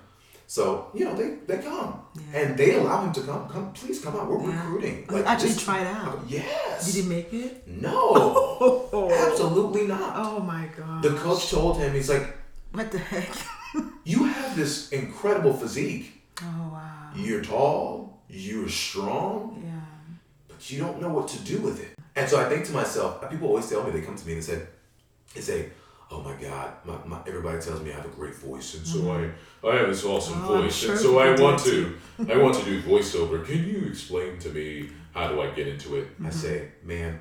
So 0.48 0.88
you 0.92 1.04
know 1.06 1.14
they 1.14 1.28
they 1.46 1.62
come 1.62 2.00
Yeah. 2.14 2.40
and 2.40 2.58
they 2.58 2.74
allow 2.74 3.04
him 3.04 3.12
to 3.14 3.20
come. 3.22 3.48
Come 3.48 3.72
please 3.72 4.00
come 4.04 4.16
out. 4.16 4.28
We're 4.28 4.40
Yeah. 4.50 4.56
recruiting. 4.64 5.06
Oh, 5.08 5.14
like 5.14 5.22
you 5.24 5.28
actually 5.30 5.48
just- 5.54 5.64
tried 5.64 5.86
out? 5.86 6.18
Yes. 6.26 6.86
Did 6.86 6.94
he 7.04 7.08
make 7.08 7.32
it? 7.32 7.66
No. 7.68 9.08
Absolutely 9.30 9.86
not. 9.86 10.12
Oh 10.16 10.40
my 10.40 10.68
god. 10.76 11.02
The 11.02 11.10
coach 11.14 11.50
told 11.50 11.78
him 11.78 11.94
he's 11.94 12.08
like 12.10 12.26
What 12.72 12.90
the 12.90 12.98
heck? 12.98 13.30
you 14.04 14.24
have 14.24 14.56
this 14.56 14.90
incredible 14.90 15.52
physique. 15.54 16.21
Oh 16.42 16.70
wow. 16.72 17.10
You're 17.16 17.42
tall, 17.42 18.22
you're 18.28 18.68
strong, 18.68 19.62
Yeah. 19.64 20.14
but 20.48 20.70
you 20.70 20.78
don't 20.80 21.00
know 21.00 21.10
what 21.10 21.28
to 21.28 21.38
do 21.40 21.58
with 21.60 21.80
it. 21.80 21.90
And 22.16 22.28
so 22.28 22.40
I 22.40 22.48
think 22.48 22.64
to 22.66 22.72
myself, 22.72 23.28
people 23.30 23.48
always 23.48 23.68
tell 23.68 23.82
me, 23.84 23.90
they 23.90 24.00
come 24.02 24.16
to 24.16 24.26
me 24.26 24.32
and 24.34 24.42
they 24.42 24.46
say, 24.46 24.62
they 25.34 25.40
say, 25.40 25.70
oh 26.10 26.20
my 26.20 26.34
God, 26.34 26.72
my, 26.84 26.94
my, 27.06 27.18
everybody 27.26 27.58
tells 27.60 27.80
me 27.82 27.90
I 27.90 27.94
have 27.96 28.04
a 28.04 28.08
great 28.08 28.34
voice. 28.34 28.74
And 28.74 28.86
so 28.86 28.98
mm-hmm. 28.98 29.66
I, 29.66 29.70
I 29.70 29.76
have 29.76 29.88
this 29.88 30.04
awesome 30.04 30.42
Oh, 30.44 30.60
voice. 30.62 30.74
sure 30.76 30.90
and 30.92 31.00
so 31.00 31.18
I 31.18 31.34
want 31.40 31.60
to, 31.64 31.96
I 32.30 32.36
want 32.36 32.54
to 32.56 32.64
do 32.64 32.82
voiceover. 32.82 33.44
Can 33.44 33.64
you 33.66 33.86
explain 33.88 34.38
to 34.40 34.50
me 34.50 34.90
how 35.14 35.28
do 35.28 35.40
I 35.40 35.50
get 35.50 35.68
into 35.68 35.96
it? 35.96 36.12
Mm-hmm. 36.14 36.26
I 36.26 36.30
say, 36.30 36.68
man, 36.82 37.18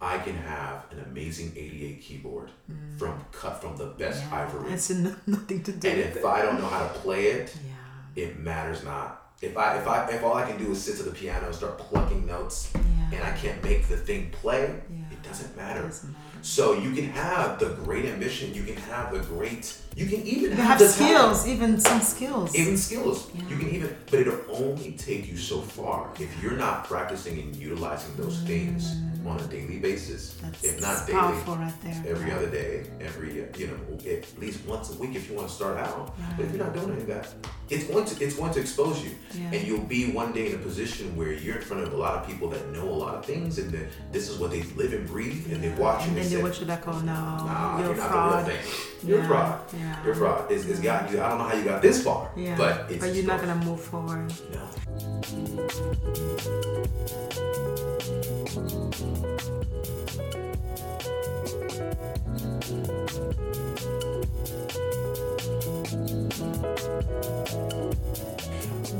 I 0.00 0.18
can 0.18 0.34
have 0.34 0.86
an 0.90 1.00
amazing 1.00 1.52
88 1.54 2.00
keyboard 2.00 2.50
mm. 2.70 2.98
from 2.98 3.24
cut 3.32 3.60
from 3.60 3.76
the 3.76 3.86
best 3.86 4.24
ivory. 4.32 4.72
It's 4.72 4.90
n- 4.90 5.14
nothing 5.26 5.62
to 5.62 5.72
do 5.72 5.88
And 5.88 5.98
with 5.98 6.06
if 6.08 6.16
it. 6.16 6.24
I 6.24 6.42
don't 6.42 6.58
know 6.58 6.66
how 6.66 6.88
to 6.88 6.92
play 7.00 7.26
it, 7.26 7.54
Yeah. 7.64 7.72
It 8.16 8.38
matters 8.38 8.84
not. 8.84 9.18
If 9.40 9.56
I 9.56 9.76
if 9.78 9.86
I 9.88 10.06
if 10.10 10.22
all 10.22 10.34
I 10.34 10.46
can 10.48 10.58
do 10.58 10.70
is 10.72 10.82
sit 10.82 10.96
to 10.98 11.02
the 11.02 11.10
piano 11.10 11.46
and 11.46 11.54
start 11.54 11.78
plucking 11.78 12.26
notes 12.26 12.70
Yeah. 12.74 12.80
and 13.18 13.24
I 13.24 13.32
can't 13.36 13.62
make 13.64 13.88
the 13.88 13.96
thing 13.96 14.30
play, 14.30 14.80
Yeah. 14.90 14.98
it 15.10 15.22
doesn't 15.22 15.56
matter. 15.56 15.82
Doesn't 15.82 16.10
matter. 16.12 16.24
So 16.42 16.74
you 16.74 16.92
can 16.92 17.04
have 17.10 17.58
the 17.58 17.70
great 17.84 18.04
ambition, 18.06 18.52
you 18.54 18.64
can 18.64 18.76
have 18.76 19.12
the 19.12 19.20
great 19.20 19.76
you 19.96 20.06
can 20.06 20.22
even 20.22 20.50
You 20.50 20.56
have, 20.56 20.78
have 20.80 20.88
skills, 20.90 21.46
even 21.46 21.78
some 21.80 22.00
skills. 22.00 22.54
even 22.54 22.76
skills. 22.76 23.30
Yeah. 23.34 23.48
You 23.50 23.56
can 23.58 23.68
even 23.70 23.96
but 24.10 24.20
it'll 24.20 24.40
only 24.50 24.92
take 24.92 25.28
you 25.30 25.36
so 25.36 25.60
far 25.60 26.10
if 26.18 26.30
you're 26.42 26.56
not 26.66 26.84
practicing 26.88 27.38
and 27.38 27.54
utilizing 27.56 28.14
those 28.16 28.38
mm. 28.38 28.46
things 28.46 28.96
on 29.26 29.38
a 29.38 29.42
daily 29.44 29.78
basis. 29.78 30.34
That's 30.42 30.64
if 30.64 30.80
not 30.80 31.06
daily, 31.06 31.18
powerful 31.20 31.56
right 31.56 31.72
there. 31.84 32.02
every 32.08 32.28
Yeah. 32.30 32.36
other 32.36 32.50
day, 32.50 32.84
every 33.00 33.30
you 33.56 33.66
know, 33.68 33.78
at 34.10 34.24
least 34.40 34.58
once 34.66 34.90
a 34.90 34.94
week 34.94 35.14
if 35.14 35.28
you 35.30 35.36
want 35.36 35.48
to 35.48 35.54
start 35.54 35.76
out. 35.78 36.12
But 36.36 36.46
if 36.46 36.52
you're 36.54 36.64
not 36.64 36.74
doing 36.74 36.90
any 36.92 37.02
of 37.02 37.06
that, 37.08 37.28
it's 37.70 37.84
going 37.84 38.04
to 38.04 38.14
it's 38.24 38.34
going 38.36 38.52
to 38.54 38.60
expose 38.60 38.96
you, 39.04 39.12
Yeah. 39.34 39.52
and 39.54 39.60
you'll 39.66 39.88
be 39.98 40.10
one 40.22 40.32
day 40.32 40.46
in 40.50 40.54
a 40.56 40.62
position 40.70 41.14
where 41.16 41.32
you're 41.32 41.56
in 41.56 41.62
front 41.62 41.82
of 41.84 41.92
a 41.92 41.96
lot 41.96 42.14
of 42.18 42.26
people 42.26 42.48
that 42.54 42.62
know 42.74 42.86
a 42.96 42.98
lot 43.04 43.14
of 43.14 43.24
things, 43.24 43.58
and 43.60 43.70
that 43.76 43.86
this 44.14 44.28
is 44.30 44.38
what 44.40 44.50
they 44.50 44.62
live 44.80 44.92
and 44.92 45.06
breathe, 45.06 45.44
and 45.52 45.62
they 45.62 45.70
watch 45.84 46.00
you 46.02 46.08
And 46.08 46.16
then 46.16 46.24
and 46.24 46.32
they 46.32 46.36
say, 46.38 46.42
watch 46.42 46.58
you 46.60 46.66
like, 46.66 46.86
oh 46.88 46.98
no, 47.00 47.14
Nah, 47.14 47.78
you're, 47.78 47.86
you're, 47.88 47.96
not 47.96 48.10
fraud. 48.10 48.46
the 48.46 48.50
real 48.50 48.60
thing. 48.62 49.08
You're 49.08 49.18
a 49.18 49.22
Yeah, 49.22 49.28
fraud. 49.28 49.60
yeah. 49.72 49.81
You're 50.04 50.12
a 50.12 50.16
fraud. 50.16 50.50
It's, 50.50 50.64
it's 50.66 50.80
got 50.80 51.10
you. 51.10 51.20
I 51.20 51.28
don't 51.28 51.38
know 51.38 51.44
how 51.44 51.56
you 51.56 51.64
got 51.64 51.82
this 51.82 52.02
far, 52.02 52.30
Yeah. 52.36 52.56
but 52.56 52.90
it's 52.90 53.04
you're 53.14 53.26
not 53.26 53.40
gonna 53.40 53.64
move 53.64 53.80
forward. 53.80 54.32
No. 54.52 55.72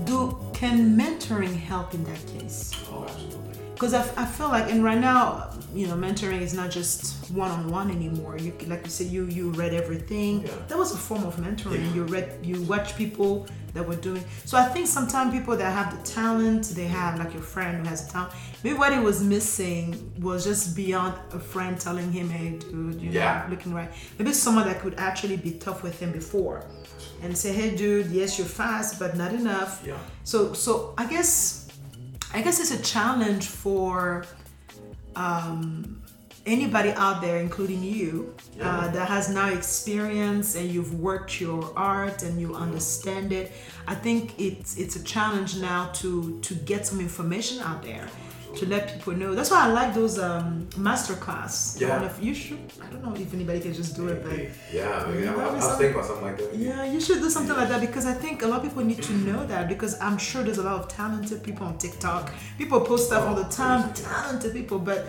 Do 0.04 0.38
can 0.52 0.96
mentoring 0.96 1.54
help 1.56 1.94
in 1.94 2.04
that 2.04 2.26
case? 2.26 2.72
Oh, 2.90 3.04
absolutely. 3.04 3.54
Because 3.74 3.94
I, 3.94 4.02
I 4.16 4.24
feel 4.26 4.48
like, 4.48 4.70
and 4.70 4.84
right 4.84 4.98
now, 4.98 5.50
you 5.74 5.86
know, 5.86 5.94
mentoring 5.94 6.40
is 6.40 6.52
not 6.54 6.70
just 6.70 7.30
one 7.30 7.50
on 7.50 7.70
one 7.70 7.90
anymore. 7.90 8.36
You 8.38 8.52
like 8.66 8.84
you 8.84 8.90
said, 8.90 9.06
you 9.08 9.24
you 9.26 9.50
read 9.50 9.72
everything. 9.74 10.42
Yeah. 10.42 10.50
That 10.68 10.78
was 10.78 10.92
a 10.92 10.96
form 10.98 11.24
of 11.24 11.36
mentoring. 11.36 11.84
Yeah. 11.86 11.94
You 11.94 12.02
read, 12.04 12.28
you 12.42 12.62
watch 12.62 12.96
people 12.96 13.46
that 13.74 13.86
were 13.88 13.96
doing. 13.96 14.22
So 14.44 14.58
I 14.58 14.66
think 14.66 14.86
sometimes 14.86 15.32
people 15.32 15.56
that 15.56 15.72
have 15.72 15.88
the 15.96 16.02
talent, 16.06 16.64
they 16.80 16.84
have 16.84 17.18
like 17.18 17.32
your 17.32 17.42
friend 17.42 17.78
who 17.78 17.84
has 17.88 18.06
a 18.06 18.12
talent. 18.12 18.32
Maybe 18.62 18.76
what 18.76 18.92
he 18.92 18.98
was 18.98 19.22
missing 19.22 20.12
was 20.20 20.44
just 20.44 20.76
beyond 20.76 21.14
a 21.32 21.40
friend 21.40 21.80
telling 21.80 22.12
him, 22.12 22.28
"Hey, 22.28 22.58
dude, 22.58 23.00
you're 23.00 23.12
Yeah. 23.12 23.32
not 23.40 23.50
looking 23.50 23.72
right." 23.72 23.90
Maybe 24.18 24.32
someone 24.34 24.66
that 24.68 24.80
could 24.82 24.96
actually 24.98 25.36
be 25.48 25.52
tough 25.52 25.82
with 25.82 25.98
him 25.98 26.12
before, 26.12 26.66
and 27.22 27.36
say, 27.36 27.50
"Hey, 27.60 27.74
dude, 27.74 28.08
yes, 28.20 28.36
you're 28.38 28.46
fast, 28.64 28.98
but 28.98 29.16
not 29.16 29.32
enough." 29.32 29.72
Yeah. 29.86 29.96
So, 30.24 30.52
so 30.52 30.92
I 30.98 31.04
guess, 31.06 31.66
I 32.34 32.42
guess 32.42 32.60
it's 32.60 32.72
a 32.80 32.82
challenge 32.94 33.46
for 33.62 34.24
um, 35.16 36.02
anybody 36.46 36.90
out 36.90 37.20
there, 37.20 37.38
including 37.38 37.82
you, 37.82 38.34
uh, 38.60 38.88
that 38.90 39.08
has 39.08 39.28
now 39.28 39.48
experience 39.48 40.54
and 40.56 40.70
you've 40.70 40.98
worked 41.00 41.40
your 41.40 41.72
art 41.76 42.22
and 42.22 42.40
you 42.40 42.54
understand 42.54 43.32
it. 43.32 43.52
I 43.86 43.94
think 43.94 44.38
it's 44.38 44.76
it's 44.76 44.96
a 44.96 45.04
challenge 45.04 45.56
now 45.56 45.90
to 45.94 46.40
to 46.40 46.54
get 46.54 46.86
some 46.86 47.00
information 47.00 47.60
out 47.60 47.82
there. 47.82 48.08
To 48.56 48.66
let 48.66 48.92
people 48.94 49.14
know. 49.14 49.34
That's 49.34 49.50
why 49.50 49.62
I 49.64 49.68
like 49.72 49.94
those 49.94 50.18
um, 50.18 50.68
master 50.76 51.14
class. 51.14 51.76
Yeah. 51.80 51.96
One 51.96 52.04
of- 52.04 52.22
you 52.22 52.34
should. 52.34 52.58
I 52.84 52.86
don't 52.92 53.02
know 53.04 53.14
if 53.14 53.32
anybody 53.32 53.60
can 53.60 53.72
just 53.72 53.96
do 53.96 54.08
it, 54.08 54.22
but 54.22 54.38
Yeah, 54.72 55.06
maybe 55.08 55.26
I, 55.26 55.32
I, 55.32 55.34
I 55.34 55.36
That 55.38 55.52
was 55.54 55.64
was 55.64 55.76
thinking 55.78 55.94
about 55.94 56.06
something 56.06 56.24
like 56.26 56.36
that. 56.38 56.54
yeah, 56.54 56.84
you 56.84 57.00
should 57.00 57.20
do 57.20 57.30
something 57.30 57.56
like 57.56 57.68
that 57.70 57.80
because 57.80 58.04
I 58.04 58.12
think 58.12 58.42
a 58.42 58.46
lot 58.46 58.58
of 58.58 58.64
people 58.68 58.84
need 58.84 59.02
to 59.04 59.12
know 59.28 59.46
that 59.46 59.68
because 59.68 59.98
I'm 60.00 60.18
sure 60.18 60.42
there's 60.42 60.58
a 60.58 60.62
lot 60.70 60.78
of 60.80 60.88
talented 60.88 61.42
people 61.42 61.66
on 61.66 61.78
TikTok. 61.78 62.30
People 62.58 62.80
post 62.82 63.06
stuff 63.06 63.26
all 63.26 63.34
the 63.34 63.44
time, 63.48 63.90
talented 63.94 64.52
people, 64.52 64.78
but 64.78 65.06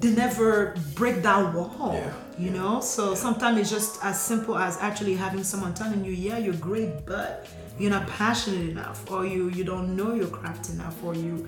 they 0.00 0.10
never 0.10 0.74
break 0.96 1.22
that 1.22 1.54
wall. 1.54 1.92
Yeah, 1.94 2.12
You 2.38 2.50
yeah, 2.50 2.56
know? 2.58 2.80
So 2.80 3.14
sometimes 3.14 3.58
it's 3.60 3.70
just 3.70 4.04
as 4.04 4.20
simple 4.20 4.58
as 4.58 4.76
actually 4.80 5.14
having 5.14 5.44
someone 5.44 5.74
telling 5.74 6.04
you, 6.04 6.10
yeah, 6.12 6.38
you're 6.38 6.54
great, 6.70 7.06
but 7.06 7.46
you're 7.78 7.90
not 7.98 8.06
passionate 8.08 8.68
enough, 8.70 8.98
or 9.10 9.24
you 9.24 9.48
you 9.50 9.62
don't 9.64 9.94
know 9.98 10.10
your 10.14 10.28
craft 10.38 10.70
enough, 10.70 10.96
or 11.04 11.14
you 11.14 11.46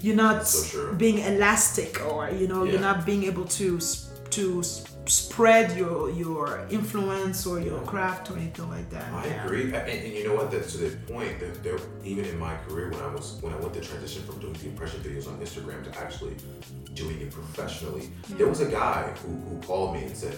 you're 0.00 0.16
not 0.16 0.46
sure. 0.46 0.92
being 0.94 1.18
elastic, 1.18 2.00
or 2.04 2.30
you 2.30 2.48
know, 2.48 2.64
you're 2.64 2.80
not 2.80 3.04
being 3.06 3.24
able 3.24 3.44
to 3.44 3.80
to 4.30 4.62
spread 5.06 5.76
your 5.76 6.10
your 6.10 6.66
influence 6.70 7.46
or 7.46 7.60
your 7.60 7.80
craft 7.80 8.30
or 8.30 8.36
anything 8.36 8.68
like 8.68 8.88
that. 8.90 9.10
I 9.12 9.26
Yeah. 9.26 9.44
agree, 9.44 9.64
and, 9.64 9.74
and 9.74 10.14
you 10.14 10.24
know 10.28 10.34
what? 10.34 10.50
That, 10.50 10.68
to 10.68 10.78
the 10.78 10.90
point 11.12 11.40
that 11.40 11.62
there, 11.62 11.78
even 12.04 12.24
in 12.26 12.38
my 12.38 12.54
career, 12.68 12.90
when 12.90 13.00
I 13.00 13.12
was 13.14 13.38
when 13.40 13.52
I 13.54 13.56
went 13.56 13.74
to 13.74 13.80
transition 13.80 14.22
from 14.24 14.38
doing 14.38 14.52
the 14.54 14.66
impression 14.66 15.00
videos 15.00 15.26
on 15.26 15.34
Instagram 15.40 15.82
to 15.90 15.98
actually 15.98 16.36
doing 16.94 17.20
it 17.20 17.30
professionally, 17.30 18.10
there 18.36 18.46
mm. 18.46 18.50
was 18.50 18.60
a 18.60 18.70
guy 18.70 19.10
who, 19.22 19.30
who 19.48 19.60
called 19.62 19.94
me 19.94 20.04
and 20.04 20.16
said, 20.16 20.36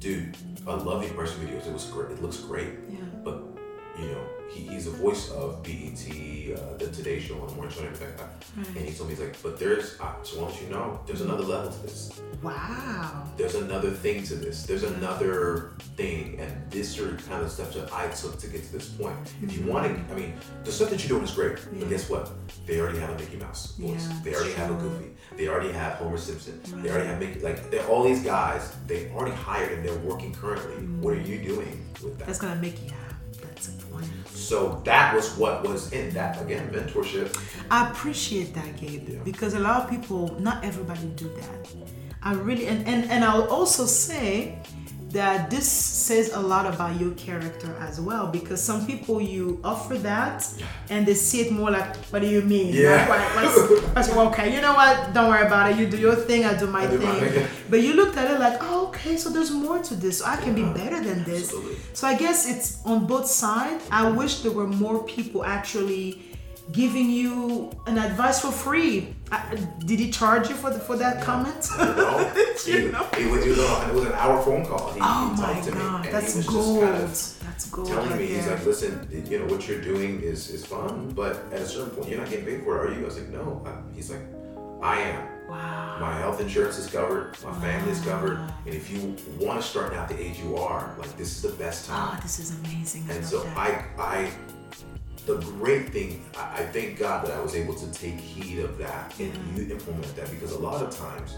"Dude, 0.00 0.36
I 0.66 0.74
love 0.74 1.02
the 1.02 1.08
impression 1.08 1.38
videos. 1.44 1.66
It 1.66 1.72
was 1.72 1.84
great. 1.86 2.10
It 2.10 2.20
looks 2.22 2.38
great, 2.38 2.72
Yeah. 2.90 2.98
But 4.48 4.56
you 4.56 4.64
know, 4.64 4.70
he, 4.70 4.74
he's 4.74 4.86
a 4.86 4.90
voice 4.90 5.30
of 5.30 5.62
BET, 5.62 6.58
uh, 6.58 6.76
the 6.76 6.88
Today 6.92 7.20
Show, 7.20 7.38
and 7.40 7.48
the 7.50 7.54
Morning 7.54 7.72
Show, 7.72 7.80
and 7.80 7.88
everything 7.94 8.08
like 8.08 8.18
that." 8.18 8.76
And 8.76 8.88
he 8.88 8.94
told 8.94 9.08
me, 9.10 9.14
he's 9.14 9.24
like, 9.24 9.40
"But 9.42 9.58
there's, 9.58 9.98
I 10.00 10.14
just 10.22 10.36
want 10.38 10.60
you 10.60 10.66
to 10.68 10.72
know, 10.72 11.00
there's 11.06 11.20
another 11.20 11.44
level 11.44 11.70
to 11.70 11.82
this." 11.82 12.20
Wow. 12.42 13.24
there's 13.36 13.56
another 13.56 13.90
thing 13.90 14.22
to 14.24 14.34
this. 14.36 14.64
There's 14.64 14.84
another 14.84 15.72
thing, 15.96 16.38
and 16.38 16.70
this 16.70 16.98
are 16.98 17.16
kind 17.28 17.42
of 17.42 17.50
steps 17.50 17.74
that 17.74 17.92
I 17.92 18.08
took 18.08 18.38
to 18.38 18.46
get 18.46 18.62
to 18.64 18.72
this 18.72 18.88
point. 18.90 19.16
If 19.42 19.56
you 19.58 19.64
want 19.66 19.86
to, 19.86 20.12
I 20.14 20.16
mean, 20.16 20.34
the 20.64 20.70
stuff 20.70 20.90
that 20.90 21.00
you're 21.02 21.18
doing 21.18 21.24
is 21.24 21.32
great, 21.34 21.58
Yeah. 21.72 21.80
but 21.80 21.88
guess 21.90 22.08
what? 22.08 22.30
They 22.66 22.80
already 22.80 22.98
have 23.00 23.10
a 23.10 23.18
Mickey 23.18 23.36
Mouse 23.36 23.72
voice. 23.76 24.06
Yeah, 24.08 24.20
they 24.24 24.34
already 24.34 24.52
have 24.52 24.70
a. 24.70 24.74
Goofy. 24.74 25.10
They 25.36 25.48
already 25.48 25.72
have 25.72 25.94
Homer 25.94 26.16
Simpson. 26.16 26.60
They 26.82 26.90
already 26.90 27.08
have 27.08 27.18
Mickey. 27.18 27.40
Like, 27.40 27.70
they're 27.70 27.86
all 27.86 28.04
these 28.04 28.22
guys. 28.22 28.74
They 28.86 29.10
already 29.10 29.34
hired 29.34 29.72
and 29.72 29.84
they're 29.84 29.98
working 29.98 30.32
currently. 30.34 30.76
What 31.02 31.14
are 31.14 31.20
you 31.20 31.38
doing 31.42 31.84
with 32.02 32.18
that? 32.18 32.26
That's 32.26 32.38
gonna 32.38 32.60
make 32.60 32.82
you 32.82 32.90
happy. 32.90 33.07
That's 34.50 34.62
a 34.62 34.66
point. 34.66 34.78
So 34.78 34.82
that 34.84 35.14
was 35.14 35.36
what 35.36 35.66
was 35.68 35.92
in 35.92 36.10
that 36.14 36.40
again 36.40 36.70
mentorship. 36.70 37.36
I 37.70 37.90
appreciate 37.90 38.54
that, 38.54 38.76
Gabe, 38.76 39.08
Yeah. 39.08 39.18
because 39.24 39.54
a 39.54 39.58
lot 39.58 39.84
of 39.84 39.90
people, 39.90 40.36
not 40.40 40.64
everybody 40.64 41.06
do 41.16 41.28
that. 41.36 41.68
I 42.22 42.32
really, 42.34 42.66
and, 42.66 42.86
and, 42.86 43.10
and 43.10 43.24
I'll 43.24 43.48
also 43.48 43.86
say 43.86 44.58
that 45.10 45.48
this 45.50 45.66
says 45.70 46.32
a 46.34 46.40
lot 46.40 46.66
about 46.66 47.00
your 47.00 47.12
character 47.12 47.74
as 47.80 47.98
well, 48.00 48.26
because 48.26 48.62
some 48.62 48.86
people 48.86 49.20
you 49.22 49.58
offer 49.64 49.96
that 49.98 50.46
and 50.90 51.06
they 51.06 51.14
see 51.14 51.40
it 51.40 51.50
more 51.52 51.70
like, 51.70 51.96
what 52.10 52.20
do 52.20 52.28
you 52.28 52.42
mean? 52.42 52.74
Yeah. 52.74 53.06
Like, 53.08 53.08
what- 53.36 53.54
what's- 53.94 54.08
what's- 54.10 54.10
okay, 54.28 54.54
you 54.54 54.60
know 54.60 54.74
what? 54.74 55.14
Don't 55.14 55.28
worry 55.30 55.46
about 55.46 55.70
it. 55.70 55.78
You 55.78 55.86
do 55.86 55.96
your 55.96 56.14
thing, 56.14 56.44
I 56.44 56.54
do 56.58 56.66
my 56.66 56.82
I 56.82 56.86
do 56.88 56.98
my 56.98 57.12
thing. 57.20 57.30
thing. 57.32 57.46
But 57.70 57.80
you 57.82 57.94
looked 57.94 58.16
at 58.18 58.30
it 58.30 58.38
like, 58.38 58.58
oh, 58.60 58.88
okay, 58.88 59.16
so 59.16 59.30
there's 59.30 59.50
more 59.50 59.78
to 59.78 59.94
this. 59.94 60.18
So 60.18 60.26
I 60.26 60.36
can 60.36 60.54
Yeah. 60.56 60.64
be 60.72 60.78
better 60.80 61.00
than 61.02 61.24
this. 61.24 61.44
Absolutely. 61.44 61.76
So 61.94 62.06
I 62.06 62.14
guess 62.14 62.46
it's 62.48 62.78
on 62.84 63.06
both 63.06 63.26
sides. 63.28 63.84
I 63.90 64.10
wish 64.10 64.40
there 64.42 64.52
were 64.52 64.66
more 64.66 65.02
people 65.04 65.42
actually 65.44 66.22
giving 66.70 67.08
you 67.08 67.70
an 67.86 67.96
advice 67.96 68.40
for 68.40 68.52
free. 68.52 69.14
I, 69.30 69.54
did 69.84 69.98
he 70.00 70.10
charge 70.10 70.48
you 70.48 70.54
for 70.54 70.70
the, 70.70 70.78
for 70.78 70.96
that 70.96 71.22
comment? 71.22 71.68
No, 71.78 72.32
You 72.66 72.78
he, 72.78 72.90
know? 72.90 73.06
he 73.16 73.26
was, 73.26 73.44
he 73.44 73.50
was 73.50 73.58
on, 73.60 73.90
it 73.90 73.94
was 73.94 74.04
an 74.06 74.12
hour 74.12 74.42
phone 74.42 74.64
call. 74.66 74.92
He, 74.92 75.00
oh 75.02 75.34
he 75.34 75.40
my 75.42 75.52
talked 75.54 75.64
to 75.66 75.72
me, 75.72 75.78
god, 75.78 76.04
and 76.06 76.14
that's 76.14 76.32
he 76.32 76.38
was 76.38 76.46
gold. 76.46 76.80
just 76.80 76.90
kind 76.92 77.02
of 77.02 77.46
that's 77.46 77.70
gold. 77.70 77.88
telling 77.88 78.10
right 78.10 78.18
me, 78.18 78.26
he's 78.26 78.46
like, 78.46 78.64
listen, 78.64 79.26
you 79.30 79.38
know, 79.38 79.46
what 79.46 79.68
you're 79.68 79.80
doing 79.80 80.20
is, 80.22 80.48
is 80.50 80.64
fun, 80.64 81.10
but 81.14 81.36
at 81.52 81.60
a 81.60 81.66
certain 81.66 81.90
point, 81.90 82.08
you're 82.08 82.18
not 82.18 82.30
getting 82.30 82.44
paid 82.46 82.62
for 82.64 82.84
it, 82.86 82.90
are 82.90 82.94
you? 82.94 83.02
I 83.02 83.04
was 83.04 83.18
like, 83.18 83.28
no. 83.28 83.62
I- 83.66 83.94
He's 83.94 84.10
like, 84.10 84.20
I 84.82 85.00
am. 85.00 85.48
wow. 85.48 85.98
My 86.00 86.16
health 86.18 86.40
insurance 86.40 86.78
is 86.78 86.86
covered, 86.86 87.36
my 87.44 87.52
family 87.60 87.90
is 87.92 88.00
covered, 88.00 88.38
and 88.64 88.74
if 88.74 88.90
you 88.90 89.16
want 89.40 89.60
to 89.60 89.66
start 89.66 89.92
out 89.94 90.08
the 90.08 90.18
age 90.20 90.38
you 90.38 90.56
are, 90.56 90.94
like, 90.98 91.16
this 91.18 91.34
is 91.36 91.42
the 91.42 91.56
best 91.58 91.86
time. 91.86 92.08
Oh, 92.08 92.12
time. 92.12 92.20
this 92.22 92.38
is 92.38 92.56
amazing. 92.60 93.04
I 93.10 93.14
and 93.14 93.24
so 93.26 93.42
that. 93.42 93.56
I, 93.56 93.84
I, 93.98 94.30
the 95.28 95.36
great 95.60 95.90
thing, 95.90 96.24
I, 96.36 96.60
I 96.60 96.62
thank 96.74 96.98
God 96.98 97.26
that 97.26 97.32
I 97.36 97.40
was 97.40 97.54
able 97.54 97.74
to 97.74 97.86
take 97.92 98.18
heed 98.18 98.58
of 98.60 98.78
that 98.78 99.14
and 99.20 99.32
Mm-hmm. 99.38 99.70
implement 99.72 100.16
that 100.16 100.30
because 100.30 100.52
a 100.52 100.58
lot 100.58 100.82
of 100.82 100.90
times 100.96 101.36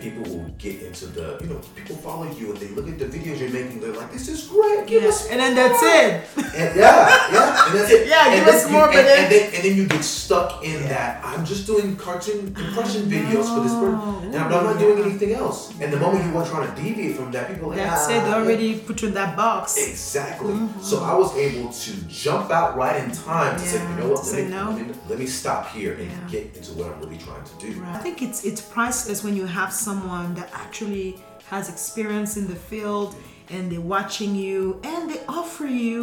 people 0.00 0.22
will 0.24 0.48
get 0.58 0.82
into 0.82 1.06
the, 1.06 1.38
you 1.42 1.48
know, 1.50 1.60
people 1.74 1.96
follow 1.96 2.30
you 2.38 2.50
and 2.52 2.58
they 2.58 2.68
look 2.68 2.88
at 2.88 2.98
the 2.98 3.06
videos 3.06 3.38
you're 3.40 3.50
making, 3.50 3.80
they're 3.80 3.92
like, 3.92 4.12
this 4.12 4.28
is 4.28 4.46
great, 4.46 4.86
give 4.86 5.02
Yeah, 5.02 5.08
us 5.08 5.28
and 5.30 5.40
then 5.40 5.54
that's 5.54 5.82
it. 5.82 6.10
and 6.54 6.76
yeah, 6.76 7.32
yeah, 7.32 7.66
and 7.66 7.78
that's 7.78 7.90
it. 7.90 8.08
Yeah, 8.12 8.26
and 8.32 8.44
give 8.44 8.54
us 8.54 8.70
more, 8.70 8.86
but 8.88 8.96
and, 8.96 9.06
then- 9.06 9.22
and 9.24 9.32
then 9.32 9.54
and 9.54 9.64
then 9.64 9.76
you 9.76 9.86
get 9.86 10.04
stuck 10.04 10.64
in 10.64 10.82
that. 10.88 11.24
I'm 11.24 11.44
just 11.44 11.66
doing 11.66 11.96
cartoon 11.96 12.48
impression 12.48 13.02
videos 13.10 13.46
for 13.54 13.60
this 13.66 13.72
person, 13.72 14.32
and 14.34 14.36
I'm 14.36 14.50
not 14.50 14.78
doing 14.78 15.02
anything 15.04 15.32
else. 15.32 15.72
And 15.80 15.92
the 15.92 15.98
moment 15.98 16.24
you 16.26 16.36
are 16.36 16.46
trying 16.46 16.66
to 16.74 16.82
deviate 16.82 17.16
from 17.16 17.30
that, 17.32 17.48
people 17.52 17.68
like, 17.70 17.78
That's 17.78 18.06
ah, 18.08 18.10
it. 18.16 18.20
They 18.24 18.32
already 18.32 18.78
put 18.80 19.00
you 19.02 19.08
in 19.08 19.14
that 19.14 19.36
box. 19.36 19.76
Exactly. 19.78 20.54
So 20.82 21.02
I 21.02 21.14
was 21.14 21.34
able 21.36 21.72
to 21.72 21.90
jump 22.08 22.50
out 22.50 22.76
right 22.76 23.02
in 23.02 23.10
time 23.12 23.31
to 23.32 23.58
say, 23.58 23.80
you 23.90 23.94
know 23.96 24.08
what, 24.12 24.26
let 24.26 24.44
me, 24.44 24.50
no. 24.50 24.64
let 24.70 24.86
me 24.88 24.94
let 25.10 25.18
me 25.18 25.26
stop 25.26 25.62
here 25.76 25.94
and 26.00 26.10
Yeah. 26.10 26.28
get 26.34 26.44
into 26.56 26.70
what 26.78 26.86
I'm 26.92 26.98
really 27.00 27.18
trying 27.18 27.44
to 27.44 27.54
do. 27.64 27.80
Right. 27.80 27.96
I 27.96 27.98
think 28.04 28.16
it's 28.26 28.44
it's 28.44 28.60
priceless 28.76 29.18
when 29.24 29.34
you 29.40 29.46
have 29.46 29.72
someone 29.72 30.34
that 30.38 30.48
actually 30.64 31.08
has 31.52 31.68
experience 31.68 32.32
in 32.40 32.46
the 32.52 32.60
field 32.70 33.10
and 33.50 33.62
they're 33.70 33.80
watching 33.96 34.34
you 34.44 34.80
and 34.84 35.10
they 35.10 35.20
offer 35.28 35.66
you 35.66 35.98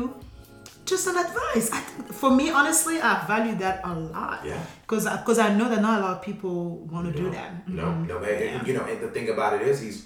just 0.86 1.06
an 1.08 1.18
advice. 1.26 1.68
I 1.72 1.82
think 1.88 2.12
for 2.22 2.32
me, 2.40 2.46
honestly, 2.60 2.96
I 3.02 3.12
value 3.28 3.56
that 3.66 3.82
a 3.84 3.94
lot. 3.94 4.40
Yeah. 4.46 4.62
Because 4.82 5.04
because 5.22 5.40
I 5.40 5.50
know 5.58 5.68
that 5.70 5.82
not 5.88 6.00
a 6.00 6.02
lot 6.06 6.14
of 6.18 6.22
people 6.30 6.56
want 6.94 7.06
to 7.12 7.14
do 7.24 7.30
that. 7.38 7.50
No, 7.68 7.84
Mhm. 7.86 8.08
no, 8.08 8.18
and, 8.20 8.44
and, 8.54 8.68
you 8.68 8.74
know, 8.76 8.86
and 8.92 9.00
the 9.06 9.12
thing 9.16 9.28
about 9.30 9.52
it 9.58 9.62
is, 9.72 9.76
he's 9.86 9.98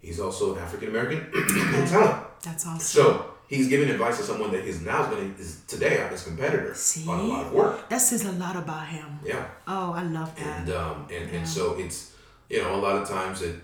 he's 0.00 0.20
also 0.20 0.54
an 0.54 0.58
African 0.66 0.88
American 0.94 1.20
talent. 1.92 2.16
That's 2.42 2.64
awesome. 2.66 2.80
So 2.80 3.04
he's 3.48 3.68
giving 3.68 3.88
advice 3.90 4.16
to 4.18 4.22
someone 4.24 4.50
that 4.52 4.64
is 4.64 4.80
now 4.80 5.06
going 5.10 5.34
to 5.34 5.40
is 5.40 5.60
today 5.66 6.02
on 6.02 6.10
his 6.10 6.22
competitor 6.24 6.74
See? 6.74 7.06
on 7.08 7.20
a 7.20 7.22
lot 7.24 7.46
of 7.46 7.52
work. 7.52 7.88
that 7.88 7.98
says 7.98 8.24
a 8.24 8.32
lot 8.32 8.56
about 8.56 8.86
him. 8.88 9.18
Yeah, 9.24 9.46
Oh, 9.66 9.92
I 9.92 10.02
love 10.02 10.34
that. 10.36 10.46
and 10.60 10.70
um, 10.70 11.06
and 11.12 11.30
and 11.30 11.46
so 11.48 11.74
it's 11.78 12.12
you 12.48 12.60
know 12.62 12.74
a 12.74 12.80
lot 12.86 12.96
of 13.00 13.08
times 13.08 13.40
that 13.40 13.56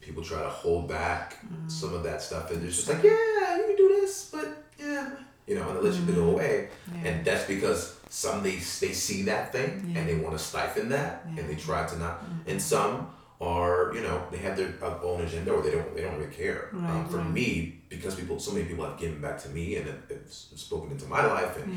people 0.00 0.22
try 0.22 0.42
to 0.42 0.48
hold 0.48 0.88
back 0.88 1.26
Mm. 1.46 1.70
some 1.70 1.92
of 1.94 2.02
that 2.04 2.22
stuff, 2.22 2.50
and 2.50 2.64
it's 2.64 2.76
just 2.76 2.88
like 2.88 3.02
yeah, 3.04 3.56
you 3.58 3.64
can 3.68 3.76
do 3.76 3.88
this, 4.00 4.30
but 4.32 4.48
yeah, 4.78 5.10
you 5.46 5.54
know, 5.56 5.68
and 5.68 5.76
they 5.78 5.82
let 5.90 5.94
you 5.94 6.02
Mm. 6.06 6.14
go 6.14 6.24
away, 6.30 6.68
Yeah. 6.92 7.08
and 7.08 7.24
that's 7.26 7.44
because 7.46 7.80
some 8.08 8.42
they 8.42 8.56
they 8.82 8.92
see 9.06 9.22
that 9.24 9.52
thing 9.52 9.70
Yeah. 9.90 9.98
and 10.00 10.08
they 10.08 10.14
want 10.24 10.36
to 10.38 10.42
stifle 10.50 10.84
that, 10.96 11.24
and 11.36 11.44
they 11.50 11.56
try 11.56 11.86
to 11.86 11.96
not, 11.98 12.14
Mm-hmm. 12.24 12.50
and 12.50 12.58
some 12.62 12.92
are 13.40 13.92
you 13.94 14.00
know 14.02 14.22
they 14.30 14.38
have 14.38 14.56
their 14.56 14.72
own 15.02 15.20
agenda 15.20 15.50
or 15.52 15.62
they 15.62 15.70
don't 15.70 15.94
they 15.94 16.02
don't 16.02 16.16
really 16.18 16.32
care. 16.32 16.70
um, 16.72 17.06
for 17.08 17.18
right. 17.18 17.30
me, 17.30 17.80
because 17.88 18.14
people 18.14 18.38
so 18.40 18.52
many 18.52 18.64
people 18.66 18.84
have 18.84 18.98
given 18.98 19.20
back 19.20 19.38
to 19.42 19.48
me 19.50 19.76
and 19.76 19.86
have, 19.86 20.00
have 20.10 20.26
spoken 20.30 20.90
into 20.92 21.06
my 21.06 21.24
life 21.26 21.56
and 21.62 21.74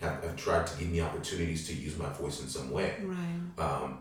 have, 0.00 0.22
have 0.22 0.36
tried 0.36 0.66
to 0.66 0.78
give 0.78 0.88
me 0.88 1.00
opportunities 1.00 1.66
to 1.66 1.74
use 1.74 1.96
my 1.98 2.08
voice 2.10 2.40
in 2.42 2.48
some 2.48 2.70
way 2.70 2.94
Right. 3.02 3.40
um, 3.66 3.98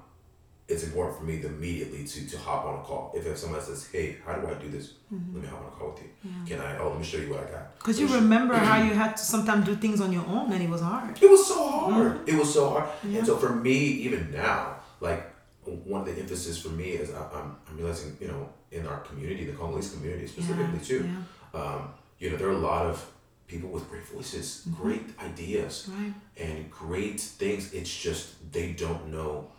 it's 0.68 0.84
important 0.84 1.18
for 1.18 1.24
me 1.24 1.42
to 1.42 1.48
immediately 1.48 2.04
to, 2.06 2.30
to 2.30 2.38
hop 2.38 2.64
on 2.66 2.76
a 2.80 2.84
call. 2.84 3.12
If, 3.16 3.26
if 3.26 3.40
somebody 3.40 3.64
says, 3.66 3.90
hey, 3.92 4.18
how 4.24 4.34
do 4.36 4.48
I 4.48 4.54
do 4.54 4.70
this? 4.70 4.94
Let 5.10 5.42
me 5.42 5.48
hop 5.48 5.62
on 5.62 5.66
a 5.66 5.72
call 5.72 5.92
with 5.94 6.04
you. 6.04 6.10
Can 6.46 6.62
I, 6.62 6.78
oh, 6.78 6.90
let 6.90 7.00
me 7.00 7.04
show 7.04 7.18
you 7.18 7.32
what 7.32 7.40
I 7.48 7.50
got. 7.50 7.76
Because 7.80 8.00
you 8.00 8.06
Let 8.06 8.12
me 8.14 8.18
show- 8.20 8.24
remember 8.26 8.54
how 8.54 8.78
you 8.84 8.94
had 8.94 9.18
to 9.18 9.24
sometimes 9.24 9.66
do 9.66 9.76
things 9.76 10.00
on 10.00 10.14
your 10.14 10.24
own 10.28 10.54
and 10.54 10.62
it 10.62 10.70
was 10.70 10.82
hard. 10.82 11.20
It 11.20 11.28
was 11.28 11.48
so 11.48 11.68
hard. 11.68 12.30
It 12.30 12.36
was 12.36 12.54
so 12.54 12.70
hard. 12.70 12.84
Mm-hmm. 12.84 13.12
Yeah. 13.14 13.18
And 13.18 13.26
so 13.28 13.38
for 13.38 13.50
me, 13.56 13.74
even 14.06 14.32
now, 14.32 14.76
like 15.02 15.29
one 15.66 16.02
of 16.02 16.08
the 16.08 16.20
emphasis 16.22 16.62
for 16.62 16.70
me 16.70 16.90
is 16.92 17.12
I, 17.14 17.22
I'm, 17.34 17.56
I'm 17.68 17.78
realizing, 17.78 18.18
you 18.20 18.28
know, 18.28 18.50
in 18.72 18.86
our 18.88 19.00
community, 19.00 19.46
the 19.46 19.54
Congolese 19.54 19.92
community 19.92 20.28
specifically 20.28 20.80
too, 20.80 21.10
Yeah. 21.54 21.60
um, 21.62 21.90
you 22.20 22.30
know, 22.30 22.38
there 22.38 22.48
are 22.48 22.52
a 22.54 22.58
lot 22.58 22.86
of 22.86 23.06
people 23.48 23.70
with 23.70 23.90
great 23.90 24.06
voices, 24.06 24.68
great 24.76 25.04
ideas, 25.20 25.90
Right. 25.90 26.14
and 26.38 26.70
great 26.70 27.20
things. 27.20 27.74
It's 27.74 27.96
just 27.96 28.52
they 28.52 28.72
don't 28.74 29.08
know. 29.12 29.52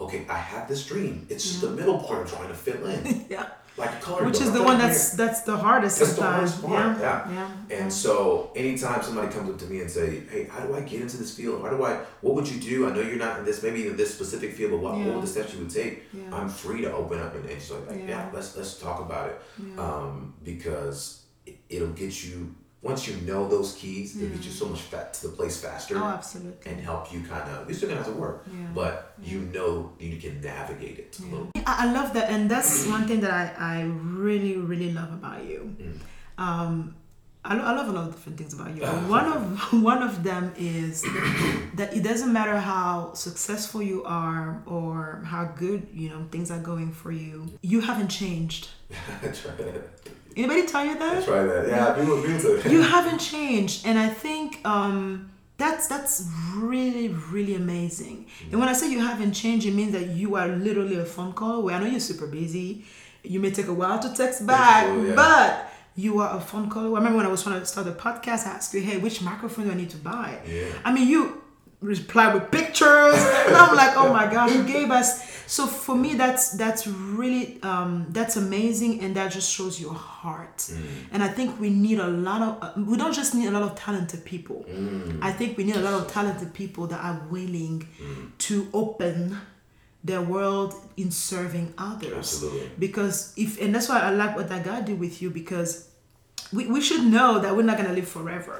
Okay, 0.00 0.26
I 0.28 0.38
have 0.38 0.66
this 0.68 0.86
dream. 0.86 1.26
It's 1.30 1.44
just 1.44 1.60
the 1.60 1.70
middle 1.70 1.98
part 1.98 2.20
I'm 2.22 2.26
trying 2.26 2.48
to 2.48 2.54
fill 2.54 2.84
in, 2.86 3.26
Yeah. 3.30 3.48
Like. 3.76 3.90
Which 4.06 4.34
book. 4.34 4.42
is 4.42 4.52
the 4.52 4.62
one 4.62 4.78
that's 4.78 5.16
here. 5.16 5.26
that's 5.26 5.42
the 5.42 5.56
hardest 5.56 5.98
That's 5.98 6.12
the 6.12 6.16
sometimes. 6.16 6.52
hardest 6.60 6.62
part, 6.64 6.98
yeah. 7.00 7.30
yeah. 7.32 7.48
Yeah. 7.70 7.76
And 7.80 7.92
so, 7.92 8.50
anytime 8.54 9.02
somebody 9.02 9.32
comes 9.32 9.50
up 9.50 9.58
to 9.58 9.66
me 9.66 9.80
and 9.80 9.90
say, 9.90 10.20
"Hey, 10.30 10.44
how 10.44 10.60
do 10.64 10.74
I 10.76 10.80
get 10.80 11.00
into 11.00 11.16
this 11.16 11.34
field? 11.36 11.62
How 11.62 11.70
do 11.70 11.84
I? 11.84 11.94
What 12.20 12.34
would 12.36 12.48
you 12.48 12.60
do? 12.60 12.86
I 12.88 12.94
know 12.94 13.00
you're 13.00 13.16
not 13.16 13.38
in 13.40 13.44
this, 13.44 13.62
maybe 13.62 13.86
in 13.86 13.96
this 13.96 14.14
specific 14.14 14.52
field, 14.54 14.72
but 14.72 14.80
what, 14.80 14.98
Yeah. 14.98 15.12
what 15.12 15.20
the 15.22 15.26
steps 15.26 15.52
you 15.54 15.60
would 15.60 15.70
take?" 15.70 16.04
Yeah. 16.12 16.22
I'm 16.32 16.48
free 16.48 16.82
to 16.82 16.92
open 16.92 17.18
up 17.20 17.34
and, 17.34 17.44
and 17.50 17.58
just 17.58 17.70
like, 17.72 17.98
yeah. 17.98 18.06
Yeah. 18.08 18.30
let's 18.32 18.56
let's 18.56 18.78
talk 18.78 19.00
about 19.00 19.30
it, 19.30 19.78
um, 19.78 20.34
because 20.44 21.22
it, 21.46 21.56
it'll 21.68 21.88
get 22.04 22.24
you 22.24 22.54
once 22.84 23.08
you 23.08 23.16
know 23.22 23.48
those 23.48 23.72
keys, 23.72 24.14
it'll 24.16 24.28
get 24.28 24.44
you 24.44 24.52
so 24.52 24.66
much 24.66 24.82
fat 24.82 25.14
to 25.14 25.28
the 25.28 25.32
place 25.32 25.56
faster 25.60 25.96
oh, 25.96 26.04
absolutely. 26.04 26.70
and 26.70 26.78
help 26.80 27.10
you 27.12 27.20
kind 27.22 27.50
of. 27.50 27.66
You're 27.66 27.76
still 27.76 27.88
gonna 27.88 28.02
have 28.04 28.12
to 28.12 28.20
work, 28.26 28.44
Yeah. 28.46 28.66
but 28.74 29.14
you 29.22 29.40
know 29.54 29.92
you 29.98 30.18
can 30.18 30.40
navigate 30.42 30.98
it 30.98 31.18
a 31.18 31.22
little. 31.22 31.48
Yeah, 31.56 31.62
I 31.66 31.74
I 31.84 31.92
love 31.92 32.12
that, 32.12 32.30
and 32.30 32.50
that's 32.50 32.86
one 32.86 33.06
thing 33.08 33.20
that 33.22 33.32
I, 33.32 33.44
I 33.76 33.76
really 33.82 34.56
really 34.58 34.92
love 34.92 35.12
about 35.12 35.44
you. 35.44 35.60
Mm. 35.80 35.98
Um, 36.36 36.94
I, 37.42 37.56
I 37.56 37.72
love 37.72 37.88
a 37.88 37.92
lot 37.92 38.08
of 38.08 38.14
different 38.14 38.38
things 38.38 38.54
about 38.54 38.74
you. 38.76 38.82
One 38.82 39.26
of 39.32 39.42
one 39.92 40.02
of 40.02 40.22
them 40.22 40.52
is 40.56 41.02
that 41.74 41.96
it 41.96 42.02
doesn't 42.02 42.32
matter 42.32 42.58
how 42.58 43.14
successful 43.14 43.82
you 43.82 44.04
are 44.04 44.62
or 44.66 45.22
how 45.24 45.44
good 45.44 45.88
you 45.92 46.08
know 46.10 46.26
things 46.30 46.50
are 46.50 46.58
going 46.58 46.92
for 46.92 47.12
you. 47.12 47.46
You 47.62 47.80
haven't 47.80 48.08
changed. 48.08 48.68
Anybody 50.36 50.66
tell 50.66 50.84
you 50.84 50.98
that? 50.98 51.24
Try 51.24 51.42
that. 51.44 51.68
Yeah, 51.68 51.92
people 51.92 52.22
people 52.22 52.72
you 52.72 52.82
haven't 52.82 53.18
changed 53.18 53.86
and 53.86 53.98
i 53.98 54.08
think 54.08 54.60
um 54.66 55.30
that's 55.56 55.86
that's 55.86 56.28
really 56.56 57.08
really 57.08 57.54
amazing 57.54 58.26
and 58.50 58.58
when 58.58 58.68
i 58.68 58.72
say 58.72 58.90
you 58.90 58.98
haven't 58.98 59.32
changed 59.32 59.66
it 59.66 59.72
means 59.72 59.92
that 59.92 60.08
you 60.08 60.34
are 60.36 60.48
literally 60.48 60.96
a 60.96 61.04
phone 61.04 61.32
call 61.32 61.60
away 61.60 61.74
i 61.74 61.78
know 61.78 61.86
you're 61.86 62.00
super 62.00 62.26
busy 62.26 62.84
you 63.22 63.38
may 63.40 63.50
take 63.50 63.68
a 63.68 63.72
while 63.72 63.98
to 63.98 64.12
text 64.14 64.44
back 64.46 64.86
true, 64.86 65.08
yeah. 65.08 65.14
but 65.14 65.72
you 65.96 66.18
are 66.20 66.36
a 66.36 66.40
phone 66.40 66.68
call 66.68 66.82
i 66.94 66.98
remember 66.98 67.18
when 67.18 67.26
i 67.26 67.28
was 67.28 67.42
trying 67.44 67.58
to 67.60 67.64
start 67.66 67.86
the 67.86 67.92
podcast 67.92 68.46
i 68.46 68.50
asked 68.50 68.74
you 68.74 68.80
hey 68.80 68.96
which 68.98 69.22
microphone 69.22 69.66
do 69.66 69.70
i 69.70 69.74
need 69.74 69.90
to 69.90 69.96
buy 69.98 70.40
Yeah. 70.46 70.66
i 70.84 70.92
mean 70.92 71.08
you 71.08 71.40
reply 71.84 72.32
with 72.34 72.50
pictures. 72.50 73.14
And 73.46 73.54
i'm 73.56 73.76
like 73.76 73.94
oh 73.96 74.12
my 74.12 74.26
god 74.32 74.50
you 74.56 74.64
gave 74.64 74.90
us? 74.90 75.08
So 75.46 75.66
for 75.66 75.94
me 75.94 76.14
that's 76.14 76.52
that's 76.52 76.86
really 76.86 77.62
um, 77.62 78.06
that's 78.16 78.36
amazing. 78.36 79.00
And 79.02 79.14
that 79.16 79.30
just 79.30 79.52
shows 79.52 79.78
your 79.84 79.92
heart. 79.94 80.58
And 81.12 81.22
i 81.22 81.28
think 81.28 81.60
we 81.60 81.68
need 81.70 81.98
a 81.98 82.08
lot 82.08 82.40
of 82.42 82.52
uh, 82.62 82.72
we 82.90 82.96
don't 82.96 83.12
just 83.14 83.34
need 83.34 83.48
a 83.48 83.50
lot 83.50 83.62
of 83.62 83.74
talented 83.86 84.24
people. 84.24 84.64
I 85.20 85.30
think 85.32 85.58
we 85.58 85.64
need 85.64 85.76
a 85.76 85.84
lot 85.88 85.94
of 86.00 86.04
talented 86.10 86.50
people 86.54 86.86
that 86.88 87.00
are 87.08 87.18
willing 87.30 87.86
to 88.46 88.54
open 88.72 89.38
their 90.02 90.20
world 90.34 90.74
in 90.98 91.10
serving 91.10 91.72
others. 91.78 92.12
Absolutely. 92.12 92.70
because 92.78 93.32
if 93.36 93.60
and 93.62 93.74
that's 93.74 93.88
why 93.88 94.00
i 94.00 94.10
like 94.10 94.36
what 94.36 94.48
that 94.50 94.62
god 94.64 94.84
did 94.84 94.98
with 95.00 95.22
you 95.22 95.30
because 95.30 95.88
we, 96.52 96.66
we 96.66 96.80
should 96.80 97.04
know 97.16 97.30
that 97.40 97.56
we're 97.56 97.62
not 97.70 97.78
gonna 97.78 97.92
live 98.00 98.06
forever 98.08 98.56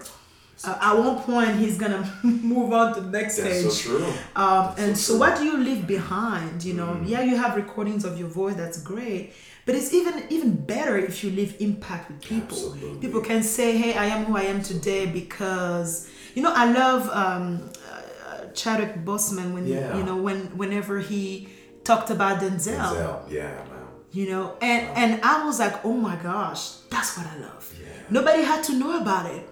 uh, 0.63 0.79
at 0.81 0.95
one 0.97 1.19
point 1.23 1.57
he's 1.57 1.77
gonna 1.79 2.03
move 2.23 2.73
on 2.73 2.95
to 2.95 3.01
the 3.01 3.11
next 3.11 3.37
That's 3.39 3.59
stage 3.61 3.73
so 3.73 3.99
true. 3.99 4.13
um, 4.37 4.75
and 4.79 4.97
so 4.97 5.03
so, 5.05 5.13
true. 5.13 5.21
what 5.21 5.39
do 5.39 5.45
you 5.45 5.57
leave 5.59 5.87
behind? 5.87 6.63
You 6.65 6.75
know, 6.75 7.01
yeah, 7.05 7.23
you 7.23 7.37
have 7.37 7.57
recordings 7.57 8.05
of 8.05 8.19
your 8.19 8.29
voice. 8.29 8.55
That's 8.55 8.81
great. 8.81 9.33
But 9.67 9.75
it's 9.75 9.93
even 9.95 10.25
even 10.31 10.51
better 10.75 10.97
if 10.99 11.25
you 11.25 11.31
leave 11.31 11.57
impact 11.61 12.11
with 12.11 12.21
people. 12.21 12.57
Absolutely. 12.57 12.99
People 13.01 13.23
can 13.23 13.43
say, 13.43 13.77
"Hey, 13.79 13.95
I 13.97 14.07
am 14.07 14.27
who 14.27 14.37
I 14.37 14.43
am 14.43 14.63
today 14.63 15.07
because 15.07 16.09
you 16.35 16.43
know 16.43 16.53
I 16.55 16.71
love 16.71 17.09
um, 17.11 17.71
uh, 17.91 18.47
Chadwick 18.55 19.05
Boseman 19.05 19.55
when 19.55 19.67
Yeah. 19.67 19.97
you 19.97 20.03
know 20.05 20.17
when 20.17 20.39
whenever 20.57 20.99
he 21.01 21.49
talked 21.83 22.11
about 22.11 22.41
Denzel, 22.41 22.77
Denzel. 22.79 23.31
Yeah, 23.31 23.57
wow. 23.71 23.89
you 24.13 24.29
know, 24.31 24.57
and 24.61 24.83
and 25.01 25.11
I 25.23 25.45
was 25.47 25.59
like, 25.59 25.83
oh 25.85 25.95
my 25.95 26.17
gosh, 26.17 26.63
that's 26.91 27.17
what 27.17 27.27
I 27.27 27.37
love. 27.39 27.65
Yeah. 27.81 27.89
Nobody 28.11 28.43
had 28.43 28.63
to 28.65 28.73
know 28.75 29.01
about 29.01 29.27
it, 29.37 29.49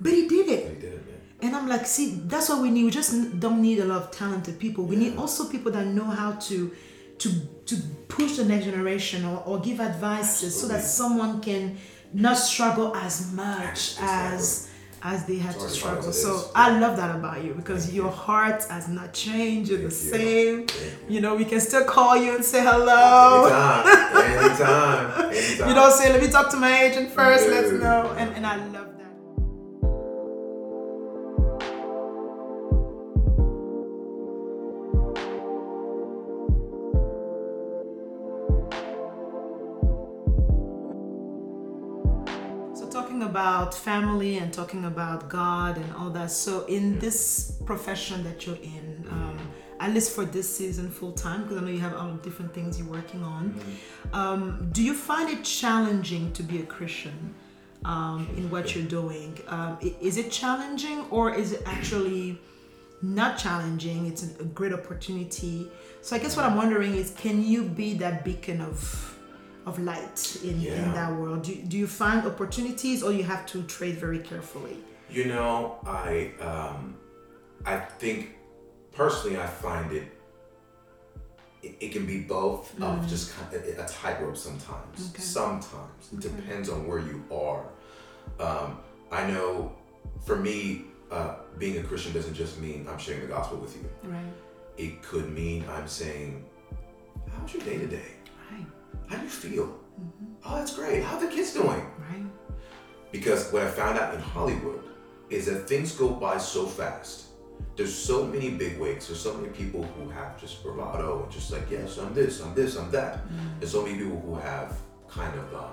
but 0.00 0.12
he 0.12 0.28
did 0.28 0.48
it. 0.48 0.68
He 0.74 0.80
did 0.80 0.84
it, 0.94 1.06
man. 1.06 1.20
And 1.42 1.56
I'm 1.56 1.68
like, 1.68 1.86
see, 1.86 2.20
that's 2.26 2.48
what 2.48 2.60
we 2.62 2.70
need. 2.70 2.84
We 2.84 2.90
just 2.90 3.38
don't 3.40 3.60
need 3.60 3.78
a 3.80 3.84
lot 3.84 4.02
of 4.02 4.10
talented 4.10 4.58
people. 4.58 4.84
We 4.84 4.96
need 4.96 5.16
also 5.16 5.48
people 5.48 5.72
that 5.72 5.86
know 5.86 6.04
how 6.04 6.32
to 6.32 6.72
to 7.18 7.28
to 7.66 7.76
push 8.08 8.36
the 8.36 8.44
next 8.44 8.64
generation 8.64 9.24
or, 9.24 9.42
or 9.46 9.60
give 9.60 9.80
advices 9.80 10.58
so 10.60 10.66
that 10.68 10.82
someone 10.82 11.40
can 11.40 11.76
not 12.12 12.36
struggle 12.38 12.94
as 12.96 13.32
much 13.32 13.92
Exactly. 13.92 14.36
as 14.36 14.70
as 15.06 15.26
they 15.26 15.36
had 15.36 15.52
to 15.58 15.68
struggle. 15.68 16.12
So. 16.12 16.50
I 16.54 16.78
love 16.78 16.96
that 16.96 17.14
about 17.14 17.44
you 17.44 17.52
because 17.52 17.84
Thank 17.84 17.96
your 17.96 18.06
you. 18.06 18.10
heart 18.10 18.64
has 18.70 18.88
not 18.88 19.12
changed. 19.12 19.70
You're 19.70 19.82
the 19.82 19.90
Thank 19.90 20.12
you. 20.14 20.18
same. 20.18 20.66
Thank 20.66 21.10
You 21.10 21.20
know, 21.20 21.34
we 21.34 21.44
can 21.44 21.60
still 21.60 21.84
call 21.84 22.16
you 22.16 22.34
and 22.34 22.42
say 22.44 22.62
hello. 22.62 23.44
Anytime. 23.44 24.40
Anytime. 24.40 25.34
Anytime. 25.34 25.68
You 25.68 25.74
don't 25.74 25.92
say, 25.92 26.10
let 26.10 26.22
me 26.22 26.28
talk 26.28 26.50
to 26.52 26.56
my 26.56 26.84
agent 26.84 27.10
first, 27.10 27.48
let's 27.48 27.70
know. 27.72 28.14
And, 28.16 28.34
and 28.34 28.46
I 28.46 28.56
love 28.68 28.93
about 43.44 43.74
family 43.74 44.38
and 44.38 44.54
talking 44.54 44.86
about 44.86 45.28
God 45.28 45.76
and 45.76 45.92
all 45.96 46.08
that. 46.08 46.30
So 46.30 46.64
in 46.64 46.98
this 46.98 47.60
profession 47.66 48.24
that 48.24 48.46
you're 48.46 48.62
in, 48.76 49.06
um, 49.10 49.38
at 49.80 49.92
least 49.92 50.14
for 50.14 50.24
this 50.24 50.48
season 50.56 50.88
full 50.90 51.12
time, 51.12 51.42
because 51.42 51.58
I 51.58 51.60
know 51.60 51.68
you 51.68 51.80
have 51.80 51.94
all 51.94 52.14
different 52.28 52.54
things 52.54 52.78
you're 52.78 52.88
working 52.88 53.22
on. 53.22 53.54
Um, 54.14 54.70
do 54.72 54.82
you 54.82 54.94
find 54.94 55.28
it 55.28 55.44
challenging 55.44 56.32
to 56.32 56.42
be 56.42 56.60
a 56.60 56.62
Christian 56.62 57.34
um, 57.84 58.26
in 58.38 58.48
what 58.50 58.74
you're 58.74 58.86
doing? 58.86 59.38
Um, 59.48 59.76
is 60.00 60.16
it 60.16 60.30
challenging 60.30 61.04
or 61.10 61.34
is 61.34 61.52
it 61.52 61.62
actually 61.66 62.38
not 63.02 63.36
challenging? 63.36 64.06
It's 64.06 64.22
a 64.22 64.44
great 64.44 64.72
opportunity. 64.72 65.68
So 66.00 66.16
I 66.16 66.18
guess 66.18 66.34
what 66.34 66.46
I'm 66.46 66.56
wondering 66.56 66.94
is, 66.94 67.12
can 67.18 67.44
you 67.44 67.64
be 67.64 67.92
that 67.98 68.24
beacon 68.24 68.62
of 68.62 69.13
of 69.66 69.78
light 69.78 70.38
in, 70.42 70.64
in 70.64 70.92
that 70.92 71.12
world? 71.12 71.42
Do, 71.42 71.54
do 71.54 71.76
you 71.78 71.86
find 71.86 72.26
opportunities 72.26 73.02
or 73.02 73.12
you 73.12 73.24
have 73.24 73.46
to 73.46 73.62
trade 73.64 73.96
very 73.96 74.18
carefully? 74.18 74.76
You 75.10 75.26
know, 75.26 75.78
I 75.86 76.32
um, 76.40 76.96
I 77.64 77.78
think 77.78 78.36
personally, 78.92 79.38
I 79.38 79.46
find 79.46 79.92
it. 79.92 80.10
It, 81.62 81.76
it 81.80 81.92
can 81.92 82.04
be 82.04 82.20
both 82.20 82.78
of 82.80 83.08
just 83.08 83.34
kind 83.34 83.54
of 83.54 83.78
a 83.78 83.86
tightrope 83.88 84.36
sometimes. 84.36 85.00
Mm. 85.00 85.10
Okay. 85.10 85.22
Sometimes 85.22 86.12
it 86.12 86.20
depends 86.20 86.68
on 86.68 86.86
where 86.86 86.98
you 86.98 87.24
are. 87.32 87.64
Um, 88.38 88.78
I 89.10 89.26
know, 89.30 89.72
for 90.26 90.36
me, 90.36 90.84
uh, 91.10 91.36
being 91.58 91.78
a 91.78 91.82
Christian 91.82 92.12
doesn't 92.12 92.34
just 92.34 92.60
mean 92.60 92.86
I'm 92.90 92.98
sharing 92.98 93.22
the 93.22 93.28
gospel 93.28 93.58
with 93.58 93.76
you. 93.76 93.88
Right. 94.02 94.20
It 94.76 95.02
could 95.02 95.32
mean 95.32 95.64
I'm 95.70 95.86
saying, 95.86 96.44
"How's 97.32 97.54
your 97.54 97.62
day 97.62 97.78
today? 97.78 98.12
Right. 98.50 98.66
How 99.08 99.16
do 99.16 99.22
you 99.22 99.28
feel? 99.28 99.78
Oh, 100.44 100.56
that's 100.56 100.74
great. 100.76 101.02
How 101.02 101.16
are 101.16 101.20
the 101.20 101.28
kids 101.28 101.52
doing?" 101.52 101.86
Right. 101.98 102.26
Because 103.12 103.52
what 103.52 103.62
I 103.62 103.70
found 103.70 103.98
out 103.98 104.14
in 104.14 104.20
Hollywood 104.20 104.82
is 105.30 105.46
that 105.46 105.68
things 105.68 105.92
go 105.92 106.08
by 106.10 106.38
so 106.38 106.66
fast. 106.66 107.26
There's 107.76 107.94
so 107.94 108.26
many 108.26 108.50
big 108.50 108.78
wigs. 108.78 109.08
There's 109.08 109.20
so 109.20 109.34
many 109.34 109.48
people 109.48 109.82
who 109.82 110.08
have 110.10 110.40
just 110.40 110.62
bravado 110.62 111.22
and 111.22 111.32
just 111.32 111.50
like, 111.52 111.70
yes, 111.70 111.98
I'm 111.98 112.12
this, 112.14 112.40
I'm 112.40 112.54
this, 112.54 112.76
I'm 112.76 112.90
that. 112.90 113.20
There's 113.58 113.72
so 113.72 113.82
many 113.82 113.98
people 113.98 114.20
who 114.20 114.34
have 114.36 114.76
kind 115.08 115.34
of 115.38 115.54
um, 115.54 115.70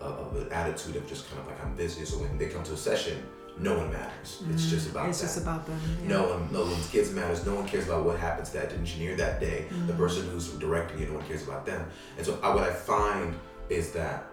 a, 0.00 0.04
of 0.04 0.36
an 0.36 0.52
attitude 0.52 0.96
of 0.96 1.08
just 1.08 1.28
kind 1.28 1.40
of 1.40 1.46
like 1.46 1.64
I'm 1.64 1.74
busy. 1.76 2.04
So 2.04 2.18
when 2.18 2.36
they 2.38 2.48
come 2.48 2.62
to 2.64 2.72
a 2.72 2.76
session, 2.76 3.22
no 3.58 3.78
one 3.78 3.92
matters. 3.92 4.42
It's 4.52 4.66
just 4.66 4.90
about 4.90 5.08
It's 5.08 5.20
just 5.20 5.38
about 5.40 5.64
them. 5.66 5.78
yeah. 6.02 6.08
No 6.08 6.22
one, 6.28 6.48
no 6.52 6.62
one's 6.62 6.88
kids 6.88 7.12
matters. 7.12 7.46
No 7.46 7.54
one 7.54 7.66
cares 7.66 7.86
about 7.86 8.04
what 8.04 8.18
happened 8.18 8.46
to 8.46 8.52
that 8.54 8.72
engineer 8.72 9.14
that 9.16 9.40
day. 9.40 9.66
The 9.86 9.92
Mm. 9.92 9.96
person 9.96 10.28
who's 10.30 10.48
directing 10.48 11.00
it, 11.00 11.08
no 11.10 11.16
one 11.18 11.26
cares 11.26 11.44
about 11.46 11.64
them. 11.64 11.86
And 12.16 12.26
so, 12.26 12.38
I, 12.42 12.52
what 12.54 12.64
I 12.64 12.72
find 12.72 13.34
is 13.68 13.92
that 13.92 14.24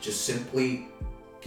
just 0.00 0.24
simply 0.26 0.88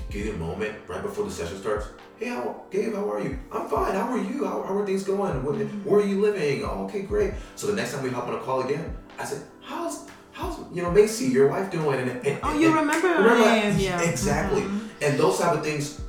give 0.10 0.26
you 0.26 0.34
a 0.34 0.38
moment 0.38 0.74
right 0.88 1.02
before 1.04 1.26
the 1.26 1.32
session 1.32 1.58
starts. 1.60 1.86
Hey, 2.18 2.28
how, 2.28 2.64
Gabe, 2.72 2.94
how 2.96 3.10
are 3.12 3.22
you? 3.22 3.38
I'm 3.52 3.68
fine. 3.68 3.94
How 3.94 4.10
are 4.12 4.18
you? 4.18 4.46
How, 4.46 4.64
how 4.64 4.76
are 4.78 4.86
things 4.86 5.04
going? 5.04 5.44
Where, 5.44 5.54
Mm. 5.56 5.86
where 5.86 6.02
are 6.02 6.06
you 6.06 6.22
living? 6.22 6.64
Oh, 6.64 6.86
okay, 6.86 7.02
great. 7.04 7.34
So 7.56 7.68
the 7.68 7.74
next 7.76 7.94
time 7.94 8.04
we 8.04 8.10
hop 8.10 8.28
on 8.28 8.34
a 8.36 8.40
call 8.40 8.62
again, 8.62 8.96
I 9.20 9.26
said, 9.26 9.42
how's 9.62 10.08
how's 10.34 10.58
you 10.74 10.82
know 10.82 10.90
Macy, 10.92 11.26
your 11.26 11.50
wife 11.50 11.70
doing? 11.72 12.00
And, 12.00 12.10
and, 12.26 12.40
Oh, 12.42 12.52
and- 12.52 12.62
you 12.62 12.70
remember 12.74 13.08
remember 13.08 13.38
that? 13.44 13.76
yeah. 13.76 14.02
Exactly. 14.02 14.62
Mhm. 14.62 14.80
And 15.02 15.20
those 15.20 15.38
type 15.40 15.54
of 15.58 15.64
things 15.64 16.01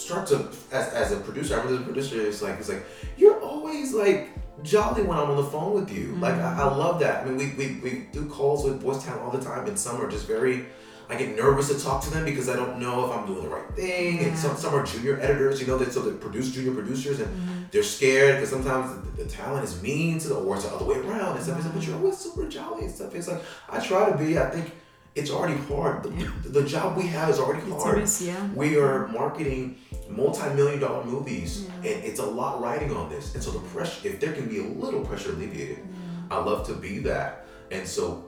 start 0.00 0.26
to 0.28 0.48
as, 0.72 0.88
as 0.92 1.12
a 1.12 1.16
producer, 1.20 1.54
I 1.54 1.58
remember 1.58 1.78
the 1.78 1.84
producer 1.92 2.16
is 2.16 2.42
like, 2.42 2.58
it's 2.58 2.68
like, 2.68 2.84
you're 3.16 3.40
always 3.40 3.92
like 3.94 4.30
jolly 4.62 5.02
when 5.02 5.16
I'm 5.18 5.30
on 5.30 5.36
the 5.36 5.44
phone 5.50 5.72
with 5.74 5.90
you. 5.92 6.16
Like 6.16 6.34
I, 6.34 6.60
I 6.60 6.64
love 6.74 7.00
that. 7.00 7.22
I 7.26 7.30
mean 7.30 7.36
we, 7.38 7.46
we 7.58 7.80
we 7.82 7.90
do 8.12 8.26
calls 8.26 8.64
with 8.64 8.82
Boys 8.82 9.04
Town 9.04 9.18
all 9.20 9.30
the 9.30 9.42
time 9.42 9.66
and 9.66 9.78
some 9.78 10.00
are 10.02 10.10
just 10.10 10.26
very 10.26 10.66
I 11.08 11.16
get 11.16 11.34
nervous 11.34 11.66
to 11.76 11.82
talk 11.84 12.04
to 12.04 12.10
them 12.10 12.24
because 12.24 12.48
I 12.48 12.54
don't 12.54 12.78
know 12.78 13.04
if 13.10 13.16
I'm 13.16 13.26
doing 13.26 13.42
the 13.42 13.48
right 13.48 13.68
thing. 13.74 14.18
Yeah. 14.18 14.28
And 14.28 14.38
some 14.38 14.56
some 14.56 14.74
are 14.74 14.84
junior 14.84 15.18
editors, 15.20 15.60
you 15.60 15.66
know, 15.66 15.76
they 15.78 15.90
so 15.90 16.00
they 16.02 16.16
produce 16.16 16.50
junior 16.52 16.72
producers 16.72 17.20
and 17.20 17.28
Mm-hmm. 17.30 17.62
they're 17.72 17.82
scared 17.82 18.36
because 18.36 18.50
sometimes 18.50 18.86
the, 19.16 19.24
the 19.24 19.28
talent 19.30 19.64
is 19.64 19.80
mean 19.82 20.18
to 20.20 20.28
the 20.28 20.34
or 20.36 20.54
it's 20.56 20.64
the 20.66 20.74
other 20.74 20.84
way 20.84 20.98
around 20.98 21.36
and 21.36 21.42
stuff. 21.44 21.64
Like, 21.64 21.74
but 21.74 21.84
you're 21.86 21.96
always 21.96 22.16
super 22.18 22.46
jolly 22.48 22.84
and 22.86 22.94
stuff. 22.94 23.14
It's 23.14 23.28
like 23.28 23.42
I 23.68 23.80
try 23.80 24.10
to 24.10 24.16
be. 24.16 24.38
I 24.38 24.50
think 24.50 24.72
it's 25.16 25.30
already 25.30 25.56
hard. 25.70 26.04
The, 26.04 26.10
the, 26.44 26.60
the 26.60 26.64
job 26.68 26.96
we 26.96 27.06
have 27.08 27.28
is 27.30 27.38
already 27.40 27.68
hard. 27.68 27.94
always- 27.96 28.22
yeah. 28.22 28.46
We 28.54 28.78
are 28.78 29.08
marketing 29.08 29.78
multi-million 30.10 30.80
dollar 30.80 31.04
movies, 31.04 31.64
Yeah. 31.64 31.90
and 31.90 32.04
it's 32.04 32.20
a 32.20 32.26
lot 32.26 32.60
riding 32.60 32.92
on 32.92 33.08
this. 33.08 33.34
And 33.34 33.42
so 33.42 33.50
the 33.52 33.60
pressure, 33.60 34.08
if 34.08 34.20
there 34.20 34.32
can 34.32 34.46
be 34.48 34.58
a 34.60 34.64
little 34.66 35.00
pressure 35.04 35.30
alleviated, 35.32 35.78
mm. 35.78 36.30
I 36.30 36.38
love 36.42 36.66
to 36.66 36.74
be 36.74 36.98
that. 37.00 37.46
And 37.70 37.86
so 37.86 38.24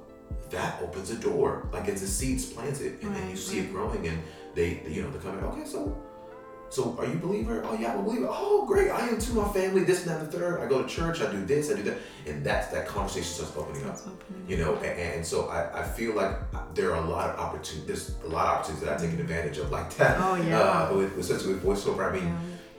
that 0.50 0.80
opens 0.82 1.10
a 1.10 1.16
door, 1.16 1.68
like 1.72 1.88
it's 1.88 2.02
a 2.02 2.08
seeds 2.08 2.44
planted, 2.46 2.98
and 3.02 3.14
then 3.14 3.22
you 3.24 3.28
Right, 3.30 3.38
see 3.38 3.58
it 3.60 3.72
growing, 3.72 4.06
and 4.06 4.22
they, 4.54 4.74
they, 4.84 4.92
you 4.92 5.02
know, 5.02 5.10
they 5.10 5.18
come 5.18 5.38
in. 5.38 5.44
Okay, 5.44 5.64
so, 5.64 5.96
so 6.72 6.96
are 6.98 7.04
you 7.06 7.12
a 7.12 7.16
believer? 7.16 7.62
Oh 7.68 7.76
yeah, 7.78 7.92
I'm 7.92 8.00
a 8.00 8.02
believer. 8.02 8.28
Oh 8.30 8.64
great, 8.66 8.90
I 8.90 9.06
am 9.08 9.18
too. 9.18 9.34
My 9.34 9.48
family, 9.52 9.84
this 9.84 10.00
and 10.06 10.10
that, 10.10 10.20
and 10.20 10.28
the 10.32 10.38
third. 10.38 10.60
I 10.62 10.66
go 10.66 10.82
to 10.82 10.88
church. 10.88 11.20
I 11.20 11.30
do 11.30 11.44
this. 11.44 11.70
I 11.70 11.74
do 11.76 11.82
that, 11.82 11.98
and 12.26 12.42
that's 12.42 12.68
that 12.68 12.88
conversation 12.88 13.30
starts 13.34 13.54
opening 13.56 13.84
up 13.84 13.98
opening. 13.98 14.44
you 14.48 14.56
know 14.56 14.74
and, 14.76 14.98
and 15.16 15.26
so 15.26 15.48
I, 15.48 15.80
I 15.80 15.82
feel 15.84 16.14
like 16.14 16.34
there 16.74 16.94
are 16.94 17.04
a 17.04 17.08
lot 17.08 17.30
of 17.30 17.38
opportunities 17.38 17.86
there's 17.86 18.14
a 18.24 18.28
lot 18.28 18.46
of 18.46 18.52
opportunities 18.58 18.84
that 18.84 18.92
I've 18.94 19.00
taken 19.00 19.20
advantage 19.20 19.58
of 19.58 19.70
like 19.70 19.90
that 19.96 20.16
Oh, 20.20 20.34
yeah. 20.36 20.58
uh, 20.60 20.94
with, 20.96 21.18
especially 21.18 21.54
with 21.54 21.62
voiceover 21.64 22.08
I 22.10 22.12
mean 22.14 22.24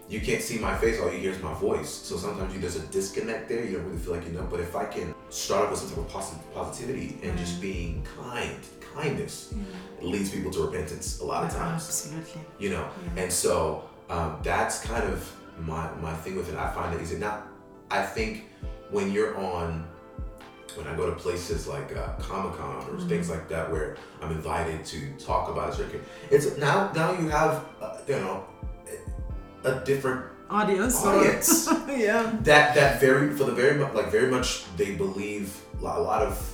Yeah. 0.09 0.19
you 0.19 0.21
can't 0.21 0.41
see 0.41 0.57
my 0.59 0.75
face 0.77 0.99
all 0.99 1.11
you 1.11 1.19
hear 1.19 1.31
is 1.31 1.41
my 1.41 1.53
voice 1.55 1.89
so 1.89 2.17
sometimes 2.17 2.53
you, 2.53 2.59
there's 2.59 2.75
a 2.77 2.85
disconnect 2.87 3.49
there 3.49 3.63
you 3.65 3.77
don't 3.77 3.85
really 3.87 3.99
feel 3.99 4.13
like 4.15 4.25
you 4.25 4.31
know 4.33 4.47
but 4.49 4.59
if 4.59 4.75
I 4.75 4.85
can 4.85 5.13
start 5.29 5.65
off 5.65 5.71
with 5.71 5.79
some 5.81 5.89
type 5.89 5.97
of 5.99 6.09
posi- 6.11 6.53
positivity 6.53 7.17
and 7.23 7.37
just 7.37 7.61
being 7.61 8.05
kind 8.21 8.57
kindness 8.95 9.53
it 9.99 10.05
leads 10.05 10.29
people 10.29 10.51
to 10.51 10.61
repentance 10.67 11.19
a 11.19 11.25
lot 11.25 11.43
of 11.43 11.49
times 11.51 11.83
Absolutely. 11.85 12.41
you 12.59 12.69
know 12.69 12.85
Yeah. 13.15 13.23
and 13.23 13.31
so 13.31 13.83
um, 14.09 14.37
that's 14.43 14.81
kind 14.81 15.03
of 15.03 15.31
my 15.59 15.89
my 16.01 16.13
thing 16.13 16.35
with 16.35 16.49
it 16.51 16.55
i 16.57 16.69
find 16.71 16.93
it 16.95 17.01
easy 17.01 17.17
not 17.17 17.47
i 17.91 18.01
think 18.15 18.45
when 18.91 19.11
you're 19.11 19.37
on 19.37 19.85
when 20.75 20.87
i 20.87 20.95
go 20.95 21.05
to 21.09 21.15
places 21.15 21.67
like 21.67 21.95
uh, 21.95 22.13
comic-con 22.19 22.75
or 22.77 22.81
Mm-hmm. 22.81 23.07
things 23.07 23.29
like 23.29 23.47
that 23.49 23.71
where 23.71 23.97
i'm 24.21 24.31
invited 24.31 24.83
to 24.85 24.99
talk 25.17 25.49
about 25.49 25.69
a 25.69 25.75
certain 25.75 26.01
it's 26.31 26.57
now 26.57 26.91
now 26.93 27.11
you 27.19 27.29
have 27.29 27.65
uh, 27.81 27.97
you 28.07 28.15
know 28.15 28.43
a 29.63 29.79
different 29.85 30.25
Audience. 30.49 31.03
audience 31.03 31.67
yeah. 31.87 32.29
that 32.41 32.75
that 32.75 32.99
very 32.99 33.31
for 33.35 33.45
the 33.45 33.51
very 33.53 33.75
much 33.79 33.93
like 33.93 34.11
very 34.11 34.29
much 34.29 34.65
they 34.77 34.93
believe 34.95 35.55
a 35.81 35.83
lot 35.83 36.21
of 36.21 36.52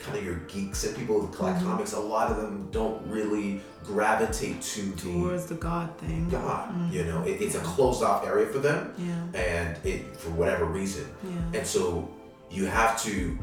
kind 0.00 0.16
of 0.18 0.24
your 0.24 0.36
geeks 0.48 0.84
and 0.84 0.96
people 0.96 1.20
who 1.20 1.28
collect 1.28 1.58
Mm-hmm. 1.58 1.68
comics 1.70 1.92
a 1.92 2.00
lot 2.00 2.30
of 2.30 2.36
them 2.38 2.68
don't 2.72 3.00
really 3.06 3.60
gravitate 3.84 4.60
to 4.62 4.82
the 4.92 4.96
Towards 5.02 5.46
the 5.46 5.54
God 5.56 5.96
thing. 5.98 6.28
God. 6.28 6.92
You 6.92 7.04
know, 7.04 7.22
it, 7.24 7.40
it's 7.42 7.54
a 7.54 7.60
closed 7.60 8.02
off 8.02 8.26
area 8.26 8.46
for 8.46 8.58
them, 8.58 8.92
Yeah. 8.98 9.40
and 9.40 9.76
it 9.86 10.16
for 10.16 10.30
whatever 10.30 10.64
reason, 10.64 11.06
Yeah. 11.24 11.58
and 11.58 11.66
so 11.66 12.08
you 12.50 12.66
have 12.66 13.00
to 13.04 13.38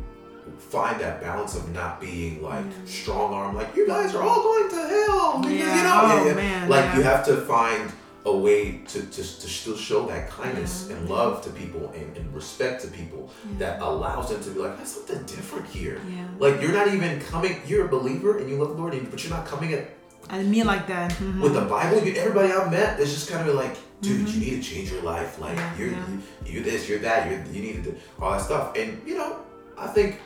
find 0.57 0.99
that 1.01 1.21
balance 1.21 1.55
of 1.55 1.69
not 1.73 1.99
being 1.99 2.41
like 2.41 2.63
strong 2.85 3.33
arm, 3.33 3.55
like 3.55 3.75
you 3.75 3.85
guys 3.85 4.15
are 4.15 4.23
all 4.23 4.41
going 4.43 4.69
to 4.69 4.75
hell, 4.75 5.39
because, 5.41 5.53
Yeah. 5.57 5.77
you 5.77 5.83
know, 5.83 5.99
Oh, 6.03 6.17
yeah, 6.23 6.25
yeah. 6.29 6.33
man, 6.35 6.69
like 6.69 6.85
yeah. 6.85 6.97
you 6.97 7.03
have 7.03 7.25
to 7.25 7.37
find 7.41 7.91
a 8.27 8.37
way 8.37 8.81
to, 8.91 8.99
to, 9.01 9.21
to 9.41 9.47
still 9.59 9.77
show 9.77 10.05
that 10.07 10.29
kindness 10.29 10.87
Yeah. 10.89 10.95
and 10.97 11.09
love 11.09 11.41
to 11.45 11.49
people 11.51 11.91
and, 11.95 12.15
and 12.17 12.25
respect 12.33 12.81
to 12.83 12.87
people 12.89 13.29
Yeah. 13.29 13.59
that 13.59 13.81
allows 13.81 14.29
them 14.29 14.41
to 14.43 14.49
be 14.51 14.59
like, 14.59 14.75
there's 14.77 14.91
something 14.97 15.23
different 15.23 15.65
here. 15.67 15.99
Yeah. 16.09 16.27
Like 16.39 16.61
you're 16.61 16.73
not 16.73 16.87
even 16.93 17.19
coming. 17.21 17.61
You're 17.67 17.85
a 17.85 17.89
believer 17.89 18.37
and 18.39 18.49
you 18.49 18.57
love 18.57 18.69
the 18.75 18.81
Lord, 18.81 18.93
but 19.11 19.23
you're 19.23 19.33
not 19.37 19.45
coming 19.45 19.73
at 19.73 19.89
I 20.29 20.43
mean 20.43 20.65
like 20.65 20.87
that. 20.87 21.11
Mhm. 21.13 21.39
with 21.41 21.53
the 21.53 21.61
Bible, 21.61 22.03
you, 22.05 22.13
everybody 22.15 22.51
I've 22.51 22.69
met 22.69 22.99
is 22.99 23.13
just 23.13 23.29
kind 23.29 23.47
of 23.47 23.55
like, 23.55 23.75
dude, 24.01 24.27
you 24.27 24.39
need 24.41 24.61
to 24.61 24.69
change 24.71 24.91
your 24.91 25.01
life. 25.03 25.39
Like 25.39 25.57
you're. 25.77 25.89
You, 25.89 26.21
you're 26.45 26.63
this, 26.63 26.89
you're 26.89 26.99
that, 26.99 27.29
you're, 27.29 27.41
you 27.53 27.61
need 27.61 27.75
to 27.83 27.91
do 27.91 27.97
all 28.19 28.31
that 28.31 28.41
stuff. 28.41 28.75
And 28.75 28.89
you 29.07 29.15
know, 29.17 29.37
I 29.77 29.87
think 29.87 30.19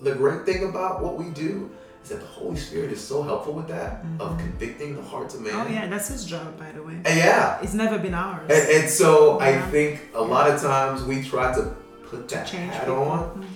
the 0.00 0.14
great 0.14 0.46
thing 0.46 0.68
about 0.70 1.02
what 1.02 1.16
we 1.16 1.26
do 1.30 1.70
that 2.08 2.20
the 2.20 2.26
Holy 2.26 2.56
Spirit 2.56 2.92
is 2.92 3.00
so 3.00 3.22
helpful 3.22 3.52
with 3.54 3.68
that 3.68 4.04
of 4.20 4.38
convicting 4.38 4.96
the 4.96 5.02
hearts 5.02 5.34
of 5.34 5.40
man. 5.42 5.52
Oh 5.54 5.66
yeah, 5.70 5.86
that's 5.88 6.08
his 6.08 6.24
job, 6.24 6.58
by 6.58 6.70
the 6.72 6.82
way. 6.82 6.94
And 7.04 7.16
yeah. 7.18 7.58
It's 7.62 7.74
never 7.74 7.98
been 7.98 8.14
ours. 8.14 8.50
And, 8.50 8.68
and 8.82 8.90
so 8.90 9.40
I 9.40 9.60
think 9.70 10.00
a 10.14 10.22
lot 10.22 10.50
of 10.50 10.60
times 10.60 11.02
we 11.04 11.22
try 11.22 11.54
to 11.54 11.74
put 12.10 12.28
that 12.30 12.46
Change 12.46 12.72
hat 12.72 12.86
people. 12.86 13.02
on, 13.02 13.46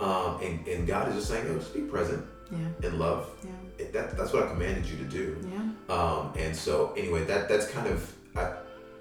Mhm. 0.00 0.02
um, 0.04 0.40
and, 0.42 0.66
and 0.68 0.86
God 0.86 1.08
is 1.08 1.14
just 1.16 1.28
saying, 1.28 1.46
yo, 1.46 1.54
just 1.58 1.72
be 1.74 1.80
present 1.80 2.24
Yeah. 2.50 2.86
in 2.88 2.98
love. 2.98 3.28
Yeah. 3.42 3.50
It, 3.78 3.92
that, 3.94 4.16
that's 4.16 4.32
what 4.34 4.42
I 4.44 4.48
commanded 4.48 4.84
you 4.86 4.96
to 4.98 5.04
do. 5.04 5.36
Yeah. 5.50 5.94
Um, 5.96 6.32
and 6.36 6.54
so 6.54 6.92
anyway, 6.96 7.24
that 7.24 7.48
that's 7.48 7.66
kind 7.70 7.86
of 7.86 8.12
I, 8.36 8.52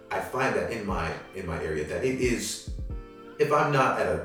I 0.10 0.20
find 0.20 0.56
that 0.56 0.72
in 0.72 0.86
my 0.86 1.10
in 1.36 1.46
my 1.46 1.62
area 1.64 1.84
that 1.86 2.04
it 2.06 2.20
is 2.22 2.70
if 3.42 3.52
I'm 3.52 3.72
not 3.80 4.00
at 4.02 4.08
a 4.08 4.20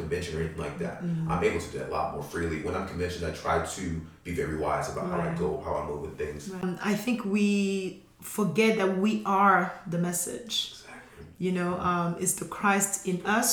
convention 0.00 0.36
or 0.36 0.40
anything 0.42 0.62
like 0.66 0.78
that, 0.84 0.96
Mm-hmm. 1.02 1.30
I'm 1.30 1.42
able 1.48 1.60
to 1.60 1.70
do 1.72 1.78
that 1.78 1.88
a 1.90 1.92
lot 1.98 2.14
more 2.14 2.22
freely. 2.32 2.56
When 2.66 2.74
I'm 2.76 2.86
convention, 2.94 3.20
I 3.30 3.32
try 3.44 3.56
to 3.78 3.84
be 4.24 4.32
very 4.42 4.56
wise 4.64 4.86
about 4.92 5.06
how 5.12 5.20
I 5.28 5.30
go, 5.42 5.48
how 5.64 5.74
I 5.80 5.82
move 5.88 6.00
with 6.06 6.16
things. 6.18 6.40
Um, 6.62 6.78
I 6.92 6.94
think 7.04 7.24
we 7.24 8.02
forget 8.20 8.72
that 8.80 8.98
we 9.04 9.12
are 9.24 9.72
the 9.86 9.98
message. 9.98 10.54
Exactly. 10.72 11.24
You 11.44 11.52
know, 11.58 11.72
um, 11.90 12.16
it's 12.22 12.34
the 12.42 12.46
Christ 12.58 13.06
in 13.10 13.18
us, 13.38 13.50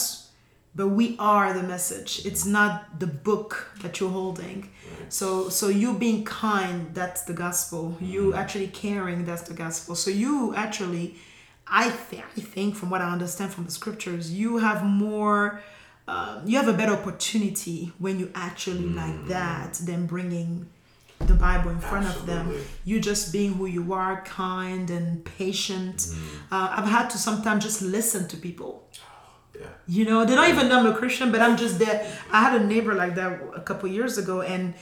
but 0.77 0.87
we 0.99 1.15
are 1.19 1.53
the 1.53 1.63
message. 1.75 2.25
It's 2.25 2.45
not 2.57 2.99
the 2.99 3.07
book 3.07 3.49
that 3.81 3.99
you're 3.99 4.15
holding. 4.21 4.57
So, 5.09 5.49
so 5.49 5.65
you 5.69 5.89
being 6.05 6.23
kind, 6.25 6.77
that's 6.99 7.21
the 7.29 7.33
gospel. 7.45 7.81
You 8.01 8.33
actually 8.33 8.67
caring, 8.85 9.23
that's 9.29 9.43
the 9.51 9.53
gospel. 9.65 9.93
So 9.95 10.09
you 10.09 10.55
actually, 10.55 11.15
I 11.67 11.89
think, 11.89 12.23
I 12.37 12.41
think 12.41 12.75
from 12.75 12.89
what 12.89 13.01
I 13.01 13.11
understand 13.11 13.53
from 13.53 13.65
the 13.65 13.71
scriptures, 13.71 14.31
you 14.31 14.57
have 14.57 14.83
more. 14.83 15.61
Um, 16.07 16.43
you 16.45 16.57
have 16.57 16.67
a 16.67 16.73
better 16.73 16.93
opportunity 16.93 17.91
when 17.97 18.19
you 18.19 18.31
actually 18.35 18.87
like 18.89 19.27
that 19.27 19.73
than 19.73 20.05
bringing 20.05 20.67
the 21.19 21.33
Bible 21.33 21.71
in 21.71 21.79
front 21.79 22.05
of 22.07 22.25
them. 22.25 22.53
You 22.83 22.99
just 22.99 23.31
being 23.31 23.53
who 23.53 23.65
you 23.65 23.93
are, 23.93 24.21
kind 24.23 24.89
and 24.89 25.25
patient. 25.25 25.97
Mm-hmm. 25.97 26.53
Uh, 26.53 26.73
I've 26.77 26.87
had 26.87 27.09
to 27.09 27.17
sometimes 27.17 27.63
just 27.63 27.81
listen 27.81 28.27
to 28.29 28.37
people. 28.37 28.87
Yeah. 29.57 29.67
You 29.87 30.03
know, 30.03 30.25
they 30.25 30.35
don't 30.35 30.49
even 30.49 30.67
know 30.67 30.79
I'm 30.79 30.87
a 30.87 30.93
Christian, 30.93 31.31
but 31.31 31.39
I'm 31.39 31.55
just 31.55 31.79
there. 31.79 32.05
I 32.29 32.41
had 32.41 32.61
a 32.61 32.65
neighbor 32.65 32.93
like 32.93 33.15
that 33.15 33.41
a 33.55 33.61
couple 33.61 33.87
years 33.87 34.17
ago, 34.17 34.41
and 34.41 34.73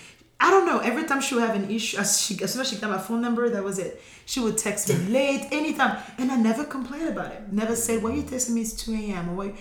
I 0.44 0.50
don't 0.50 0.66
know. 0.66 0.80
Every 0.80 1.06
time 1.06 1.22
she 1.22 1.36
would 1.36 1.44
have 1.46 1.56
an 1.56 1.72
issue, 1.72 1.98
as, 1.98 2.20
she, 2.22 2.34
as 2.44 2.52
soon 2.52 2.62
as 2.64 2.70
she 2.70 2.76
got 2.76 2.90
my 2.90 2.98
phone 2.98 3.22
number, 3.22 3.50
that 3.50 3.64
was 3.64 3.80
it. 3.80 4.04
She 4.26 4.42
would 4.42 4.58
text 4.58 4.90
me 4.90 4.96
late, 5.18 5.48
anytime, 5.54 6.04
and 6.18 6.30
I 6.30 6.36
never 6.36 6.66
complained 6.66 7.08
about 7.08 7.32
it. 7.32 7.54
Never 7.54 7.78
said, 7.78 8.04
"Why 8.04 8.14
you 8.14 8.24
texting 8.24 8.56
me? 8.56 8.62
It's 8.62 8.74
two 8.74 8.94
a.m." 8.94 9.30
or 9.30 9.36
why. 9.36 9.54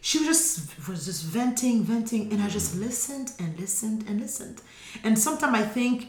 She 0.00 0.18
was 0.18 0.28
just 0.28 0.88
was 0.88 1.04
just 1.04 1.24
venting, 1.24 1.84
venting, 1.84 2.32
and 2.32 2.42
I 2.42 2.48
just 2.48 2.74
mm. 2.74 2.80
listened 2.80 3.32
and 3.38 3.60
listened 3.60 4.06
and 4.08 4.18
listened. 4.18 4.62
And 5.04 5.18
sometimes 5.18 5.54
I 5.54 5.62
think 5.62 6.08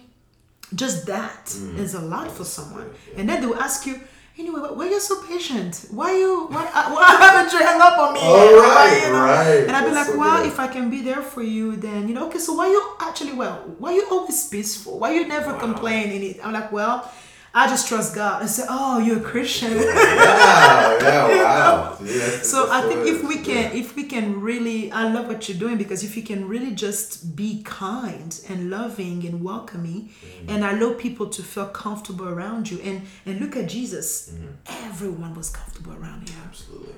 just 0.73 1.07
that 1.07 1.47
mm. 1.47 1.77
is 1.77 1.93
a 1.93 1.99
lot 1.99 2.31
for 2.31 2.45
someone. 2.45 2.89
And 3.17 3.27
then 3.27 3.41
they 3.41 3.47
will 3.47 3.61
ask 3.61 3.85
you, 3.85 3.99
anyway, 4.41 4.59
why 4.77 4.85
are 4.87 4.89
you 4.89 4.99
so 4.99 5.15
patient? 5.23 5.85
Why 5.91 6.09
you 6.17 6.47
why, 6.55 6.65
uh, 6.73 6.91
why 6.93 7.05
haven't 7.25 7.51
you 7.53 7.61
hung 7.65 7.81
up 7.81 7.97
on 7.97 8.13
me? 8.15 8.19
All 8.21 8.55
right, 8.59 9.01
you 9.05 9.11
know? 9.13 9.23
right. 9.23 9.63
And 9.67 9.71
I'd 9.71 9.85
be 9.85 9.91
That's 9.91 10.07
like, 10.09 10.13
so 10.15 10.19
well, 10.19 10.37
good. 10.43 10.47
if 10.51 10.59
I 10.59 10.67
can 10.67 10.89
be 10.89 11.01
there 11.01 11.21
for 11.33 11.43
you, 11.43 11.75
then 11.75 12.07
you 12.07 12.13
know, 12.15 12.27
okay. 12.27 12.39
So 12.39 12.53
why 12.53 12.67
you 12.67 12.81
actually 12.99 13.33
well? 13.33 13.57
Why 13.79 13.93
you 13.93 14.05
always 14.11 14.47
peaceful? 14.47 14.99
Why 14.99 15.13
you 15.13 15.27
never 15.27 15.53
complain? 15.57 16.11
And 16.11 16.23
it, 16.23 16.39
I'm 16.45 16.53
like, 16.53 16.71
well, 16.71 17.09
I 17.53 17.67
just 17.67 17.87
trust 17.89 18.15
God. 18.15 18.41
I 18.43 18.45
said, 18.45 18.67
oh, 18.69 18.99
you're 18.99 19.17
a 19.17 19.21
Christian. 19.31 19.71
Yeah, 19.73 20.97
yeah, 21.01 21.43
wow. 21.43 21.97
Yeah, 22.01 22.17
that's- 22.17 22.49
So 22.49 22.57
that's 22.59 22.60
I 22.71 22.81
think 22.87 23.07
if 23.07 23.23
we 23.23 23.37
can, 23.37 23.71
if 23.73 23.95
we 23.95 24.03
can 24.05 24.39
really, 24.41 24.91
I 24.91 25.11
love 25.11 25.27
what 25.27 25.47
you're 25.47 25.57
doing 25.57 25.77
because 25.77 26.03
if 26.03 26.15
you 26.15 26.23
can 26.23 26.47
really 26.47 26.71
just 26.71 27.35
be 27.35 27.61
kind 27.63 28.39
and 28.49 28.69
loving 28.69 29.25
and 29.25 29.43
welcoming, 29.43 30.09
mm-hmm. 30.09 30.49
and 30.49 30.63
allow 30.63 30.93
people 30.93 31.27
to 31.27 31.43
feel 31.43 31.67
comfortable 31.67 32.27
around 32.27 32.69
you, 32.71 32.79
and 32.79 33.03
and 33.25 33.39
look 33.39 33.55
at 33.55 33.67
Jesus, 33.69 34.31
mm-hmm. 34.31 34.87
everyone 34.87 35.33
was 35.35 35.49
comfortable 35.49 35.93
around 35.93 36.29
him. 36.29 36.39
Absolutely. 36.47 36.95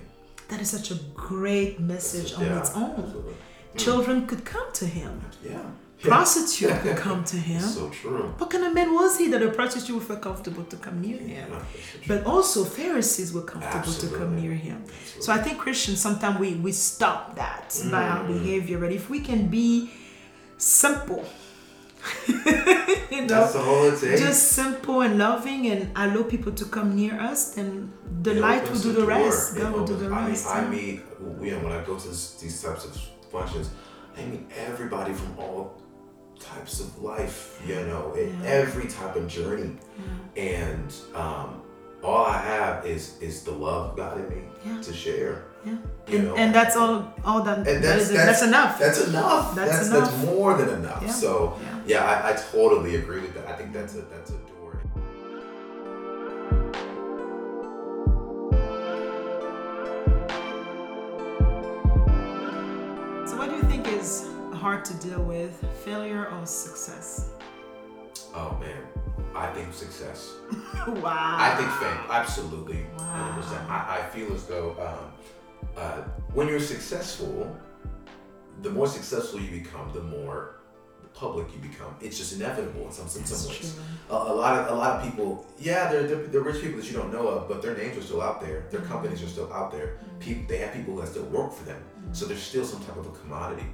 That 0.50 0.62
is 0.62 0.70
such 0.70 0.92
a 0.92 0.96
great 1.16 1.80
message 1.80 2.34
on 2.34 2.46
Yeah, 2.46 2.60
its 2.60 2.76
own. 2.76 2.92
absolutely. 2.92 3.34
Mm. 3.34 3.80
Children 3.80 4.28
could 4.28 4.46
come 4.46 4.72
to 4.74 4.86
him. 4.86 5.22
Yeah. 5.44 5.64
Prostitute 6.10 6.80
could 6.82 6.97
come 6.97 7.24
to 7.26 7.38
him. 7.51 7.62
So 7.62 7.89
true. 7.89 8.34
What 8.38 8.49
kind 8.49 8.64
of 8.66 8.74
man 8.74 8.93
was 8.93 9.18
he 9.18 9.28
that 9.30 9.41
a 9.41 9.49
prostitute 9.49 9.95
would 9.95 10.04
feel 10.08 10.18
comfortable 10.18 10.64
to 10.66 10.76
come 10.78 11.01
near 11.01 11.18
him? 11.18 11.30
Yeah. 11.51 11.60
But 12.08 12.26
also 12.26 12.64
Pharisees 12.66 13.34
were 13.34 13.41
comfortable 13.43 13.93
to 13.93 14.08
come 14.18 14.36
near 14.41 14.54
him. 14.54 14.84
So 15.20 15.32
I 15.32 15.38
think 15.39 15.58
Christians 15.60 15.99
sometimes 16.01 16.39
we 16.39 16.54
we 16.56 16.72
stop 16.72 17.36
that 17.36 17.68
by 17.91 18.04
our 18.08 18.24
Mm. 18.26 18.34
behavior. 18.36 18.78
But 18.80 18.91
if 18.91 19.10
we 19.10 19.20
can 19.22 19.47
be 19.47 19.89
simple, 20.58 21.24
you 22.28 23.22
know, 23.22 23.28
That's 23.28 23.56
all 23.56 23.86
it 23.86 23.99
takes. 23.99 24.20
just 24.22 24.43
simple 24.51 25.01
and 25.01 25.18
loving 25.18 25.68
and 25.68 25.89
allow 25.95 26.24
people 26.24 26.51
to 26.51 26.66
come 26.66 26.95
near 26.95 27.14
us, 27.20 27.54
then 27.56 27.91
the 28.22 28.32
It 28.32 28.38
light 28.41 28.64
will 28.70 28.80
do 28.80 28.91
the 28.91 28.99
door. 29.01 29.08
rest. 29.10 29.56
It 29.56 29.62
God 29.62 29.72
will 29.74 29.86
do 29.86 29.93
opens- 29.95 30.10
the 30.10 30.16
I 30.16 30.28
rest. 30.28 30.45
mean, 30.70 31.01
I 31.01 31.45
yeah. 31.45 31.45
you 31.45 31.51
know, 31.51 31.60
when 31.66 31.72
I 31.74 31.82
go 31.84 31.95
to 31.97 32.08
this, 32.08 32.34
these 32.41 32.62
types 32.62 32.84
of 32.86 32.91
functions, 33.32 33.70
I 34.18 34.22
mean, 34.26 34.45
everybody 34.68 35.14
from 35.14 35.32
all 35.39 35.82
types 36.44 36.80
of 36.80 37.02
life, 37.02 37.62
you 37.68 37.76
know, 37.89 38.14
in 38.14 38.30
Yeah. 38.44 38.50
every 38.50 38.88
type 38.88 39.16
of 39.16 39.28
journey. 39.28 39.76
And 40.36 40.94
um, 41.16 41.62
all 42.04 42.26
I 42.26 42.38
have 42.38 42.86
is 42.86 43.18
is 43.22 43.44
the 43.44 43.52
love 43.52 43.91
of 43.91 43.98
God 43.98 44.18
in 44.20 44.30
me 44.30 44.41
Yeah. 44.66 44.82
to 44.82 44.94
share. 44.94 45.44
Yeah. 45.66 45.78
And, 46.08 46.28
and 46.41 46.50
that's 46.56 46.76
all 46.76 47.14
all 47.24 47.41
that, 47.44 47.58
and 47.60 47.68
that 47.68 47.82
that's, 47.82 48.04
is- 48.04 48.12
that's, 48.12 48.26
that's 48.26 48.44
enough. 48.44 48.80
That's 48.80 49.08
enough. 49.08 49.56
That's 49.56 49.72
That's 49.72 49.88
enough. 49.89 50.12
that's 50.12 50.26
more 50.26 50.58
than 50.58 50.70
enough. 50.80 51.02
Yeah. 51.04 51.12
So 51.12 51.58
Yeah. 51.62 51.80
yeah, 51.91 52.04
I, 52.12 52.32
I 52.32 52.34
totally 52.52 52.96
agree 52.98 53.22
with 53.22 53.34
that. 53.36 53.48
I 53.48 53.54
think 53.58 53.72
that's 53.72 53.96
a 53.96 54.02
that's 54.14 54.32
a 54.32 54.38
hard 64.64 64.86
to 64.86 64.93
deal 65.05 65.22
with, 65.22 65.53
failure 65.84 66.30
or 66.32 66.45
success? 66.45 67.32
Oh 68.34 68.57
man, 68.61 68.82
I 69.36 69.47
think 69.51 69.74
success. 69.74 70.32
wow. 70.88 71.36
I 71.38 71.53
think 71.57 71.70
fame, 71.82 71.99
absolutely, 72.09 72.86
Wow. 72.97 73.41
100%. 73.41 73.70
I, 73.70 73.99
I 73.99 74.09
feel 74.14 74.34
as 74.34 74.45
though 74.45 74.70
um, 74.80 75.11
uh, 75.76 76.01
when 76.34 76.47
you're 76.47 76.61
successful, 76.61 77.53
the 78.61 78.70
more 78.70 78.88
successful 78.88 79.41
you 79.41 79.51
become, 79.51 79.91
the 79.91 80.01
more 80.01 80.61
public 81.14 81.47
you 81.53 81.59
become. 81.59 81.93
It's 81.99 82.18
just 82.18 82.32
inevitable 82.38 82.86
in 82.86 82.93
some, 82.93 83.07
in 83.20 83.28
some 83.28 83.49
ways. 83.49 83.78
A, 84.09 84.14
a 84.14 84.36
lot 84.43 84.57
of 84.57 84.72
a 84.72 84.76
lot 84.84 84.91
of 84.95 85.03
people, 85.03 85.45
yeah, 85.59 85.91
they're, 85.91 86.03
they're, 86.07 86.26
they're 86.28 86.41
rich 86.41 86.61
people 86.61 86.80
that 86.80 86.89
you 86.89 86.95
don't 86.95 87.11
know 87.11 87.28
of, 87.28 87.49
but 87.49 87.61
their 87.61 87.76
names 87.76 87.97
are 87.97 88.01
still 88.01 88.22
out 88.22 88.39
there. 88.39 88.64
Their 88.72 88.82
companies 88.82 89.22
are 89.22 89.28
still 89.28 89.51
out 89.51 89.74
there. 89.74 89.97
People, 90.22 90.45
they 90.47 90.59
have 90.59 90.72
people 90.74 90.95
that 90.95 91.09
still 91.09 91.26
work 91.26 91.51
for 91.51 91.66
them, 91.66 91.82
so 92.14 92.26
there's 92.26 92.41
still 92.41 92.64
some 92.64 92.82
type 92.86 92.95
of 92.95 93.07
a 93.07 93.11
commodity. 93.11 93.66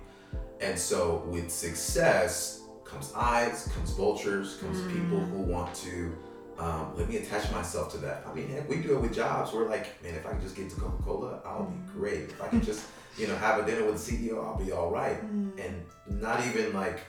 And 0.59 0.77
so 0.77 1.23
with 1.27 1.49
success 1.51 2.61
comes 2.83 3.13
eyes, 3.15 3.69
comes 3.75 3.91
vultures, 3.91 4.57
comes 4.57 4.81
people 4.91 5.19
who 5.19 5.39
want 5.43 5.73
to. 5.75 6.15
Um, 6.57 6.93
let 6.97 7.07
me 7.07 7.17
attach 7.17 7.49
myself 7.51 7.89
to 7.93 7.97
that. 7.99 8.25
I 8.27 8.33
mean, 8.33 8.49
heck, 8.49 8.67
we 8.67 8.77
do 8.77 8.95
it 8.97 9.01
with 9.01 9.13
jobs. 9.13 9.53
We're 9.53 9.69
like, 9.69 10.01
man, 10.03 10.15
if 10.15 10.25
I 10.25 10.31
can 10.31 10.41
just 10.41 10.55
get 10.57 10.69
to 10.71 10.75
Coca 10.75 11.01
Cola, 11.03 11.39
I'll 11.45 11.65
be 11.65 11.77
great. 11.93 12.23
If 12.23 12.41
I 12.41 12.47
can 12.49 12.61
just, 12.61 12.85
you 13.17 13.27
know, 13.27 13.35
have 13.37 13.59
a 13.63 13.65
dinner 13.65 13.85
with 13.85 14.03
the 14.05 14.11
CEO, 14.11 14.43
I'll 14.45 14.57
be 14.57 14.71
all 14.73 14.91
right. 14.91 15.21
And 15.21 15.85
not 16.07 16.45
even 16.47 16.73
like 16.73 16.99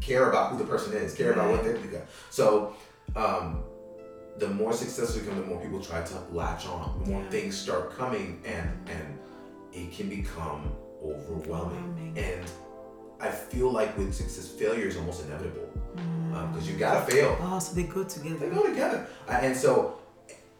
care 0.00 0.28
about 0.30 0.52
who 0.52 0.58
the 0.58 0.64
person 0.64 0.92
is, 0.92 1.14
care 1.14 1.32
about 1.32 1.50
what 1.50 1.64
they've 1.64 1.90
got. 1.90 2.02
So, 2.30 2.76
um, 3.16 3.64
the 4.38 4.48
more 4.48 4.72
successful 4.74 5.16
you 5.22 5.26
become, 5.26 5.40
the 5.40 5.46
more 5.46 5.60
people 5.60 5.80
try 5.80 6.02
to 6.02 6.14
latch 6.30 6.66
on. 6.66 7.00
The 7.02 7.10
more 7.10 7.22
Yeah. 7.22 7.30
things 7.30 7.56
start 7.58 7.96
coming, 7.96 8.42
and 8.44 8.68
and 8.88 9.18
it 9.72 9.92
can 9.96 10.08
become 10.08 10.70
overwhelming. 11.02 11.78
Overwhelming. 11.78 12.18
And 12.18 12.50
I 13.20 13.30
feel 13.30 13.70
like 13.70 13.96
with 13.96 14.14
success, 14.14 14.48
failure 14.48 14.86
is 14.86 14.96
almost 14.96 15.24
inevitable 15.24 15.68
mm. 15.96 16.34
um, 16.34 16.52
because 16.52 16.70
you 16.70 16.76
gotta 16.76 17.10
fail. 17.10 17.36
Oh, 17.40 17.58
so 17.58 17.74
they 17.74 17.84
go 17.84 18.04
together. 18.04 18.36
They 18.36 18.54
go 18.54 18.66
together. 18.66 19.06
And 19.28 19.56
so, 19.56 19.98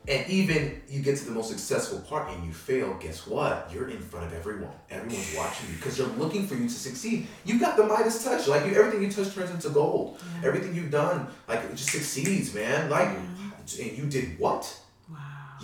and 0.09 0.29
even 0.31 0.81
you 0.89 1.01
get 1.03 1.19
to 1.19 1.25
the 1.25 1.33
most 1.33 1.51
successful 1.51 1.99
part 2.01 2.31
and 2.31 2.47
you 2.47 2.53
fail, 2.53 2.95
guess 3.01 3.27
what? 3.27 3.69
You're 3.73 3.89
in 3.89 4.01
front 4.01 4.27
of 4.27 4.35
everyone. 4.35 4.73
Everyone's 4.89 5.35
watching 5.37 5.69
you 5.69 5.77
because 5.77 5.97
they're 5.97 6.07
looking 6.07 6.47
for 6.47 6.55
you 6.55 6.65
to 6.65 6.75
succeed. 6.75 7.27
You 7.45 7.59
got 7.59 7.77
the 7.77 7.85
Midas 7.85 8.25
touch. 8.25 8.47
Like 8.47 8.67
you, 8.67 8.75
everything 8.75 9.03
you 9.03 9.11
touch 9.11 9.35
turns 9.35 9.51
into 9.51 9.69
gold. 9.71 10.19
Everything 10.45 10.75
you've 10.75 10.93
done, 10.93 11.29
like 11.49 11.61
it 11.61 11.75
just 11.75 11.91
succeeds, 11.91 12.55
man. 12.55 12.89
Like, 12.89 13.09
and 13.09 13.99
you 13.99 14.07
did 14.07 14.39
what? 14.39 14.81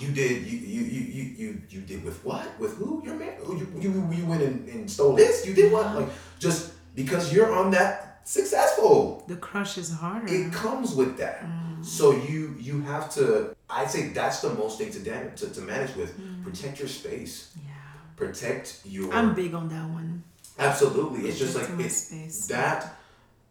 You 0.03 0.11
did 0.13 0.35
you 0.51 0.59
you 0.59 0.83
you 0.83 1.23
you 1.43 1.49
you, 1.73 1.81
did 1.91 2.01
with 2.05 2.19
what? 2.25 2.47
With 2.59 2.77
who? 2.79 3.03
Your 3.07 3.15
man? 3.15 3.35
You 3.49 3.67
you, 3.85 3.91
you 4.19 4.25
went 4.27 4.43
and, 4.43 4.69
and 4.69 4.91
stole 4.91 5.15
this? 5.15 5.47
You 5.47 5.55
did 5.55 5.73
what? 5.73 5.87
Like 5.95 6.09
just 6.39 6.73
because 6.95 7.33
you're 7.33 7.53
on 7.61 7.71
that 7.71 8.21
successful 8.25 9.25
The 9.29 9.37
crush 9.37 9.79
is 9.79 9.91
harder. 9.93 10.27
it 10.29 10.53
comes 10.53 10.95
with 10.95 11.13
that. 11.19 11.39
Mm. 11.45 11.85
So 11.85 12.13
you 12.13 12.57
you 12.59 12.83
have 12.83 13.05
to. 13.17 13.55
I'd 13.71 13.91
say 13.91 14.09
that's 14.09 14.41
the 14.41 14.53
most 14.55 14.79
thing 14.79 14.91
to 14.93 15.01
damage 15.01 15.41
to, 15.41 15.47
to 15.57 15.61
manage 15.61 15.95
with. 15.97 16.11
Mm. 16.19 16.43
Protect 16.45 16.79
your 16.81 16.89
space. 16.89 17.35
yeah. 17.57 17.73
Protect 18.17 18.81
your. 18.85 19.13
I'm 19.13 19.35
big 19.35 19.55
on 19.55 19.69
that 19.69 19.87
one. 20.01 20.23
absolutely. 20.59 21.29
It's 21.29 21.39
just 21.39 21.55
like 21.57 21.69
it's 21.87 21.97
space. 22.09 22.47
that 22.49 22.79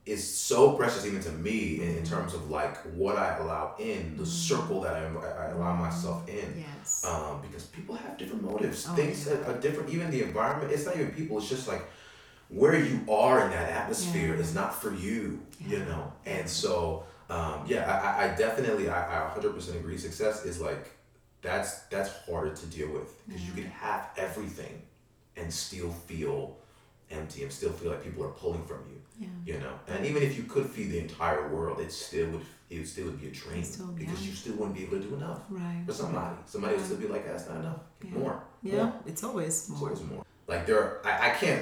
is 0.06 0.28
so 0.28 0.74
precious 0.74 1.06
even 1.06 1.22
to 1.22 1.32
me 1.32 1.80
in, 1.82 1.98
in 1.98 2.04
terms 2.04 2.34
of 2.34 2.50
like 2.50 2.76
what 2.96 3.18
I 3.18 3.38
allow 3.38 3.76
in 3.80 4.18
the 4.18 4.26
circle 4.26 4.82
that 4.82 4.96
I, 4.96 5.06
I 5.06 5.50
allow 5.52 5.76
myself 5.76 6.28
in. 6.28 6.66
Yes. 6.66 7.06
Um, 7.08 7.42
because 7.42 7.66
people 7.66 7.94
have 7.96 8.18
different 8.18 8.44
motives. 8.44 8.88
Oh, 8.90 8.96
Things 8.96 9.28
yeah. 9.28 9.48
are 9.50 9.58
different. 9.60 9.90
Even 9.92 10.10
the 10.10 10.24
environment. 10.24 10.72
It's 10.72 10.86
not 10.86 10.96
even 10.96 11.12
people. 11.12 11.38
It's 11.38 11.50
just 11.50 11.68
like 11.68 11.84
where 12.50 12.76
you 12.76 13.00
are 13.10 13.46
in 13.46 13.52
that 13.52 13.70
atmosphere 13.70 14.34
Yeah. 14.34 14.42
is 14.42 14.56
not 14.56 14.82
for 14.82 14.94
you. 14.94 15.40
You 15.60 15.80
know. 15.80 16.12
And 16.26 16.50
so, 16.50 17.04
um, 17.30 17.64
yeah, 17.68 17.86
I, 17.88 18.32
I- 18.32 18.36
definitely, 18.36 18.90
I, 18.90 19.28
I 19.28 19.30
100% 19.40 19.76
agree. 19.76 19.98
Success 19.98 20.46
is 20.46 20.60
like 20.60 20.90
that's 21.44 21.80
that's 21.92 22.10
harder 22.26 22.54
to 22.56 22.66
deal 22.68 22.92
with 22.92 23.10
because 23.28 23.44
you 23.48 23.54
can 23.54 23.66
have 23.72 24.10
everything 24.18 24.82
and 25.38 25.52
still 25.54 25.90
feel 25.92 26.58
empty 27.12 27.44
and 27.44 27.52
still 27.52 27.72
feel 27.72 27.92
like 27.92 28.04
people 28.04 28.24
are 28.24 28.30
pulling 28.30 28.64
from 28.66 28.80
you. 28.90 28.98
Yeah. 29.20 29.54
You 29.54 29.60
know, 29.60 29.74
and 29.88 30.06
even 30.06 30.24
if 30.24 30.36
you 30.38 30.44
could 30.44 30.66
feed 30.66 30.90
the 30.92 31.00
entire 31.00 31.48
world, 31.50 31.80
it 31.80 31.92
still 31.92 32.30
would 32.32 32.42
it 32.70 32.78
would 32.80 32.88
still 32.88 33.06
would 33.06 33.20
be 33.22 33.28
a 33.28 33.32
drain 33.32 33.64
still- 33.64 33.88
because 33.88 34.22
yeah. 34.22 34.30
you 34.30 34.34
still 34.34 34.54
wouldn't 34.56 34.76
be 34.78 34.84
able 34.84 34.98
to 34.98 35.04
do 35.04 35.16
enough 35.16 35.42
Right. 35.50 35.84
for 35.86 35.92
somebody. 35.94 36.38
Somebody 36.46 36.76
would 36.76 36.86
still 36.86 36.98
be 36.98 37.08
like, 37.08 37.26
that's 37.28 37.48
not 37.50 37.58
enough. 37.58 37.80
Yeah. 38.04 38.12
More. 38.12 38.44
Yeah. 38.64 38.76
More. 38.86 38.94
It's 39.06 39.24
always 39.24 39.48
It's 39.60 39.70
more. 39.70 39.90
always 39.90 40.02
more. 40.04 40.24
Like 40.48 40.66
there, 40.66 40.80
are, 40.82 41.02
I, 41.06 41.28
I 41.28 41.34
can't. 41.36 41.62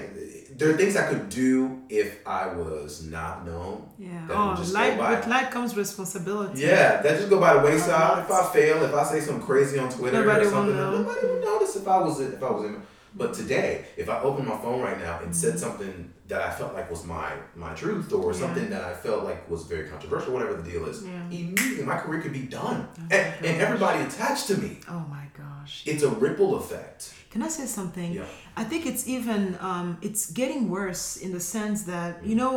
There 0.57 0.69
are 0.71 0.77
things 0.77 0.95
I 0.95 1.07
could 1.09 1.29
do 1.29 1.81
if 1.89 2.25
I 2.25 2.47
was 2.47 3.03
not 3.05 3.45
known. 3.45 3.87
Yeah. 3.99 4.27
Oh, 4.31 4.55
just 4.55 4.73
go 4.73 4.79
life, 4.79 4.97
by. 4.97 5.15
with 5.15 5.27
life 5.27 5.51
comes 5.51 5.75
responsibility. 5.75 6.61
Yeah, 6.61 7.01
that 7.01 7.17
just 7.17 7.29
go 7.29 7.39
by 7.39 7.53
the 7.55 7.59
wayside. 7.59 8.23
If 8.25 8.31
I 8.31 8.51
fail, 8.53 8.81
if 8.83 8.93
I 8.93 9.03
say 9.03 9.19
something 9.19 9.45
crazy 9.45 9.77
on 9.79 9.89
Twitter 9.91 10.19
Nobody 10.23 10.41
or 10.41 10.43
will 10.45 10.51
something, 10.51 10.75
know. 10.75 10.97
nobody 11.03 11.27
would 11.27 11.43
notice 11.43 11.75
if 11.75 11.87
I 11.87 11.97
was 11.99 12.19
if 12.21 12.41
I 12.41 12.49
was 12.51 12.65
in. 12.65 12.81
But 13.15 13.33
today, 13.33 13.85
if 13.97 14.07
I 14.09 14.19
opened 14.21 14.47
my 14.47 14.57
phone 14.57 14.81
right 14.81 14.99
now 14.99 15.19
and 15.23 15.35
said 15.35 15.59
something 15.59 16.13
that 16.27 16.41
I 16.41 16.51
felt 16.51 16.73
like 16.75 16.89
was 16.91 17.03
my 17.05 17.31
my 17.55 17.73
truth 17.73 18.13
or 18.13 18.31
Yeah. 18.31 18.39
something 18.39 18.69
that 18.69 18.83
I 18.83 18.93
felt 18.93 19.23
like 19.23 19.49
was 19.49 19.63
very 19.65 19.85
controversial, 19.89 20.31
whatever 20.33 20.53
the 20.61 20.69
deal 20.71 20.85
is, 20.85 21.03
Yeah. 21.03 21.23
immediately 21.41 21.83
my 21.83 21.97
career 21.97 22.21
could 22.21 22.33
be 22.33 22.45
done, 22.61 22.87
Oh 22.97 23.01
and, 23.15 23.45
and 23.45 23.61
everybody 23.65 23.99
attached 24.03 24.45
to 24.47 24.55
me. 24.57 24.71
Oh 24.87 25.03
my 25.17 25.25
gosh. 25.41 25.83
It's 25.91 26.03
a 26.03 26.09
ripple 26.25 26.55
effect. 26.61 27.13
Can 27.31 27.41
I 27.41 27.47
say 27.49 27.65
something? 27.65 28.13
Yeah. 28.13 28.25
I 28.55 28.63
think 28.63 28.85
it's 28.85 29.07
even 29.07 29.57
um, 29.69 29.97
it's 30.07 30.23
getting 30.31 30.69
worse 30.69 31.17
in 31.17 31.31
the 31.31 31.39
sense 31.55 31.83
that 31.93 32.11
you 32.29 32.35
know, 32.35 32.55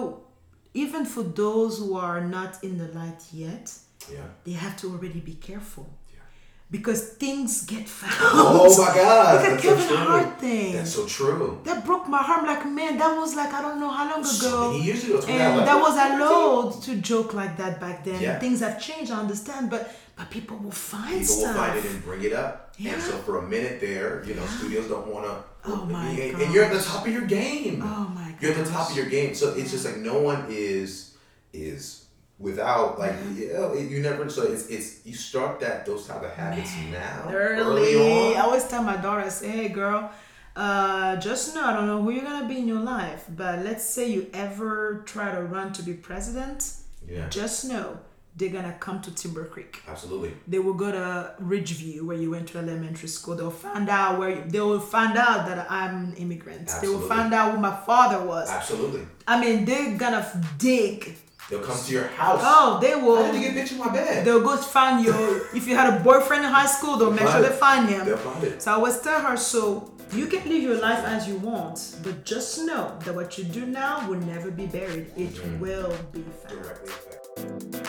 even 0.75 1.05
for 1.07 1.23
those 1.23 1.79
who 1.79 1.97
are 1.97 2.21
not 2.21 2.53
in 2.63 2.77
the 2.83 2.89
light 3.01 3.23
yet, 3.33 3.67
Yeah. 4.11 4.27
they 4.45 4.53
have 4.65 4.77
to 4.81 4.87
already 4.93 5.21
be 5.21 5.35
careful. 5.35 5.87
Because 6.73 7.01
things 7.25 7.65
get 7.67 7.87
found. 8.01 8.15
Oh 8.35 8.67
my 8.83 8.91
God! 8.95 9.35
Look 9.37 9.45
at 9.53 9.61
Kevin 9.61 9.89
so. 9.89 9.97
Hart 9.97 10.41
thing. 10.41 10.73
That's 10.77 10.95
so 10.99 11.05
true. 11.07 11.61
that 11.65 11.85
broke 11.87 12.09
my 12.09 12.23
heart. 12.29 12.45
Like, 12.53 12.65
man, 12.67 12.99
that 12.99 13.13
was 13.17 13.37
like 13.37 13.53
I 13.53 13.61
don't 13.63 13.79
know 13.79 13.91
how 13.91 14.11
long 14.11 14.25
So 14.25 14.49
ago. 14.49 14.73
many 14.73 14.85
years 14.89 15.05
ago, 15.05 15.19
it's 15.19 15.27
when 15.27 15.41
I 15.41 15.45
and 15.45 15.57
left 15.59 15.67
that 15.71 15.81
was 15.87 15.95
allowed 16.07 16.83
to 16.87 16.97
joke 17.13 17.31
like 17.35 17.55
that 17.59 17.79
back 17.85 18.05
then. 18.05 18.21
Yeah. 18.21 18.39
Things 18.41 18.61
have 18.61 18.77
changed, 18.83 19.11
I 19.13 19.21
understand, 19.21 19.71
but 19.71 19.83
but 20.17 20.29
people 20.31 20.57
will 20.59 20.71
find 20.71 21.11
People 21.21 21.25
stuff. 21.27 21.55
will 21.55 21.63
find 21.65 21.79
it 21.79 21.85
and 21.91 22.05
bring 22.05 22.23
it 22.25 22.33
up. 22.33 22.75
Yeah. 22.79 22.93
And 22.95 23.03
so 23.03 23.13
for 23.27 23.39
a 23.39 23.43
minute 23.55 23.81
there, 23.81 24.25
you 24.27 24.35
know, 24.35 24.45
studios 24.47 24.89
don't 24.89 25.07
want 25.07 25.25
to. 25.27 25.35
Oh 25.65 25.85
my 25.87 26.09
and, 26.09 26.43
and 26.43 26.53
you're 26.55 26.65
at 26.65 26.73
the 26.73 26.81
top 26.83 27.07
of 27.07 27.13
your 27.13 27.27
game. 27.27 27.83
oh 27.85 28.11
my 28.15 28.31
god. 28.33 28.37
You're 28.41 28.53
at 28.53 28.65
the 28.65 28.71
top 28.71 28.91
of 28.91 28.97
your 28.97 29.07
game. 29.07 29.35
So 29.35 29.55
it's 29.55 29.71
just 29.71 29.85
like 29.85 29.99
no 29.99 30.19
one 30.21 30.47
is 30.49 31.15
is 31.53 32.02
without 32.43 32.99
like 33.03 33.15
you 33.37 33.53
know 33.55 33.73
you 33.75 34.01
never. 34.03 34.29
So 34.29 34.43
it's 34.53 34.67
it's 34.67 35.07
you 35.07 35.15
start 35.15 35.61
that 35.61 35.87
those 35.87 36.07
type 36.07 36.23
of 36.23 36.33
habits 36.33 36.73
now 36.91 37.31
early. 37.31 37.95
early 37.95 38.37
I 38.37 38.41
always 38.41 38.65
tell 38.69 38.83
my 38.83 38.97
daughter, 38.97 39.23
I 39.23 39.29
say, 39.31 39.49
hey 39.49 39.69
girl, 39.69 40.11
uh, 40.57 41.17
just 41.17 41.55
know 41.55 41.65
I 41.65 41.73
don't 41.73 41.87
know 41.87 42.03
who 42.03 42.11
you're 42.11 42.25
gonna 42.25 42.49
be 42.49 42.59
in 42.59 42.69
your 42.69 42.81
life, 42.97 43.25
but 43.43 43.55
let's 43.65 43.85
say 43.85 44.11
you 44.11 44.27
ever 44.35 45.03
try 45.07 45.35
to 45.35 45.43
run 45.43 45.73
to 45.75 45.83
be 45.83 45.95
president, 45.95 46.59
Yeah, 47.09 47.29
just 47.31 47.65
know 47.71 47.99
they're 48.37 48.49
gonna 48.59 48.77
come 48.81 48.99
to 49.03 49.11
Timber 49.15 49.45
Creek. 49.45 49.83
absolutely. 49.87 50.33
They 50.49 50.59
will 50.59 50.79
go 50.85 50.91
to 50.91 51.35
Ridgeview 51.53 52.03
where 52.03 52.17
you 52.17 52.31
went 52.31 52.49
to 52.49 52.59
elementary 52.59 53.09
school. 53.09 53.35
They'll 53.37 53.51
find 53.51 53.89
out 53.91 54.19
where 54.19 54.31
you, 54.31 54.43
they 54.47 54.61
will 54.61 54.81
find 54.81 55.17
out 55.19 55.47
that 55.49 55.71
I'm 55.71 55.95
an 56.07 56.15
immigrant. 56.15 56.67
They 56.81 56.89
will 56.89 57.07
find 57.15 57.33
out 57.35 57.53
who 57.55 57.59
my 57.61 57.77
father 57.89 58.21
was. 58.27 58.49
Absolutely. 58.49 59.07
I 59.27 59.39
mean, 59.41 59.65
they're 59.67 59.97
gonna 59.99 60.25
dig. 60.59 61.17
They'll 61.53 61.61
come 61.61 61.79
to 61.85 61.93
your 61.93 62.07
house. 62.07 62.41
Oh, 62.43 62.79
they 62.81 62.95
will. 62.97 63.23
How 63.23 63.31
did 63.31 63.43
you 63.43 63.53
get 63.53 63.55
bitch 63.55 63.73
in 63.73 63.79
my 63.79 63.93
bed? 63.93 64.25
They'll 64.25 64.41
go 64.41 64.57
find 64.57 65.05
your. 65.05 65.55
If 65.55 65.67
you 65.69 65.77
had 65.77 65.93
a 65.93 66.03
boyfriend 66.03 66.47
in 66.47 66.51
high 66.51 66.65
school, 66.65 66.97
they'll 66.97 67.11
make 67.13 67.29
sure 67.29 67.43
they 67.43 67.51
find 67.55 67.87
him. 67.91 68.07
They'll 68.07 68.17
find 68.17 68.43
it. 68.43 68.63
So 68.63 68.71
I 68.71 68.75
always 68.77 68.99
tell 69.01 69.21
her, 69.21 69.37
so 69.37 69.93
you 70.15 70.29
can 70.29 70.49
live 70.49 70.63
your 70.63 70.79
life 70.81 71.05
as 71.05 71.29
you 71.29 71.37
want, 71.37 71.97
but 72.03 72.25
just 72.25 72.65
know 72.65 72.97
that 73.05 73.15
what 73.15 73.37
you 73.37 73.45
do 73.45 73.67
now 73.67 74.09
will 74.09 74.21
never 74.21 74.51
be 74.51 74.65
buried. 74.65 75.09
It 75.15 75.35
Mm-hmm. 75.35 75.61
will 75.61 75.95
be 76.13 76.25
found. 76.49 77.82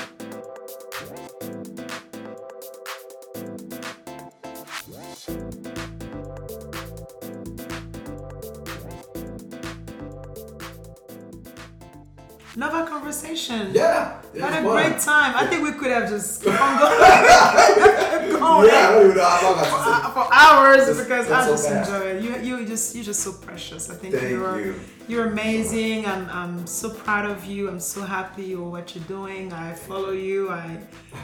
Another 12.55 12.85
conversation. 12.87 13.71
Yeah. 13.73 14.21
Had 14.39 14.53
a 14.59 14.63
fun. 14.63 14.65
great 14.65 14.99
time. 15.01 15.35
I 15.35 15.47
think 15.47 15.63
we 15.63 15.71
could 15.71 15.89
have 15.91 16.07
just 16.07 16.43
kept 16.43 16.61
on 16.61 16.77
going, 16.79 16.99
going 18.39 18.67
Yeah, 18.69 18.89
I 18.89 18.91
don't 18.93 19.05
even 19.05 19.17
know 19.17 19.23
how 19.23 19.49
long 19.51 19.59
I 19.59 19.63
just 19.63 20.13
for 20.13 20.27
hours 20.31 20.77
That's- 20.85 21.01
because 21.03 21.31
I 21.31 21.47
just 21.47 21.67
fast. 21.67 21.89
enjoy 21.91 22.05
it. 22.07 22.23
You 22.23 22.57
you 22.59 22.65
just 22.67 22.93
you're 22.95 23.03
just 23.03 23.21
so 23.21 23.33
precious. 23.33 23.89
I 23.89 23.95
think 23.95 24.13
Thank 24.13 24.29
you're 24.29 24.59
you. 24.61 24.79
you're 25.07 25.27
amazing. 25.29 26.05
I'm 26.05 26.29
I'm 26.29 26.67
so 26.67 26.91
proud 26.91 27.25
of 27.25 27.43
you. 27.45 27.69
I'm 27.69 27.79
so 27.79 28.01
happy 28.01 28.55
with 28.55 28.67
what 28.71 28.93
you're 28.95 29.05
doing. 29.05 29.51
I 29.51 29.73
follow 29.73 30.11
you. 30.11 30.51
I 30.51 30.79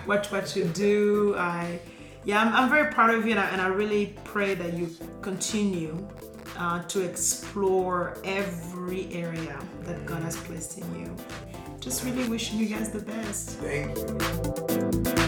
watch 0.08 0.32
what 0.32 0.56
you 0.56 0.66
do. 0.66 1.36
I 1.38 1.80
yeah, 2.26 2.42
I'm, 2.42 2.54
I'm 2.54 2.70
very 2.70 2.92
proud 2.92 3.12
of 3.14 3.26
you, 3.26 3.32
and 3.32 3.40
I, 3.40 3.46
and 3.50 3.62
I 3.62 3.68
really 3.68 4.16
pray 4.26 4.54
that 4.56 4.74
you 4.74 4.90
continue 5.22 6.06
uh, 6.60 6.84
to 6.84 7.02
explore 7.02 8.18
every 8.24 9.12
area 9.14 9.58
that 9.84 10.06
God 10.06 10.22
has 10.22 10.36
placed 10.36 10.78
in 10.78 11.00
you. 11.00 11.16
Just 11.80 12.04
really 12.04 12.28
wishing 12.28 12.60
you 12.60 12.68
guys 12.68 12.92
the 12.92 13.00
best. 13.00 13.52
Thank 13.52 13.98
you. 13.98 15.20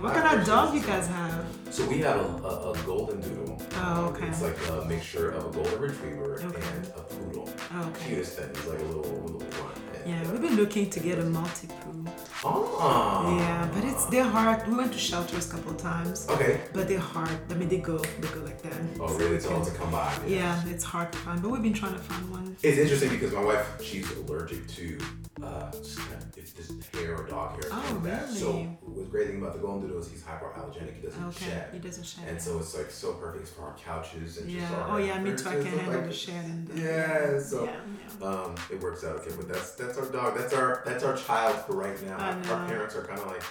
What 0.00 0.14
kind 0.14 0.40
of 0.40 0.46
dog 0.46 0.74
you 0.74 0.80
guys 0.82 1.06
have? 1.06 1.46
So 1.70 1.86
we 1.88 1.98
have 1.98 2.16
a, 2.16 2.46
a, 2.46 2.72
a 2.72 2.78
golden 2.84 3.20
doodle. 3.20 3.60
Oh, 3.76 4.06
okay. 4.06 4.26
It's 4.26 4.42
like 4.42 4.56
a 4.70 4.84
mixture 4.86 5.30
of 5.30 5.46
a 5.46 5.50
golden 5.50 5.78
retriever 5.80 6.34
Okay. 6.42 6.62
and 6.74 6.86
a 6.88 7.00
poodle. 7.02 7.48
Oh, 7.74 7.88
okay. 7.88 8.08
Cutest 8.08 8.38
thing. 8.38 8.48
He's 8.54 8.66
like 8.66 8.80
a 8.80 8.84
little 8.84 9.02
little 9.02 9.40
one. 9.40 9.91
Yeah, 10.06 10.20
we've 10.30 10.40
been 10.40 10.56
looking 10.56 10.90
to 10.90 11.00
get 11.00 11.18
a 11.18 11.22
Maltipoo. 11.22 12.08
Oh. 12.44 12.76
Ah. 12.80 13.36
Yeah, 13.38 13.68
but 13.74 13.84
it's 13.84 14.04
they're 14.06 14.24
hard. 14.24 14.66
We 14.68 14.74
went 14.76 14.92
to 14.92 14.98
shelters 14.98 15.48
a 15.48 15.52
couple 15.52 15.74
times, 15.74 16.26
Okay. 16.28 16.60
but 16.72 16.88
they're 16.88 16.98
hard. 16.98 17.30
I 17.50 17.54
mean, 17.54 17.68
they 17.68 17.78
go 17.78 17.98
they 17.98 18.28
go 18.28 18.40
like 18.40 18.60
that. 18.62 18.74
Oh, 19.00 19.14
really? 19.16 19.36
It's 19.36 19.46
all 19.46 19.64
to 19.64 19.70
come 19.70 19.90
by. 19.92 20.12
Yeah, 20.26 20.60
it's 20.66 20.84
hard 20.84 21.12
to 21.12 21.18
find, 21.18 21.40
but 21.42 21.50
we've 21.50 21.62
been 21.62 21.72
trying 21.82 21.94
to 21.94 22.00
find 22.00 22.30
one. 22.30 22.56
It's 22.62 22.78
interesting 22.78 23.10
because 23.10 23.32
my 23.32 23.44
wife, 23.44 23.66
she's 23.82 24.10
allergic 24.16 24.66
to 24.78 24.98
uh, 25.42 25.70
just 25.72 25.98
it's 26.36 26.52
just 26.52 26.94
hair 26.94 27.16
or 27.16 27.26
dog 27.26 27.52
hair. 27.62 27.70
Oh, 27.72 27.92
like 27.94 28.02
that. 28.04 28.28
So 28.28 28.48
really? 28.52 28.64
what's 28.82 29.08
great 29.08 29.28
thing 29.28 29.38
about 29.40 29.54
the 29.54 29.60
golden 29.60 29.86
doodle 29.88 30.02
is 30.02 30.10
he's 30.10 30.22
hypoallergenic. 30.22 30.96
He 30.96 31.06
doesn't 31.06 31.24
Okay, 31.24 31.46
shed. 31.46 31.68
he 31.72 31.78
doesn't 31.78 32.04
shed. 32.04 32.24
And 32.28 32.40
so 32.40 32.58
it's 32.58 32.76
like 32.76 32.90
so 32.90 33.14
perfect 33.14 33.48
for 33.48 33.62
our 33.64 33.74
couches 33.76 34.38
and 34.38 34.50
just 34.50 34.70
yeah. 34.70 34.76
our 34.78 34.90
Oh 34.90 34.96
yeah, 34.98 35.18
me 35.20 35.34
too. 35.34 35.48
I 35.48 35.52
can 35.54 35.60
and 35.60 35.66
handle 35.68 35.84
stuff 35.84 36.02
the 36.02 36.06
like- 36.08 36.12
shed 36.12 36.44
and 36.44 36.68
the, 36.68 36.80
Yeah, 36.82 37.40
so 37.40 37.64
yeah, 37.64 37.76
yeah. 38.20 38.26
um, 38.26 38.54
it 38.70 38.80
works 38.82 39.04
out 39.04 39.16
okay. 39.16 39.30
But 39.36 39.48
that's 39.48 39.70
that's 39.72 39.96
our 39.96 40.06
dog. 40.06 40.36
That's 40.36 40.52
our 40.52 40.82
that's 40.84 41.02
our 41.04 41.16
child 41.16 41.56
for 41.66 41.72
right 41.76 42.00
now. 42.06 42.18
Our, 42.18 42.66
parents 42.66 42.94
are 42.94 43.04
kind 43.06 43.18
of 43.20 43.26
like, 43.28 43.42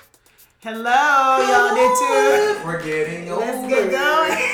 Hello, 0.59 0.83
y'all 0.83 1.73
did 1.73 1.97
too. 1.97 2.61
we're 2.65 2.83
getting 2.83 3.31
older. 3.31 3.45
Let's 3.45 3.67
get 3.67 3.89
going. 3.89 4.50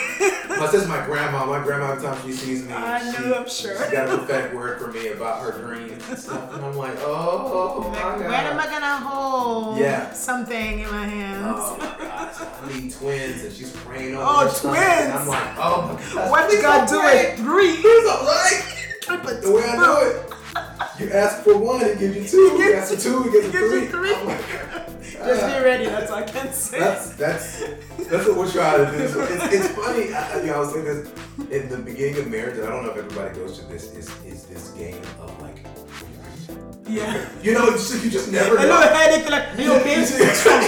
Plus, 0.58 0.72
this 0.72 0.82
is 0.84 0.88
my 0.88 1.06
grandma. 1.06 1.46
My 1.46 1.64
grandma, 1.64 1.92
every 1.92 2.04
time 2.04 2.18
she 2.26 2.32
sees 2.32 2.64
me, 2.66 2.74
I 2.74 3.00
she, 3.12 3.22
know, 3.22 3.34
I'm 3.36 3.50
sure. 3.50 3.86
She 3.86 3.92
got 3.92 4.10
a 4.10 4.18
prophetic 4.18 4.54
word 4.54 4.80
for 4.80 4.92
me 4.92 5.08
about 5.10 5.42
her 5.42 5.52
dreams 5.62 6.04
and 6.10 6.18
stuff, 6.18 6.54
and 6.54 6.66
I'm 6.66 6.76
like, 6.76 6.96
oh, 7.02 7.90
my 7.92 8.04
Like, 8.04 8.20
God. 8.20 8.20
when 8.22 8.34
am 8.34 8.60
I 8.60 8.66
gonna 8.66 8.98
hold 8.98 9.78
Yeah. 9.78 10.12
something 10.14 10.80
in 10.80 10.90
my 10.90 11.06
hands? 11.08 11.46
Oh 11.48 11.78
my 11.78 12.06
gosh, 12.06 12.36
I 12.42 12.68
need 12.74 12.94
twins, 12.94 13.44
and 13.44 13.54
she's 13.54 13.72
praying 13.72 14.16
over 14.16 14.24
Oh, 14.28 14.60
twins. 14.62 15.14
I'm 15.14 15.28
like, 15.28 15.48
oh 15.58 15.82
my 15.94 16.02
gosh. 16.22 16.30
what 16.32 16.52
you 16.52 16.62
gotta 16.62 16.92
don't 16.92 17.02
do 17.04 17.08
it 17.08 17.36
three? 17.38 17.82
Don't, 17.82 18.26
right? 18.26 18.64
Triple 19.02 19.42
The 19.42 19.52
way 19.52 19.64
I 19.64 19.76
do 19.78 20.08
it, 20.10 20.34
you 21.00 21.12
ask 21.12 21.44
for 21.44 21.58
one, 21.58 21.82
it 21.86 22.00
gives 22.00 22.16
you 22.16 22.28
two. 22.28 22.38
You 22.64 22.74
ask 22.74 22.94
for 22.96 23.00
two, 23.00 23.24
it 23.30 23.32
gives 23.32 23.46
you 23.46 23.52
Gives 23.52 23.74
you 23.74 23.80
three. 23.82 23.88
three. 23.90 24.14
Oh 24.16 24.26
my 24.26 24.36
God. 24.36 24.87
Just 25.14 25.44
uh, 25.44 25.58
be 25.60 25.64
ready. 25.64 25.86
That's 25.86 26.12
all 26.12 26.18
I 26.18 26.24
can 26.24 26.52
say. 26.54 26.80
That's 26.80 27.16
that's 27.16 27.64
that's 28.10 28.28
what 28.28 28.38
we're 28.38 28.52
trying 28.52 28.86
to 28.92 28.98
do. 28.98 29.08
So 29.08 29.22
it's, 29.24 29.54
it's 29.54 29.68
funny. 29.70 30.14
I, 30.14 30.52
I- 30.52 30.56
I 30.56 30.60
was 30.60 30.74
saying 30.74 30.86
this 30.86 31.10
in 31.52 31.70
the 31.70 31.78
beginning 31.78 32.18
of 32.20 32.28
marriage, 32.28 32.58
and 32.58 32.66
I 32.68 32.70
don't 32.70 32.84
know 32.86 32.92
if 32.92 32.98
everybody 32.98 33.36
goes 33.40 33.60
through 33.60 33.70
this. 33.74 33.92
Is 33.94 34.10
is 34.26 34.46
this 34.46 34.70
game 34.72 35.02
of 35.22 35.40
like, 35.42 35.66
yeah. 36.88 37.28
you 37.42 37.54
know, 37.54 37.68
it's 37.68 37.90
just, 37.90 38.04
you 38.04 38.10
just 38.12 38.32
never 38.32 38.58
I 38.58 38.64
know 38.64 38.70
know. 38.70 38.82
a 38.82 38.88
headache. 38.88 39.30
Like, 39.30 39.58
you 39.60 39.74
okay? 39.74 39.98
Wrong? 39.98 40.62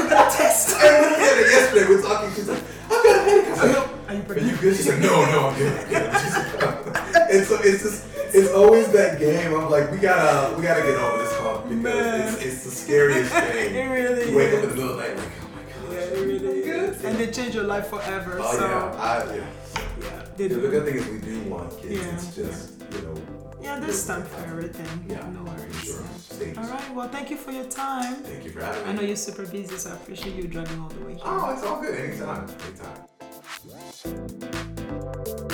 We're 0.00 0.08
gonna 0.10 0.30
test. 0.30 0.76
And 0.82 1.06
we 1.06 1.22
had 1.22 1.38
it 1.38 1.50
yesterday. 1.50 1.86
We're 1.88 2.02
talking. 2.02 2.30
She's 2.34 2.48
like, 2.48 2.62
I've 2.84 2.90
got 2.90 3.16
a 3.16 3.22
headache. 3.22 3.46
I 3.46 3.50
was 3.50 3.74
like, 3.76 4.08
Are 4.08 4.14
you 4.14 4.22
Are 4.22 4.38
you 4.50 4.56
good? 4.56 4.76
She's 4.76 4.88
like, 4.88 4.98
no, 4.98 5.24
no, 5.26 5.48
I'm 5.48 5.58
good. 5.58 5.72
I'm 5.78 5.88
good. 5.88 6.20
She's 6.20 6.34
like, 6.62 7.32
and 7.32 7.46
so 7.46 7.58
it's 7.62 7.82
just, 7.82 8.06
it's 8.34 8.52
always 8.52 8.88
that 8.92 9.18
game. 9.18 9.54
I'm 9.54 9.70
like, 9.70 9.90
we 9.90 9.98
gotta, 9.98 10.56
we 10.56 10.62
gotta 10.62 10.82
get 10.82 10.96
over 10.96 11.22
this 11.22 11.32
hump 11.36 11.68
because 11.68 11.82
Man. 11.82 12.28
it's, 12.34 12.42
it's 12.44 12.64
the 12.64 12.70
scariest 12.70 13.32
thing. 13.34 13.74
It 13.74 13.86
really 13.88 14.30
You 14.30 14.36
wake 14.36 14.52
up 14.54 14.62
in 14.64 14.68
the 14.70 14.74
middle 14.76 14.90
of 14.90 14.96
the 14.96 15.02
night 15.02 15.16
like, 15.16 15.28
oh 15.42 15.48
my 15.54 15.62
gosh. 15.62 15.92
Yeah, 15.92 16.18
it 16.18 16.26
really 16.26 16.60
is. 16.60 17.04
And 17.04 17.18
they 17.18 17.30
change 17.30 17.54
your 17.54 17.64
life 17.64 17.86
forever. 17.88 18.38
Oh 18.40 18.56
so 18.56 18.66
yeah, 18.66 18.94
I, 19.00 19.24
yeah. 19.34 19.44
yeah, 20.00 20.24
they 20.36 20.48
The 20.48 20.54
do. 20.56 20.70
good 20.70 20.84
thing 20.86 20.94
is 20.96 21.06
we 21.08 21.18
do 21.18 21.40
want 21.50 21.70
kids. 21.80 21.92
Yeah. 21.92 22.12
It's 22.14 22.34
just, 22.36 22.82
you 22.92 23.02
know. 23.02 23.14
Yeah, 23.60 23.78
there's 23.78 24.04
time 24.06 24.24
for 24.24 24.40
everything. 24.44 24.88
Yeah, 25.08 25.24
no 25.30 25.42
worries. 25.44 25.76
Sure. 25.84 26.02
All 26.58 26.64
right. 26.68 26.94
Well, 26.94 27.08
thank 27.08 27.30
you 27.30 27.36
for 27.36 27.52
your 27.52 27.66
time. 27.66 28.16
Thank 28.16 28.44
you 28.44 28.50
for 28.50 28.60
having 28.60 28.82
me. 28.82 28.88
I 28.90 28.92
know 28.94 29.02
you're 29.02 29.14
super 29.14 29.46
busy, 29.46 29.76
so 29.76 29.90
I 29.90 29.94
appreciate 29.94 30.34
you 30.34 30.48
driving 30.48 30.80
all 30.80 30.88
the 30.88 31.04
way 31.04 31.12
here. 31.12 31.22
Oh, 31.24 31.52
it's 31.52 31.62
all 31.62 31.80
good. 31.80 31.94
Anytime. 31.94 32.48
Anytime. 34.04 35.48